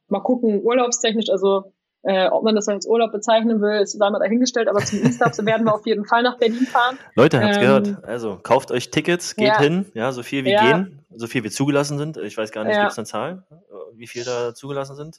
mal 0.08 0.20
gucken, 0.20 0.60
urlaubstechnisch, 0.62 1.30
also 1.30 1.72
äh, 2.02 2.28
ob 2.28 2.44
man 2.44 2.54
das 2.54 2.68
als 2.68 2.86
Urlaub 2.86 3.12
bezeichnen 3.12 3.60
will, 3.60 3.80
ist 3.80 3.98
mal 3.98 4.18
dahingestellt, 4.18 4.68
aber 4.68 4.80
zum 4.80 5.00
Easter 5.02 5.26
werden 5.46 5.66
wir 5.66 5.74
auf 5.74 5.86
jeden 5.86 6.06
Fall 6.06 6.22
nach 6.22 6.38
Berlin 6.38 6.66
fahren. 6.66 6.98
Leute, 7.14 7.40
habt's 7.42 7.56
Ähm, 7.56 7.60
gehört. 7.60 8.04
Also, 8.04 8.38
kauft 8.42 8.70
euch 8.70 8.90
Tickets, 8.90 9.36
geht 9.36 9.48
ja. 9.48 9.58
hin, 9.58 9.90
ja, 9.94 10.12
so 10.12 10.22
viel 10.22 10.44
wie 10.44 10.52
Ja. 10.52 10.60
gehen, 10.62 11.04
so 11.14 11.26
viel 11.26 11.44
wie 11.44 11.50
zugelassen 11.50 11.98
sind. 11.98 12.16
Ich 12.16 12.36
weiß 12.36 12.52
gar 12.52 12.64
nicht, 12.64 12.76
Ja. 12.76 12.82
gibt's 12.82 12.98
eine 12.98 13.06
Zahl, 13.06 13.44
wie 13.94 14.06
viel 14.06 14.24
da 14.24 14.54
zugelassen 14.54 14.96
sind? 14.96 15.18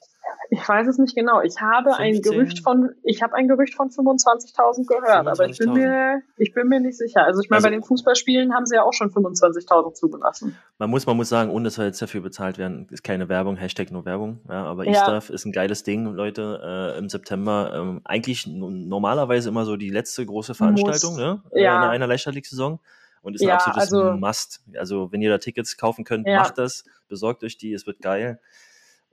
Ich 0.53 0.67
weiß 0.67 0.85
es 0.87 0.97
nicht 0.97 1.15
genau. 1.15 1.39
Ich 1.41 1.61
habe 1.61 1.95
ein 1.95 2.15
15? 2.15 2.21
Gerücht 2.33 2.59
von, 2.61 2.89
ich 3.03 3.23
habe 3.23 3.35
ein 3.35 3.47
Gerücht 3.47 3.73
von 3.73 3.89
25.000 3.89 4.85
gehört, 4.85 5.25
aber 5.25 5.45
ich 5.47 5.57
bin 5.57 5.69
25.000. 5.69 5.73
mir, 5.73 6.21
ich 6.35 6.53
bin 6.53 6.67
mir 6.67 6.81
nicht 6.81 6.97
sicher. 6.97 7.23
Also 7.23 7.39
ich 7.39 7.49
meine, 7.49 7.59
Also- 7.59 7.67
bei 7.67 7.71
den 7.71 7.83
Fußballspielen 7.83 8.53
haben 8.53 8.65
sie 8.65 8.75
ja 8.75 8.83
auch 8.83 8.91
schon 8.91 9.11
25.000 9.11 9.95
zugelassen. 9.95 10.57
Man 10.77 10.89
muss, 10.89 11.05
man 11.05 11.15
muss 11.15 11.29
sagen, 11.29 11.51
ohne 11.51 11.63
dass 11.63 11.77
wir 11.77 11.85
jetzt 11.85 12.01
dafür 12.01 12.19
bezahlt 12.19 12.57
werden, 12.57 12.85
ist 12.91 13.01
keine 13.01 13.29
Werbung, 13.29 13.55
Hashtag 13.55 13.91
nur 13.91 14.03
Werbung. 14.03 14.41
Ja, 14.49 14.65
aber 14.65 14.83
Ja. 14.83 14.91
Easter 14.91 15.33
ist 15.33 15.45
ein 15.45 15.53
geiles 15.53 15.83
Ding, 15.83 16.05
Leute, 16.15 16.59
äh, 16.95 16.99
im 16.99 17.07
September. 17.07 17.71
Ähm, 17.73 18.01
eigentlich 18.03 18.45
normalerweise 18.45 19.47
immer 19.47 19.63
so 19.63 19.77
die 19.77 19.89
letzte 19.89 20.25
große 20.25 20.53
Veranstaltung, 20.53 21.11
Muss. 21.13 21.17
ne? 21.21 21.41
Äh, 21.53 21.63
Ja. 21.63 21.77
In 21.85 21.89
einer 21.91 22.07
Leichtathletik-Saison. 22.07 22.81
Und 23.21 23.35
ist 23.35 23.41
ein 23.41 23.47
Ja, 23.47 23.53
absolutes 23.55 23.93
also- 23.93 24.11
Must. 24.17 24.61
Also, 24.77 25.11
wenn 25.13 25.21
ihr 25.21 25.29
da 25.29 25.37
Tickets 25.37 25.77
kaufen 25.77 26.03
könnt, 26.03 26.27
Ja. 26.27 26.39
macht 26.39 26.57
das, 26.57 26.83
besorgt 27.07 27.41
euch 27.45 27.55
die, 27.57 27.71
es 27.71 27.85
wird 27.87 28.01
geil. 28.01 28.39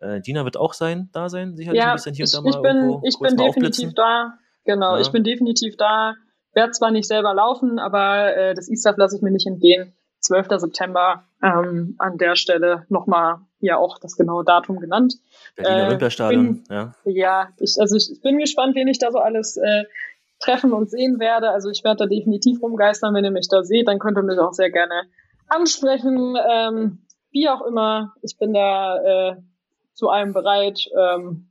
Äh, 0.00 0.20
Dina 0.20 0.44
wird 0.44 0.56
auch 0.56 0.74
sein, 0.74 1.08
da 1.12 1.28
sein, 1.28 1.56
sicherlich 1.56 1.80
ein 1.80 1.86
Ja, 1.88 1.92
bisschen 1.94 2.14
hier 2.14 2.24
ich, 2.24 2.36
und 2.36 2.44
da 2.46 2.50
mal 2.50 2.56
ich 2.56 2.62
bin, 2.62 2.76
irgendwo 2.76 3.00
ich 3.04 3.18
bin 3.18 3.36
definitiv 3.36 3.94
da. 3.94 4.34
Genau, 4.64 4.94
Ja. 4.94 5.00
ich 5.00 5.10
bin 5.10 5.24
definitiv 5.24 5.76
da. 5.76 6.14
Werde 6.54 6.72
zwar 6.72 6.90
nicht 6.90 7.06
selber 7.06 7.34
laufen, 7.34 7.78
aber 7.78 8.36
äh, 8.36 8.54
das 8.54 8.68
Easter 8.68 8.94
lasse 8.96 9.16
ich 9.16 9.22
mir 9.22 9.30
nicht 9.30 9.46
entgehen. 9.46 9.94
12. 10.20 10.48
September 10.56 11.24
ähm, 11.42 11.94
an 11.98 12.18
der 12.18 12.34
Stelle 12.34 12.84
nochmal 12.88 13.36
hier 13.60 13.78
auch 13.78 13.98
das 13.98 14.16
genaue 14.16 14.44
Datum 14.44 14.80
genannt. 14.80 15.14
Berliner 15.54 15.84
äh, 15.84 15.86
Olympiastadion, 15.86 16.64
ja. 16.68 16.92
Ja, 17.04 17.48
ich, 17.58 17.76
also 17.78 17.96
ich, 17.96 18.10
ich 18.10 18.20
bin 18.20 18.38
gespannt, 18.38 18.74
wen 18.74 18.88
ich 18.88 18.98
da 18.98 19.12
so 19.12 19.18
alles 19.18 19.56
äh, 19.56 19.84
treffen 20.40 20.72
und 20.72 20.90
sehen 20.90 21.20
werde. 21.20 21.50
Also 21.50 21.70
ich 21.70 21.84
werde 21.84 21.98
da 21.98 22.06
definitiv 22.06 22.60
rumgeistern. 22.60 23.14
Wenn 23.14 23.24
ihr 23.24 23.30
mich 23.30 23.48
da 23.48 23.62
seht, 23.62 23.86
dann 23.86 23.98
könnt 24.00 24.18
ihr 24.18 24.22
mich 24.22 24.38
auch 24.38 24.52
sehr 24.52 24.70
gerne 24.70 25.02
ansprechen. 25.46 26.36
Ähm, 26.50 26.98
wie 27.30 27.48
auch 27.48 27.62
immer, 27.62 28.14
ich 28.22 28.36
bin 28.38 28.52
da 28.54 28.96
äh, 29.30 29.36
zu 29.98 30.10
allem 30.10 30.32
bereit 30.32 30.84
ähm, 30.96 31.48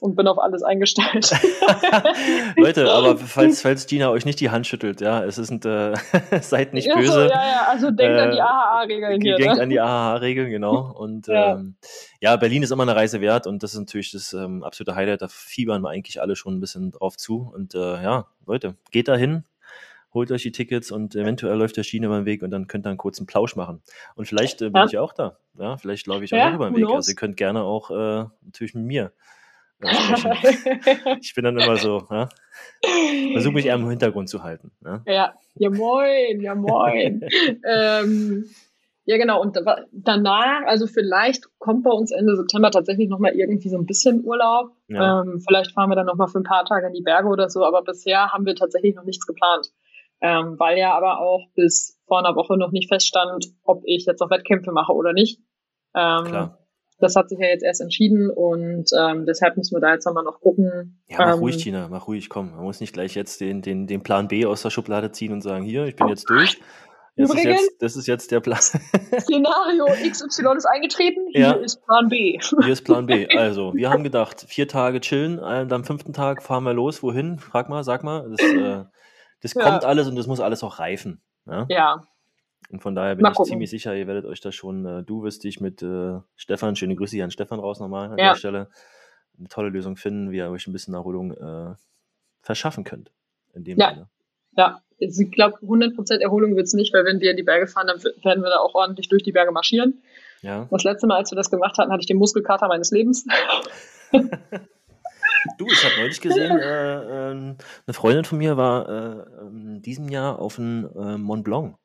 und 0.00 0.16
bin 0.16 0.26
auf 0.26 0.38
alles 0.38 0.62
eingestellt. 0.64 1.30
Leute, 2.56 2.90
aber 2.92 3.16
falls, 3.16 3.62
falls 3.62 3.86
Gina 3.86 4.10
euch 4.10 4.24
nicht 4.24 4.40
die 4.40 4.50
Hand 4.50 4.66
schüttelt, 4.66 5.00
ja, 5.00 5.22
es 5.24 5.38
ist 5.38 5.50
ein, 5.50 5.62
äh, 5.62 5.94
seid 6.40 6.74
nicht 6.74 6.86
Ja, 6.86 6.94
so, 6.94 7.00
böse. 7.00 7.28
ja, 7.28 7.46
ja, 7.46 7.66
also 7.68 7.90
denkt 7.90 8.18
an 8.18 8.30
die 8.32 8.38
Äh, 8.38 8.40
AHA-Regeln 8.40 9.20
hier. 9.20 9.36
Denkt 9.36 9.56
Ne? 9.56 9.62
an 9.62 9.70
die 9.70 9.80
AHA-Regeln, 9.80 10.50
genau. 10.50 10.90
Und 10.92 11.28
Ja. 11.28 11.52
ähm, 11.54 11.76
ja, 12.20 12.36
Berlin 12.36 12.62
ist 12.62 12.70
immer 12.72 12.82
eine 12.82 12.96
Reise 12.96 13.20
wert 13.20 13.46
und 13.46 13.62
das 13.62 13.74
ist 13.74 13.78
natürlich 13.80 14.10
das 14.12 14.32
ähm, 14.32 14.62
absolute 14.64 14.94
Highlight. 14.96 15.22
Da 15.22 15.28
fiebern 15.28 15.82
wir 15.82 15.90
eigentlich 15.90 16.20
alle 16.20 16.34
schon 16.34 16.56
ein 16.56 16.60
bisschen 16.60 16.90
drauf 16.90 17.16
zu. 17.16 17.50
Und 17.54 17.74
äh, 17.76 18.02
ja, 18.02 18.26
Leute, 18.46 18.76
geht 18.90 19.06
da 19.08 19.14
hin, 19.16 19.44
holt 20.12 20.30
euch 20.32 20.42
die 20.42 20.52
Tickets 20.52 20.90
und 20.90 21.14
eventuell 21.14 21.56
läuft 21.56 21.76
der 21.76 21.82
Schiene 21.84 22.06
über 22.06 22.16
den 22.18 22.26
Weg 22.26 22.42
und 22.42 22.50
dann 22.50 22.66
könnt 22.66 22.86
ihr 22.86 22.90
einen 22.90 22.98
kurzen 22.98 23.26
Plausch 23.26 23.56
machen. 23.56 23.82
Und 24.16 24.26
vielleicht 24.26 24.60
äh, 24.62 24.66
bin 24.70 24.76
Ja. 24.82 24.86
ich 24.86 24.98
auch 24.98 25.12
da. 25.12 25.38
Ja, 25.58 25.76
vielleicht 25.76 26.06
laufe 26.06 26.24
ich 26.24 26.32
auch 26.34 26.38
Ja, 26.38 26.54
über 26.54 26.66
den 26.68 26.76
Weg. 26.76 26.84
knows? 26.84 26.96
Also 26.96 27.12
ihr 27.12 27.16
könnt 27.16 27.36
gerne 27.36 27.62
auch 27.62 27.90
äh, 27.90 28.24
natürlich 28.44 28.74
mit 28.74 28.84
mir 28.84 29.12
äh, 29.82 29.86
ich 31.22 31.34
bin 31.34 31.44
dann 31.44 31.58
immer 31.58 31.76
so, 31.76 32.06
ja, 32.10 32.28
versuche 33.32 33.54
mich 33.54 33.66
eher 33.66 33.76
im 33.76 33.88
Hintergrund 33.88 34.28
zu 34.28 34.42
halten. 34.42 34.72
Ja. 34.84 35.02
Ja, 35.06 35.34
ja 35.54 35.70
moin, 35.70 36.40
ja 36.40 36.54
moin. 36.54 37.22
ähm, 37.64 38.44
ja 39.06 39.16
genau, 39.16 39.40
und 39.40 39.56
da- 39.56 39.84
danach, 39.92 40.62
also 40.66 40.86
vielleicht 40.86 41.46
kommt 41.58 41.84
bei 41.84 41.90
uns 41.90 42.10
Ende 42.12 42.36
September 42.36 42.70
tatsächlich 42.70 43.08
nochmal 43.08 43.32
irgendwie 43.34 43.68
so 43.70 43.78
ein 43.78 43.86
bisschen 43.86 44.22
Urlaub. 44.24 44.72
Ja. 44.88 45.22
Ähm, 45.22 45.40
vielleicht 45.46 45.72
fahren 45.72 45.88
wir 45.90 45.96
dann 45.96 46.06
nochmal 46.06 46.28
für 46.28 46.38
ein 46.40 46.44
paar 46.44 46.64
Tage 46.66 46.86
in 46.88 46.92
die 46.92 47.02
Berge 47.02 47.28
oder 47.28 47.48
so, 47.48 47.64
aber 47.64 47.82
bisher 47.82 48.32
haben 48.32 48.44
wir 48.46 48.54
tatsächlich 48.54 48.94
noch 48.94 49.04
nichts 49.04 49.26
geplant. 49.26 49.72
Ähm, 50.22 50.56
weil 50.58 50.78
ja 50.78 50.92
aber 50.94 51.20
auch 51.20 51.46
bis 51.54 51.98
vor 52.06 52.18
einer 52.18 52.36
Woche 52.36 52.56
noch 52.58 52.72
nicht 52.72 52.88
feststand, 52.92 53.46
ob 53.64 53.82
ich 53.84 54.04
jetzt 54.06 54.20
noch 54.20 54.30
Wettkämpfe 54.30 54.70
mache 54.72 54.92
oder 54.92 55.12
nicht. 55.12 55.40
Ähm, 55.94 56.24
Klar. 56.24 56.56
Das 56.98 57.16
hat 57.16 57.30
sich 57.30 57.38
ja 57.38 57.46
jetzt 57.48 57.64
erst 57.64 57.80
entschieden 57.80 58.28
und 58.28 58.90
ähm, 58.98 59.24
deshalb 59.24 59.56
müssen 59.56 59.74
wir 59.74 59.80
da 59.80 59.94
jetzt 59.94 60.04
nochmal 60.04 60.22
noch 60.24 60.40
gucken. 60.40 61.02
Ja, 61.08 61.16
mach 61.18 61.32
ähm, 61.32 61.38
ruhig, 61.38 61.56
Tina, 61.56 61.88
mach 61.88 62.06
ruhig, 62.06 62.28
komm. 62.28 62.50
Man 62.50 62.62
muss 62.64 62.80
nicht 62.80 62.92
gleich 62.92 63.14
jetzt 63.14 63.40
den, 63.40 63.62
den, 63.62 63.86
den 63.86 64.02
Plan 64.02 64.28
B 64.28 64.44
aus 64.44 64.60
der 64.60 64.68
Schublade 64.68 65.10
ziehen 65.10 65.32
und 65.32 65.40
sagen, 65.40 65.64
hier, 65.64 65.86
ich 65.86 65.96
bin 65.96 66.08
jetzt 66.08 66.28
durch. 66.28 66.60
Das 67.16 67.30
ist 67.30 67.34
Übrigens- 67.34 67.60
jetzt, 67.62 67.82
das 67.82 67.96
ist 67.96 68.06
jetzt 68.06 68.30
der 68.30 68.40
Plan. 68.40 68.60
Szenario 69.18 69.86
XY 70.10 70.56
ist 70.56 70.66
eingetreten, 70.66 71.20
hier 71.32 71.40
Ja. 71.40 71.52
ist 71.52 71.82
Plan 71.86 72.08
B. 72.08 72.38
Hier 72.38 72.72
ist 72.72 72.82
Plan 72.82 73.06
B. 73.06 73.26
Also, 73.36 73.72
wir 73.74 73.88
haben 73.88 74.04
gedacht, 74.04 74.44
vier 74.46 74.68
Tage 74.68 75.00
chillen, 75.00 75.38
äh, 75.38 75.66
am 75.70 75.84
fünften 75.84 76.12
Tag 76.12 76.42
fahren 76.42 76.64
wir 76.64 76.74
los. 76.74 77.02
Wohin? 77.02 77.38
Frag 77.38 77.70
mal, 77.70 77.82
sag 77.82 78.04
mal. 78.04 78.28
Das, 78.30 78.40
äh, 78.40 78.84
das 79.40 79.54
Ja. 79.54 79.62
kommt 79.62 79.84
alles 79.84 80.06
und 80.08 80.16
das 80.16 80.26
muss 80.26 80.40
alles 80.40 80.62
auch 80.62 80.78
reifen. 80.78 81.20
Ja? 81.46 81.66
Ja, 81.68 82.04
Und 82.70 82.82
von 82.82 82.94
daher 82.94 83.14
bin 83.16 83.22
Mal 83.22 83.30
ich 83.30 83.36
gucken. 83.36 83.50
ziemlich 83.50 83.70
sicher, 83.70 83.94
ihr 83.96 84.06
werdet 84.06 84.24
euch 84.26 84.40
da 84.40 84.52
schon, 84.52 84.84
äh, 84.86 85.02
du 85.02 85.22
wirst 85.22 85.44
dich 85.44 85.60
mit 85.60 85.82
äh, 85.82 86.18
Stefan, 86.36 86.76
schöne 86.76 86.94
Grüße 86.94 87.16
hier 87.16 87.24
an 87.24 87.30
Stefan 87.30 87.58
raus 87.60 87.80
nochmal 87.80 88.12
an 88.12 88.18
Ja. 88.18 88.30
der 88.30 88.36
Stelle, 88.36 88.68
eine 89.38 89.48
tolle 89.48 89.70
Lösung 89.70 89.96
finden, 89.96 90.30
wie 90.30 90.36
ihr 90.36 90.50
euch 90.50 90.66
ein 90.66 90.72
bisschen 90.72 90.94
Erholung 90.94 91.32
äh, 91.32 91.74
verschaffen 92.42 92.84
könnt. 92.84 93.10
In 93.54 93.64
dem 93.64 93.78
Ja. 93.78 93.90
Sinne. 93.94 94.08
ja. 94.56 94.80
Ich 95.02 95.30
glaube, 95.32 95.56
100% 95.62 96.20
Erholung 96.20 96.56
wird's 96.56 96.74
nicht, 96.74 96.92
weil 96.92 97.06
wenn 97.06 97.20
wir 97.20 97.30
in 97.30 97.38
die 97.38 97.42
Berge 97.42 97.66
fahren, 97.66 97.86
dann 97.86 98.02
werden 98.22 98.42
wir 98.42 98.50
da 98.50 98.58
auch 98.58 98.74
ordentlich 98.74 99.08
durch 99.08 99.22
die 99.22 99.32
Berge 99.32 99.50
marschieren. 99.50 100.02
Ja. 100.42 100.68
Das 100.70 100.84
letzte 100.84 101.06
Mal, 101.06 101.16
als 101.16 101.32
wir 101.32 101.36
das 101.36 101.50
gemacht 101.50 101.78
hatten, 101.78 101.90
hatte 101.90 102.00
ich 102.02 102.06
den 102.06 102.18
Muskelkater 102.18 102.68
meines 102.68 102.90
Lebens. 102.90 103.26
Du, 105.58 105.66
ich 105.66 105.84
habe 105.84 105.96
neulich 106.00 106.20
gesehen, 106.20 106.58
äh, 106.58 107.30
ähm, 107.30 107.56
eine 107.86 107.94
Freundin 107.94 108.24
von 108.24 108.38
mir 108.38 108.56
war 108.56 108.88
äh, 108.88 109.46
in 109.46 109.82
diesem 109.82 110.08
Jahr 110.08 110.38
auf 110.38 110.56
dem 110.56 110.88
äh, 110.96 111.16
Mont 111.16 111.44
Blanc. 111.44 111.76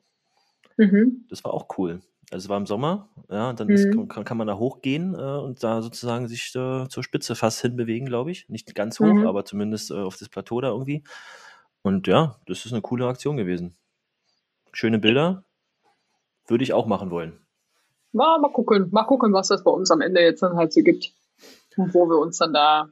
Mhm. 0.76 1.26
Das 1.30 1.42
war 1.44 1.54
auch 1.54 1.66
cool. 1.78 2.00
Also 2.30 2.46
es 2.46 2.48
war 2.48 2.56
im 2.58 2.66
Sommer, 2.66 3.08
ja, 3.30 3.52
dann 3.52 3.68
Mhm. 3.68 3.74
ist, 3.74 3.90
kann, 4.10 4.24
kann 4.24 4.36
man 4.36 4.46
da 4.46 4.58
hochgehen 4.58 5.14
äh, 5.14 5.18
und 5.38 5.62
da 5.62 5.80
sozusagen 5.80 6.26
sich 6.28 6.54
äh, 6.56 6.88
zur 6.88 7.02
Spitze 7.02 7.34
fast 7.34 7.60
hinbewegen, 7.62 8.06
glaube 8.06 8.30
ich. 8.30 8.48
Nicht 8.48 8.74
ganz 8.74 8.98
hoch, 9.00 9.06
Mhm. 9.06 9.26
aber 9.26 9.44
zumindest 9.44 9.90
äh, 9.90 9.94
auf 9.94 10.16
das 10.16 10.28
Plateau 10.28 10.60
da 10.60 10.68
irgendwie. 10.68 11.04
Und 11.82 12.08
ja, 12.08 12.36
das 12.46 12.66
ist 12.66 12.72
eine 12.72 12.82
coole 12.82 13.06
Aktion 13.06 13.36
gewesen. 13.36 13.76
Schöne 14.72 14.98
Bilder. 14.98 15.44
Würde 16.48 16.64
ich 16.64 16.72
auch 16.72 16.86
machen 16.86 17.10
wollen. 17.10 17.40
Ja, 18.12 18.38
mal 18.38 18.52
gucken, 18.52 18.88
mal 18.90 19.04
gucken, 19.04 19.32
was 19.32 19.48
das 19.48 19.62
bei 19.64 19.70
uns 19.70 19.90
am 19.90 20.00
Ende 20.00 20.20
jetzt 20.20 20.42
dann 20.42 20.56
halt 20.56 20.72
so 20.72 20.82
gibt. 20.82 21.12
Und 21.76 21.92
wo 21.94 22.08
wir 22.08 22.18
uns 22.18 22.38
dann 22.38 22.52
da 22.52 22.88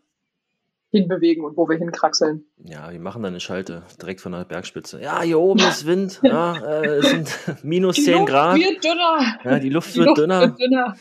hinbewegen 0.95 1.45
und 1.45 1.57
wo 1.57 1.69
wir 1.69 1.77
hinkraxeln. 1.77 2.45
Ja, 2.65 2.91
wir 2.93 3.01
machen 3.01 3.23
dann 3.23 3.33
eine 3.33 3.41
Schalte 3.41 3.83
direkt 4.01 4.21
von 4.21 4.33
der 4.33 4.45
Bergspitze. 4.45 5.01
Ja, 5.01 5.21
hier 5.23 5.39
oben 5.41 5.61
ist 5.61 5.87
Wind. 5.87 6.21
Ja, 6.23 6.57
äh, 6.57 6.87
es 6.97 7.11
sind 7.11 7.39
minus 7.65 7.97
10 7.97 8.15
Luft 8.21 8.27
Grad. 8.29 8.57
wird 8.57 8.85
dünner. 8.85 9.39
Ja, 9.45 9.59
die 9.59 9.71
Luft 9.71 9.95
Die 9.95 9.99
wird 9.99 10.07
Luft 10.09 10.19
dünner. 10.21 10.41
wird 10.43 10.61
dünner. 10.61 10.97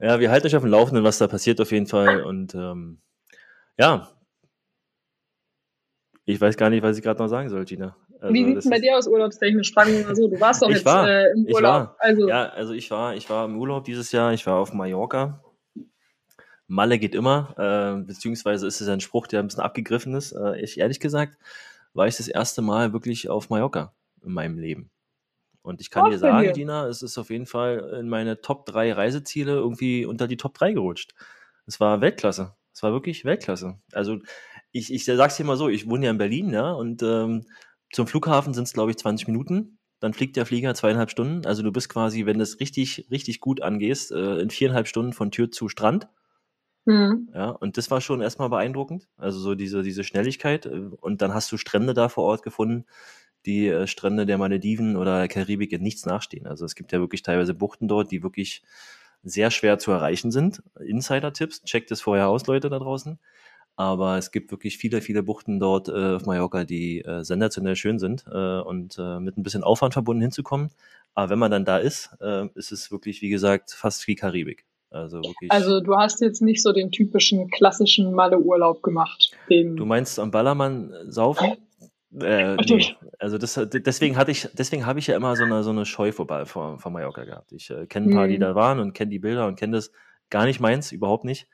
Ja, 0.00 0.18
wir 0.20 0.30
halten 0.30 0.46
euch 0.48 0.56
auf 0.56 0.62
dem 0.62 0.70
Laufenden, 0.70 1.04
was 1.04 1.18
da 1.18 1.28
passiert 1.28 1.60
auf 1.60 1.70
jeden 1.70 1.86
Fall. 1.86 2.22
Und 2.24 2.54
ähm, 2.54 3.00
ja, 3.78 4.08
ich 6.24 6.40
weiß 6.40 6.56
gar 6.56 6.70
nicht, 6.70 6.82
was 6.82 6.96
ich 6.96 7.02
gerade 7.02 7.20
noch 7.22 7.28
sagen 7.28 7.48
soll, 7.48 7.64
Gina. 7.64 7.96
Also, 8.20 8.34
Wie 8.34 8.54
das 8.54 8.64
denn 8.64 8.70
bei 8.70 8.78
dir 8.78 8.96
aus 8.96 9.08
urlaubstechnisch? 9.08 9.72
Fragen 9.72 9.92
wir 9.98 10.04
mal 10.06 10.14
so. 10.14 10.28
Du 10.28 10.40
warst 10.40 10.62
doch 10.62 10.68
Ich 10.68 10.76
jetzt 10.76 10.84
war, 10.84 11.08
äh, 11.08 11.32
im 11.32 11.46
Urlaub. 11.52 11.96
Also, 11.98 12.28
Ja, 12.28 12.48
also 12.50 12.72
ich 12.72 12.90
war, 12.90 13.16
ich 13.16 13.28
war 13.28 13.46
im 13.46 13.58
Urlaub 13.58 13.84
dieses 13.84 14.12
Jahr. 14.12 14.32
Ich 14.32 14.46
war 14.46 14.58
auf 14.58 14.72
Mallorca. 14.72 15.42
Malle 16.72 16.98
geht 16.98 17.14
immer, 17.14 17.54
äh, 17.58 18.02
beziehungsweise 18.02 18.66
ist 18.66 18.80
es 18.80 18.88
ein 18.88 19.02
Spruch, 19.02 19.26
der 19.26 19.40
ein 19.40 19.46
bisschen 19.46 19.62
abgegriffen 19.62 20.14
ist. 20.14 20.32
Äh, 20.32 20.58
ich, 20.62 20.80
ehrlich 20.80 21.00
gesagt, 21.00 21.36
war 21.92 22.06
ich 22.06 22.16
das 22.16 22.28
erste 22.28 22.62
Mal 22.62 22.94
wirklich 22.94 23.28
auf 23.28 23.50
Mallorca 23.50 23.92
in 24.24 24.32
meinem 24.32 24.58
Leben. 24.58 24.90
Und 25.60 25.82
ich 25.82 25.90
kann 25.90 26.06
Ach, 26.06 26.10
dir 26.10 26.18
sagen, 26.18 26.40
hier. 26.40 26.52
Dina, 26.54 26.86
es 26.88 27.02
ist 27.02 27.18
auf 27.18 27.28
jeden 27.28 27.44
Fall 27.44 27.98
in 28.00 28.08
meine 28.08 28.40
Top 28.40 28.64
3 28.64 28.94
Reiseziele 28.94 29.52
irgendwie 29.52 30.06
unter 30.06 30.26
die 30.26 30.38
Top 30.38 30.54
3 30.54 30.72
gerutscht. 30.72 31.12
Es 31.66 31.78
war 31.78 32.00
Weltklasse. 32.00 32.54
Es 32.72 32.82
war 32.82 32.92
wirklich 32.92 33.26
Weltklasse. 33.26 33.78
Also 33.92 34.20
ich, 34.72 34.90
ich 34.90 35.04
sag's 35.04 35.36
dir 35.36 35.44
mal 35.44 35.58
so, 35.58 35.68
ich 35.68 35.90
wohne 35.90 36.06
ja 36.06 36.10
in 36.10 36.18
Berlin, 36.18 36.54
ja, 36.54 36.72
und 36.72 37.02
ähm, 37.02 37.44
zum 37.92 38.06
Flughafen 38.06 38.54
sind 38.54 38.64
es, 38.64 38.72
glaube 38.72 38.92
ich, 38.92 38.96
20 38.96 39.28
Minuten. 39.28 39.78
Dann 40.00 40.14
fliegt 40.14 40.36
der 40.36 40.46
Flieger 40.46 40.74
zweieinhalb 40.74 41.10
Stunden. 41.10 41.44
Also 41.44 41.62
du 41.62 41.70
bist 41.70 41.90
quasi, 41.90 42.24
wenn 42.24 42.38
du 42.38 42.42
es 42.42 42.60
richtig, 42.60 43.08
richtig 43.10 43.40
gut 43.40 43.60
angehst, 43.60 44.10
äh, 44.10 44.38
in 44.38 44.48
viereinhalb 44.48 44.88
Stunden 44.88 45.12
von 45.12 45.30
Tür 45.30 45.50
zu 45.50 45.68
Strand. 45.68 46.08
Hm. 46.86 47.28
Ja, 47.32 47.50
und 47.50 47.76
das 47.76 47.90
war 47.90 48.00
schon 48.00 48.20
erstmal 48.20 48.48
beeindruckend. 48.48 49.08
Also 49.16 49.38
so 49.38 49.54
diese, 49.54 49.82
diese 49.82 50.02
Schnelligkeit. 50.04 50.66
äh, 50.66 50.90
Und 51.00 51.22
dann 51.22 51.32
hast 51.34 51.50
du 51.52 51.56
Strände 51.56 51.94
da 51.94 52.08
vor 52.08 52.24
Ort 52.24 52.42
gefunden, 52.42 52.84
die 53.46 53.68
äh, 53.68 53.86
Strände 53.86 54.26
der 54.26 54.38
Malediven 54.38 54.96
oder 54.96 55.18
der 55.18 55.28
Karibik 55.28 55.72
in 55.72 55.82
nichts 55.82 56.06
nachstehen. 56.06 56.46
Also 56.46 56.64
es 56.64 56.74
gibt 56.74 56.92
ja 56.92 56.98
wirklich 57.00 57.22
teilweise 57.22 57.54
Buchten 57.54 57.86
dort, 57.88 58.10
die 58.10 58.22
wirklich 58.22 58.62
sehr 59.22 59.50
schwer 59.52 59.78
zu 59.78 59.92
erreichen 59.92 60.32
sind. 60.32 60.62
Insider-Tipps, 60.80 61.62
checkt 61.64 61.90
es 61.92 62.00
vorher 62.00 62.28
aus, 62.28 62.46
Leute 62.46 62.68
da 62.70 62.78
draußen. 62.80 63.18
Aber 63.76 64.18
es 64.18 64.32
gibt 64.32 64.50
wirklich 64.52 64.78
viele, 64.78 65.02
viele 65.02 65.22
Buchten 65.22 65.60
dort 65.60 65.88
äh, 65.88 66.16
auf 66.16 66.26
Mallorca, 66.26 66.64
die 66.64 67.00
äh, 67.04 67.24
sensationell 67.24 67.76
schön 67.76 67.98
sind 67.98 68.24
äh, 68.32 68.60
und 68.60 68.98
mit 69.20 69.38
ein 69.38 69.42
bisschen 69.44 69.64
Aufwand 69.64 69.94
verbunden 69.94 70.22
hinzukommen. 70.22 70.70
Aber 71.14 71.30
wenn 71.30 71.38
man 71.40 71.50
dann 71.50 71.64
da 71.66 71.78
ist, 71.78 72.10
ist 72.54 72.72
es 72.72 72.90
wirklich, 72.90 73.20
wie 73.22 73.28
gesagt, 73.30 73.72
fast 73.72 74.06
wie 74.08 74.14
Karibik. 74.14 74.64
Also 74.92 75.18
wirklich. 75.18 75.50
Also 75.50 75.80
du 75.80 75.96
hast 75.96 76.20
jetzt 76.20 76.42
nicht 76.42 76.62
so 76.62 76.72
den 76.72 76.90
typischen 76.90 77.50
klassischen 77.50 78.12
Malle-Urlaub 78.12 78.82
gemacht. 78.82 79.30
Du 79.48 79.86
meinst 79.86 80.18
am 80.18 80.30
Ballermann 80.30 80.92
äh, 80.92 81.10
saufen? 81.10 81.56
Äh, 82.20 82.56
nee. 82.56 82.94
Also 83.18 83.38
das, 83.38 83.58
deswegen 83.72 84.16
hatte 84.18 84.30
ich, 84.30 84.48
deswegen 84.52 84.84
habe 84.84 84.98
ich 84.98 85.06
ja 85.06 85.16
immer 85.16 85.34
so 85.34 85.44
eine, 85.44 85.62
so 85.62 85.70
eine 85.70 85.86
Scheu 85.86 86.12
vorbei 86.12 86.44
vor, 86.44 86.78
vor 86.78 86.92
Mallorca 86.92 87.24
gehabt. 87.24 87.52
Ich 87.52 87.70
äh, 87.70 87.86
kenne 87.86 88.08
ein 88.08 88.14
paar, 88.14 88.28
die 88.28 88.34
Hm. 88.34 88.40
da 88.40 88.54
waren 88.54 88.80
und 88.80 88.92
kenne 88.92 89.10
die 89.10 89.18
Bilder 89.18 89.46
und 89.46 89.58
kenne 89.58 89.76
das 89.76 89.92
gar 90.28 90.44
nicht 90.44 90.60
meins, 90.60 90.92
überhaupt 90.92 91.24
nicht. 91.24 91.48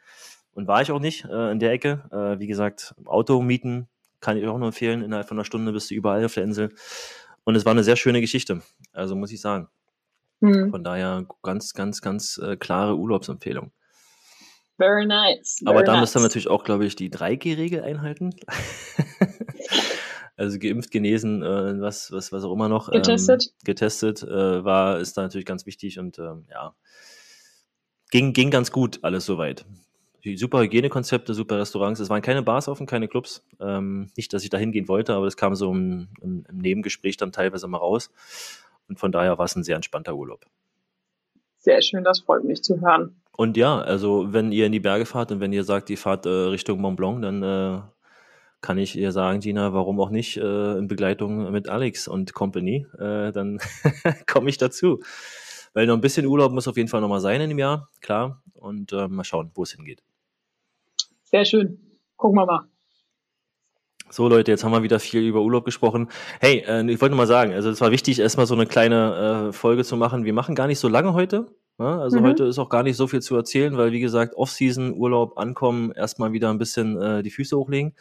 Und 0.52 0.66
war 0.66 0.82
ich 0.82 0.90
auch 0.90 0.98
nicht 0.98 1.24
äh, 1.24 1.52
in 1.52 1.60
der 1.60 1.70
Ecke. 1.70 2.02
Äh, 2.10 2.40
wie 2.40 2.48
gesagt, 2.48 2.94
Auto 3.04 3.40
mieten 3.40 3.88
kann 4.20 4.36
ich 4.36 4.46
auch 4.48 4.58
nur 4.58 4.68
empfehlen. 4.68 5.02
Innerhalb 5.02 5.28
von 5.28 5.36
einer 5.36 5.44
Stunde 5.44 5.70
bist 5.72 5.90
du 5.90 5.94
überall 5.94 6.24
auf 6.24 6.34
der 6.34 6.42
Insel. 6.42 6.70
Und 7.44 7.54
es 7.54 7.64
war 7.64 7.70
eine 7.70 7.84
sehr 7.84 7.96
schöne 7.96 8.20
Geschichte. 8.20 8.62
Also 8.92 9.14
muss 9.14 9.30
ich 9.30 9.40
sagen. 9.40 9.68
Hm. 10.40 10.70
Von 10.70 10.84
daher 10.84 11.26
ganz, 11.42 11.74
ganz, 11.74 12.00
ganz 12.00 12.38
äh, 12.38 12.56
klare 12.56 12.96
Urlaubsempfehlung. 12.96 13.72
Very 14.76 15.06
nice. 15.06 15.60
Aber 15.64 15.78
very 15.78 15.86
da 15.86 15.92
nice. 15.92 16.00
müsst 16.02 16.16
ihr 16.16 16.20
natürlich 16.20 16.48
auch, 16.48 16.62
glaube 16.62 16.86
ich, 16.86 16.94
die 16.94 17.10
3G-Regel 17.10 17.82
einhalten. 17.82 18.30
also 20.36 20.58
geimpft, 20.58 20.92
genesen, 20.92 21.42
äh, 21.42 21.80
was, 21.80 22.12
was, 22.12 22.30
was 22.30 22.44
auch 22.44 22.52
immer 22.52 22.68
noch. 22.68 22.90
Getestet. 22.90 23.46
Ähm, 23.46 23.64
getestet 23.64 24.22
äh, 24.22 24.64
war, 24.64 25.00
ist 25.00 25.16
da 25.18 25.22
natürlich 25.22 25.46
ganz 25.46 25.66
wichtig 25.66 25.98
und 25.98 26.18
ähm, 26.20 26.46
ja, 26.50 26.74
ging, 28.10 28.32
ging 28.32 28.50
ganz 28.50 28.70
gut 28.70 29.00
alles 29.02 29.26
soweit. 29.26 29.66
Super 30.34 30.60
Hygienekonzepte, 30.60 31.32
super 31.32 31.58
Restaurants. 31.58 32.00
Es 32.00 32.10
waren 32.10 32.22
keine 32.22 32.42
Bars 32.42 32.68
offen, 32.68 32.86
keine 32.86 33.08
Clubs. 33.08 33.42
Ähm, 33.60 34.10
nicht, 34.16 34.32
dass 34.32 34.44
ich 34.44 34.50
da 34.50 34.58
hingehen 34.58 34.86
wollte, 34.86 35.14
aber 35.14 35.24
das 35.24 35.36
kam 35.36 35.54
so 35.54 35.72
im, 35.72 36.08
im, 36.20 36.44
im 36.48 36.58
Nebengespräch 36.58 37.16
dann 37.16 37.32
teilweise 37.32 37.66
mal 37.66 37.78
raus. 37.78 38.10
Und 38.88 38.98
von 38.98 39.12
daher 39.12 39.38
war 39.38 39.44
es 39.44 39.54
ein 39.56 39.64
sehr 39.64 39.76
entspannter 39.76 40.14
Urlaub. 40.14 40.44
Sehr 41.58 41.82
schön, 41.82 42.04
das 42.04 42.20
freut 42.20 42.44
mich 42.44 42.62
zu 42.62 42.80
hören. 42.80 43.20
Und 43.36 43.56
ja, 43.56 43.78
also 43.78 44.32
wenn 44.32 44.52
ihr 44.52 44.66
in 44.66 44.72
die 44.72 44.80
Berge 44.80 45.06
fahrt 45.06 45.30
und 45.30 45.40
wenn 45.40 45.52
ihr 45.52 45.64
sagt, 45.64 45.90
ihr 45.90 45.98
fahrt 45.98 46.26
äh, 46.26 46.28
Richtung 46.28 46.80
Mont 46.80 46.96
Blanc, 46.96 47.22
dann 47.22 47.42
äh, 47.42 47.80
kann 48.60 48.78
ich 48.78 48.96
ihr 48.96 49.12
sagen, 49.12 49.40
Gina, 49.40 49.72
warum 49.72 50.00
auch 50.00 50.10
nicht 50.10 50.36
äh, 50.36 50.78
in 50.78 50.88
Begleitung 50.88 51.50
mit 51.52 51.68
Alex 51.68 52.08
und 52.08 52.32
Company, 52.34 52.86
äh, 52.98 53.30
dann 53.30 53.60
komme 54.26 54.50
ich 54.50 54.58
dazu. 54.58 55.00
Weil 55.74 55.86
noch 55.86 55.94
ein 55.94 56.00
bisschen 56.00 56.26
Urlaub 56.26 56.52
muss 56.52 56.66
auf 56.66 56.76
jeden 56.76 56.88
Fall 56.88 57.00
nochmal 57.00 57.20
sein 57.20 57.40
in 57.40 57.50
dem 57.50 57.58
Jahr, 57.58 57.88
klar. 58.00 58.42
Und 58.54 58.92
äh, 58.92 59.06
mal 59.06 59.24
schauen, 59.24 59.52
wo 59.54 59.62
es 59.62 59.72
hingeht. 59.72 60.02
Sehr 61.22 61.44
schön. 61.44 61.78
Gucken 62.16 62.38
wir 62.38 62.46
mal. 62.46 62.68
So 64.10 64.28
Leute, 64.28 64.50
jetzt 64.50 64.64
haben 64.64 64.72
wir 64.72 64.82
wieder 64.82 65.00
viel 65.00 65.22
über 65.22 65.42
Urlaub 65.42 65.64
gesprochen. 65.64 66.08
Hey, 66.40 66.64
äh, 66.66 66.82
ich 66.90 67.00
wollte 67.00 67.10
nur 67.10 67.18
mal 67.18 67.26
sagen, 67.26 67.52
also 67.52 67.68
es 67.70 67.80
war 67.80 67.90
wichtig, 67.90 68.18
erstmal 68.18 68.46
so 68.46 68.54
eine 68.54 68.66
kleine 68.66 69.48
äh, 69.48 69.52
Folge 69.52 69.84
zu 69.84 69.96
machen. 69.96 70.24
Wir 70.24 70.32
machen 70.32 70.54
gar 70.54 70.66
nicht 70.66 70.78
so 70.78 70.88
lange 70.88 71.12
heute. 71.12 71.46
Ja? 71.78 72.00
Also 72.00 72.20
Mhm. 72.20 72.24
heute 72.24 72.44
ist 72.44 72.58
auch 72.58 72.70
gar 72.70 72.82
nicht 72.82 72.96
so 72.96 73.06
viel 73.06 73.20
zu 73.20 73.36
erzählen, 73.36 73.76
weil 73.76 73.92
wie 73.92 74.00
gesagt, 74.00 74.34
Off-Season, 74.34 74.94
Urlaub, 74.94 75.36
ankommen, 75.36 75.92
erstmal 75.92 76.32
wieder 76.32 76.48
ein 76.50 76.58
bisschen 76.58 77.00
äh, 77.00 77.22
die 77.22 77.30
Füße 77.30 77.56
hochlegen. 77.56 77.94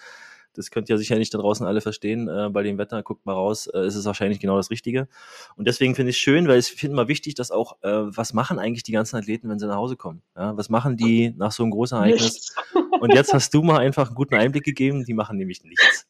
Das 0.57 0.71
könnt 0.71 0.89
ihr 0.89 0.97
sicher 0.97 1.17
nicht 1.17 1.33
da 1.33 1.37
draußen 1.37 1.65
alle 1.65 1.81
verstehen. 1.81 2.27
Äh, 2.27 2.49
bei 2.51 2.63
dem 2.63 2.77
Wetter, 2.77 3.03
guckt 3.03 3.25
mal 3.25 3.33
raus, 3.33 3.67
äh, 3.67 3.85
ist 3.85 3.95
es 3.95 4.05
wahrscheinlich 4.05 4.39
genau 4.39 4.57
das 4.57 4.69
Richtige. 4.71 5.07
Und 5.55 5.67
deswegen 5.67 5.95
finde 5.95 6.09
ich 6.09 6.15
es 6.17 6.21
schön, 6.21 6.47
weil 6.47 6.59
ich 6.59 6.67
finde 6.67 6.95
mal 6.95 7.07
wichtig, 7.07 7.35
dass 7.35 7.51
auch, 7.51 7.77
äh, 7.83 7.89
was 7.89 8.33
machen 8.33 8.59
eigentlich 8.59 8.83
die 8.83 8.91
ganzen 8.91 9.15
Athleten, 9.15 9.49
wenn 9.49 9.59
sie 9.59 9.67
nach 9.67 9.75
Hause 9.75 9.95
kommen? 9.95 10.21
Ja? 10.35 10.57
Was 10.57 10.69
machen 10.69 10.97
die 10.97 11.33
nach 11.37 11.51
so 11.51 11.63
einem 11.63 11.71
großen 11.71 11.97
Ereignis? 11.97 12.55
Und 12.99 13.13
jetzt 13.13 13.31
hast 13.31 13.53
du 13.53 13.61
mal 13.61 13.77
einfach 13.77 14.07
einen 14.07 14.15
guten 14.15 14.33
Einblick 14.33 14.63
gegeben, 14.63 15.05
die 15.05 15.13
machen 15.13 15.37
nämlich 15.37 15.63
nichts. 15.63 16.07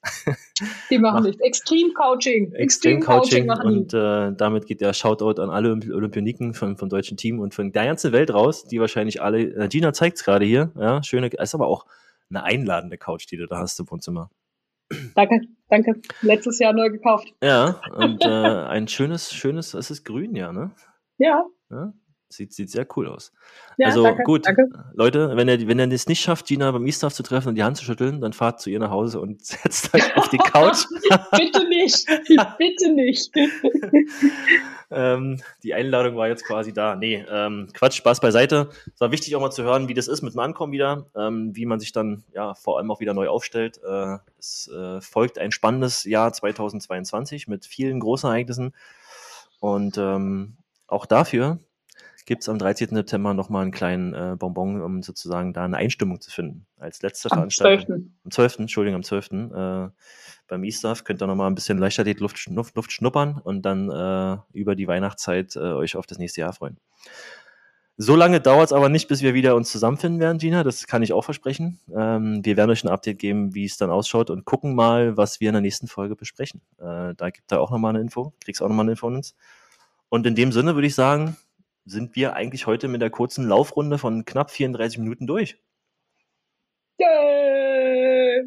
Die 0.89 0.97
machen 0.97 1.15
Mach- 1.15 1.25
nichts. 1.25 1.41
Extreme 1.41 1.93
Coaching. 1.93 2.53
Extrem 2.53 3.01
Coaching 3.01 3.45
machen 3.45 3.67
und 3.67 3.93
äh, 3.93 4.31
damit 4.33 4.65
geht 4.67 4.79
der 4.79 4.93
Shoutout 4.93 5.41
an 5.41 5.49
alle 5.49 5.69
Olymp- 5.73 5.93
Olympioniken 5.93 6.53
von, 6.53 6.77
vom 6.77 6.87
deutschen 6.87 7.17
Team 7.17 7.39
und 7.39 7.53
von 7.53 7.73
der 7.73 7.85
ganzen 7.85 8.13
Welt 8.13 8.33
raus, 8.33 8.63
die 8.63 8.79
wahrscheinlich 8.79 9.21
alle, 9.21 9.41
äh, 9.41 9.67
Gina 9.67 9.91
zeigt's 9.91 10.23
gerade 10.23 10.45
hier, 10.45 10.71
ja, 10.79 11.03
schöne, 11.03 11.27
ist 11.27 11.53
aber 11.55 11.67
auch 11.67 11.85
eine 12.29 12.43
einladende 12.43 12.97
Couch, 12.97 13.25
die 13.31 13.37
du 13.37 13.47
da 13.47 13.57
hast 13.57 13.79
im 13.79 13.89
Wohnzimmer. 13.89 14.29
Danke, 15.15 15.41
danke. 15.69 16.01
Letztes 16.21 16.59
Jahr 16.59 16.73
neu 16.73 16.89
gekauft. 16.89 17.27
Ja, 17.43 17.81
und 17.95 18.23
äh, 18.23 18.27
ein 18.27 18.87
schönes, 18.87 19.33
schönes, 19.33 19.73
es 19.73 19.91
ist 19.91 20.05
grün, 20.05 20.35
ja, 20.35 20.53
ne? 20.53 20.71
Ja, 21.17 21.45
Ja? 21.69 21.93
Sieht, 22.29 22.51
sieht 22.51 22.69
sehr 22.69 22.85
cool 22.97 23.07
aus. 23.07 23.31
ja, 23.77 23.87
also 23.87 24.03
danke, 24.03 24.23
gut, 24.23 24.45
danke. 24.45 24.67
Leute, 24.93 25.37
wenn 25.37 25.47
ihr, 25.47 25.65
wenn 25.69 25.79
ihr 25.79 25.89
es 25.93 26.07
nicht 26.07 26.19
schafft, 26.19 26.45
Gina 26.47 26.69
beim 26.71 26.85
E-Staff 26.85 27.13
zu 27.13 27.23
treffen 27.23 27.47
und 27.49 27.55
die 27.55 27.63
Hand 27.63 27.77
zu 27.77 27.85
schütteln, 27.85 28.19
dann 28.19 28.33
fahrt 28.33 28.59
zu 28.59 28.69
ihr 28.69 28.79
nach 28.79 28.91
Hause 28.91 29.21
und 29.21 29.45
setzt 29.45 29.93
euch 29.93 30.03
auf 30.17 30.27
die 30.27 30.37
Couch. 30.37 30.85
Bitte 31.31 31.65
nicht. 31.69 32.05
Bitte 32.57 32.91
nicht. 32.91 33.31
ähm, 34.91 35.41
die 35.63 35.73
Einladung 35.73 36.17
war 36.17 36.27
jetzt 36.27 36.45
quasi 36.45 36.73
da. 36.73 36.97
Nee, 36.97 37.25
ähm, 37.31 37.69
Quatsch, 37.73 37.95
Spaß 37.95 38.19
beiseite. 38.19 38.71
Es 38.93 38.99
war 38.99 39.11
wichtig 39.11 39.33
auch 39.37 39.41
mal 39.41 39.51
zu 39.51 39.63
hören, 39.63 39.87
wie 39.87 39.93
das 39.93 40.09
ist 40.09 40.21
mit 40.21 40.33
dem 40.33 40.39
Ankommen 40.39 40.73
wieder, 40.73 41.05
ähm, 41.15 41.55
wie 41.55 41.65
man 41.65 41.79
sich 41.79 41.93
dann 41.93 42.25
ja 42.33 42.55
vor 42.55 42.77
allem 42.77 42.91
auch 42.91 42.99
wieder 42.99 43.13
neu 43.13 43.29
aufstellt. 43.29 43.79
Äh, 43.87 44.17
es 44.37 44.69
äh, 44.69 44.99
folgt 44.99 45.39
ein 45.39 45.53
spannendes 45.53 46.03
Jahr 46.03 46.33
2022 46.33 47.47
mit 47.47 47.65
vielen 47.65 48.01
großen 48.01 48.27
Ereignissen. 48.29 48.73
Und 49.61 49.97
ähm, 49.97 50.57
auch 50.87 51.05
dafür 51.05 51.59
gibt 52.27 52.43
es 52.43 52.49
am 52.49 52.59
13. 52.59 52.89
September 52.89 53.33
nochmal 53.33 53.63
einen 53.63 53.71
kleinen 53.71 54.13
äh, 54.13 54.35
Bonbon, 54.37 54.81
um 54.81 55.01
sozusagen 55.01 55.53
da 55.53 55.63
eine 55.63 55.77
Einstimmung 55.77 56.19
zu 56.19 56.29
finden. 56.29 56.67
Als 56.77 57.01
letzte 57.01 57.31
Am 57.31 57.37
Veranstaltung. 57.37 57.87
12. 57.87 58.13
Am 58.25 58.31
12. 58.31 58.59
Entschuldigung, 58.59 58.95
am 58.97 59.03
12. 59.03 59.31
Äh, 59.31 59.89
beim 60.47 60.63
E-Staff 60.63 61.05
könnt 61.05 61.23
ihr 61.23 61.27
nochmal 61.27 61.49
ein 61.49 61.55
bisschen 61.55 61.77
Leichtathletik 61.77 62.19
Luft, 62.19 62.45
Luft, 62.47 62.75
Luft 62.75 62.91
schnuppern 62.91 63.39
und 63.41 63.63
dann 63.63 63.89
äh, 63.89 64.37
über 64.51 64.75
die 64.75 64.87
Weihnachtszeit 64.87 65.55
äh, 65.55 65.59
euch 65.59 65.95
auf 65.95 66.05
das 66.05 66.19
nächste 66.19 66.41
Jahr 66.41 66.51
freuen. 66.51 66.77
So 67.95 68.15
lange 68.15 68.41
dauert 68.41 68.67
es 68.67 68.73
aber 68.73 68.89
nicht, 68.89 69.07
bis 69.07 69.21
wir 69.21 69.33
wieder 69.33 69.55
uns 69.55 69.71
zusammenfinden 69.71 70.19
werden, 70.19 70.37
Gina. 70.37 70.63
Das 70.63 70.85
kann 70.85 71.01
ich 71.01 71.13
auch 71.13 71.23
versprechen. 71.23 71.79
Ähm, 71.95 72.45
wir 72.45 72.57
werden 72.57 72.69
euch 72.69 72.83
ein 72.83 72.89
Update 72.89 73.19
geben, 73.19 73.55
wie 73.55 73.65
es 73.65 73.77
dann 73.77 73.89
ausschaut 73.89 74.29
und 74.29 74.43
gucken 74.43 74.75
mal, 74.75 75.15
was 75.15 75.39
wir 75.39 75.49
in 75.49 75.53
der 75.53 75.61
nächsten 75.61 75.87
Folge 75.87 76.17
besprechen. 76.17 76.61
Äh, 76.77 77.15
da 77.15 77.29
gibt 77.31 77.51
er 77.53 77.61
auch 77.61 77.71
nochmal 77.71 77.91
eine 77.91 78.01
Info. 78.01 78.33
Kriegst 78.41 78.61
auch 78.61 78.67
nochmal 78.67 78.83
eine 78.83 78.91
Info 78.91 79.07
von 79.07 79.15
uns. 79.15 79.33
Und 80.09 80.27
in 80.27 80.35
dem 80.35 80.51
Sinne 80.51 80.75
würde 80.75 80.87
ich 80.87 80.95
sagen, 80.95 81.37
sind 81.87 82.15
wir 82.15 82.35
eigentlich 82.35 82.67
heute 82.67 82.87
mit 82.87 83.01
der 83.01 83.09
kurzen 83.09 83.47
Laufrunde 83.47 83.97
von 83.97 84.25
knapp 84.25 84.51
34 84.51 84.99
Minuten 84.99 85.25
durch. 85.25 85.57
Yay! 86.99 88.43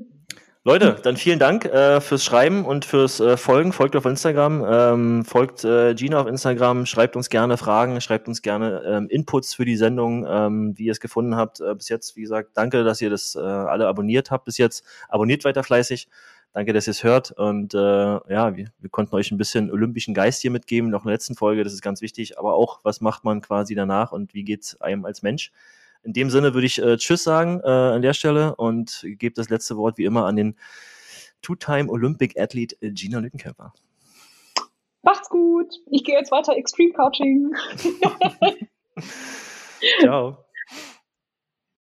Leute, 0.62 0.98
dann 1.02 1.16
vielen 1.16 1.38
Dank 1.38 1.64
äh, 1.64 2.02
fürs 2.02 2.22
Schreiben 2.22 2.66
und 2.66 2.84
fürs 2.84 3.18
äh, 3.18 3.38
Folgen. 3.38 3.72
Folgt 3.72 3.96
auf 3.96 4.04
Instagram, 4.04 4.62
ähm, 4.68 5.24
folgt 5.24 5.64
äh, 5.64 5.94
Gina 5.94 6.20
auf 6.20 6.26
Instagram, 6.26 6.84
schreibt 6.84 7.16
uns 7.16 7.30
gerne 7.30 7.56
Fragen, 7.56 7.98
schreibt 8.02 8.28
uns 8.28 8.42
gerne 8.42 8.82
ähm, 8.84 9.08
Inputs 9.08 9.54
für 9.54 9.64
die 9.64 9.76
Sendung, 9.76 10.26
ähm, 10.28 10.74
wie 10.76 10.84
ihr 10.84 10.92
es 10.92 11.00
gefunden 11.00 11.34
habt. 11.34 11.62
Äh, 11.62 11.74
bis 11.74 11.88
jetzt, 11.88 12.14
wie 12.14 12.20
gesagt, 12.20 12.50
danke, 12.54 12.84
dass 12.84 13.00
ihr 13.00 13.08
das 13.08 13.36
äh, 13.36 13.40
alle 13.40 13.86
abonniert 13.86 14.30
habt 14.30 14.44
bis 14.44 14.58
jetzt. 14.58 14.84
Abonniert 15.08 15.44
weiter 15.46 15.62
fleißig. 15.62 16.08
Danke, 16.52 16.72
dass 16.72 16.88
ihr 16.88 16.92
es 16.92 17.04
hört. 17.04 17.30
Und 17.30 17.74
äh, 17.74 17.78
ja, 17.78 18.56
wir, 18.56 18.72
wir 18.78 18.90
konnten 18.90 19.14
euch 19.14 19.30
ein 19.30 19.38
bisschen 19.38 19.70
olympischen 19.70 20.14
Geist 20.14 20.42
hier 20.42 20.50
mitgeben, 20.50 20.90
noch 20.90 21.02
in 21.02 21.08
der 21.08 21.14
letzten 21.14 21.36
Folge, 21.36 21.62
das 21.62 21.72
ist 21.72 21.82
ganz 21.82 22.02
wichtig, 22.02 22.38
aber 22.38 22.54
auch, 22.54 22.80
was 22.82 23.00
macht 23.00 23.24
man 23.24 23.40
quasi 23.40 23.74
danach 23.74 24.12
und 24.12 24.34
wie 24.34 24.44
geht's 24.44 24.80
einem 24.80 25.04
als 25.04 25.22
Mensch. 25.22 25.52
In 26.02 26.12
dem 26.12 26.30
Sinne 26.30 26.54
würde 26.54 26.66
ich 26.66 26.80
äh, 26.80 26.96
Tschüss 26.96 27.22
sagen 27.22 27.60
äh, 27.62 27.68
an 27.68 28.02
der 28.02 28.14
Stelle 28.14 28.56
und 28.56 29.04
gebe 29.04 29.34
das 29.34 29.48
letzte 29.48 29.76
Wort 29.76 29.98
wie 29.98 30.04
immer 30.04 30.24
an 30.26 30.36
den 30.36 30.56
Two-Time 31.42 31.90
Olympic 31.90 32.40
Athlete 32.40 32.76
äh, 32.80 32.90
Gina 32.90 33.18
Lückenkämper. 33.18 33.72
Macht's 35.02 35.28
gut. 35.28 35.74
Ich 35.90 36.04
gehe 36.04 36.16
jetzt 36.16 36.30
weiter 36.30 36.56
Extreme 36.56 36.92
Coaching. 36.92 37.54
Ciao. 40.00 40.44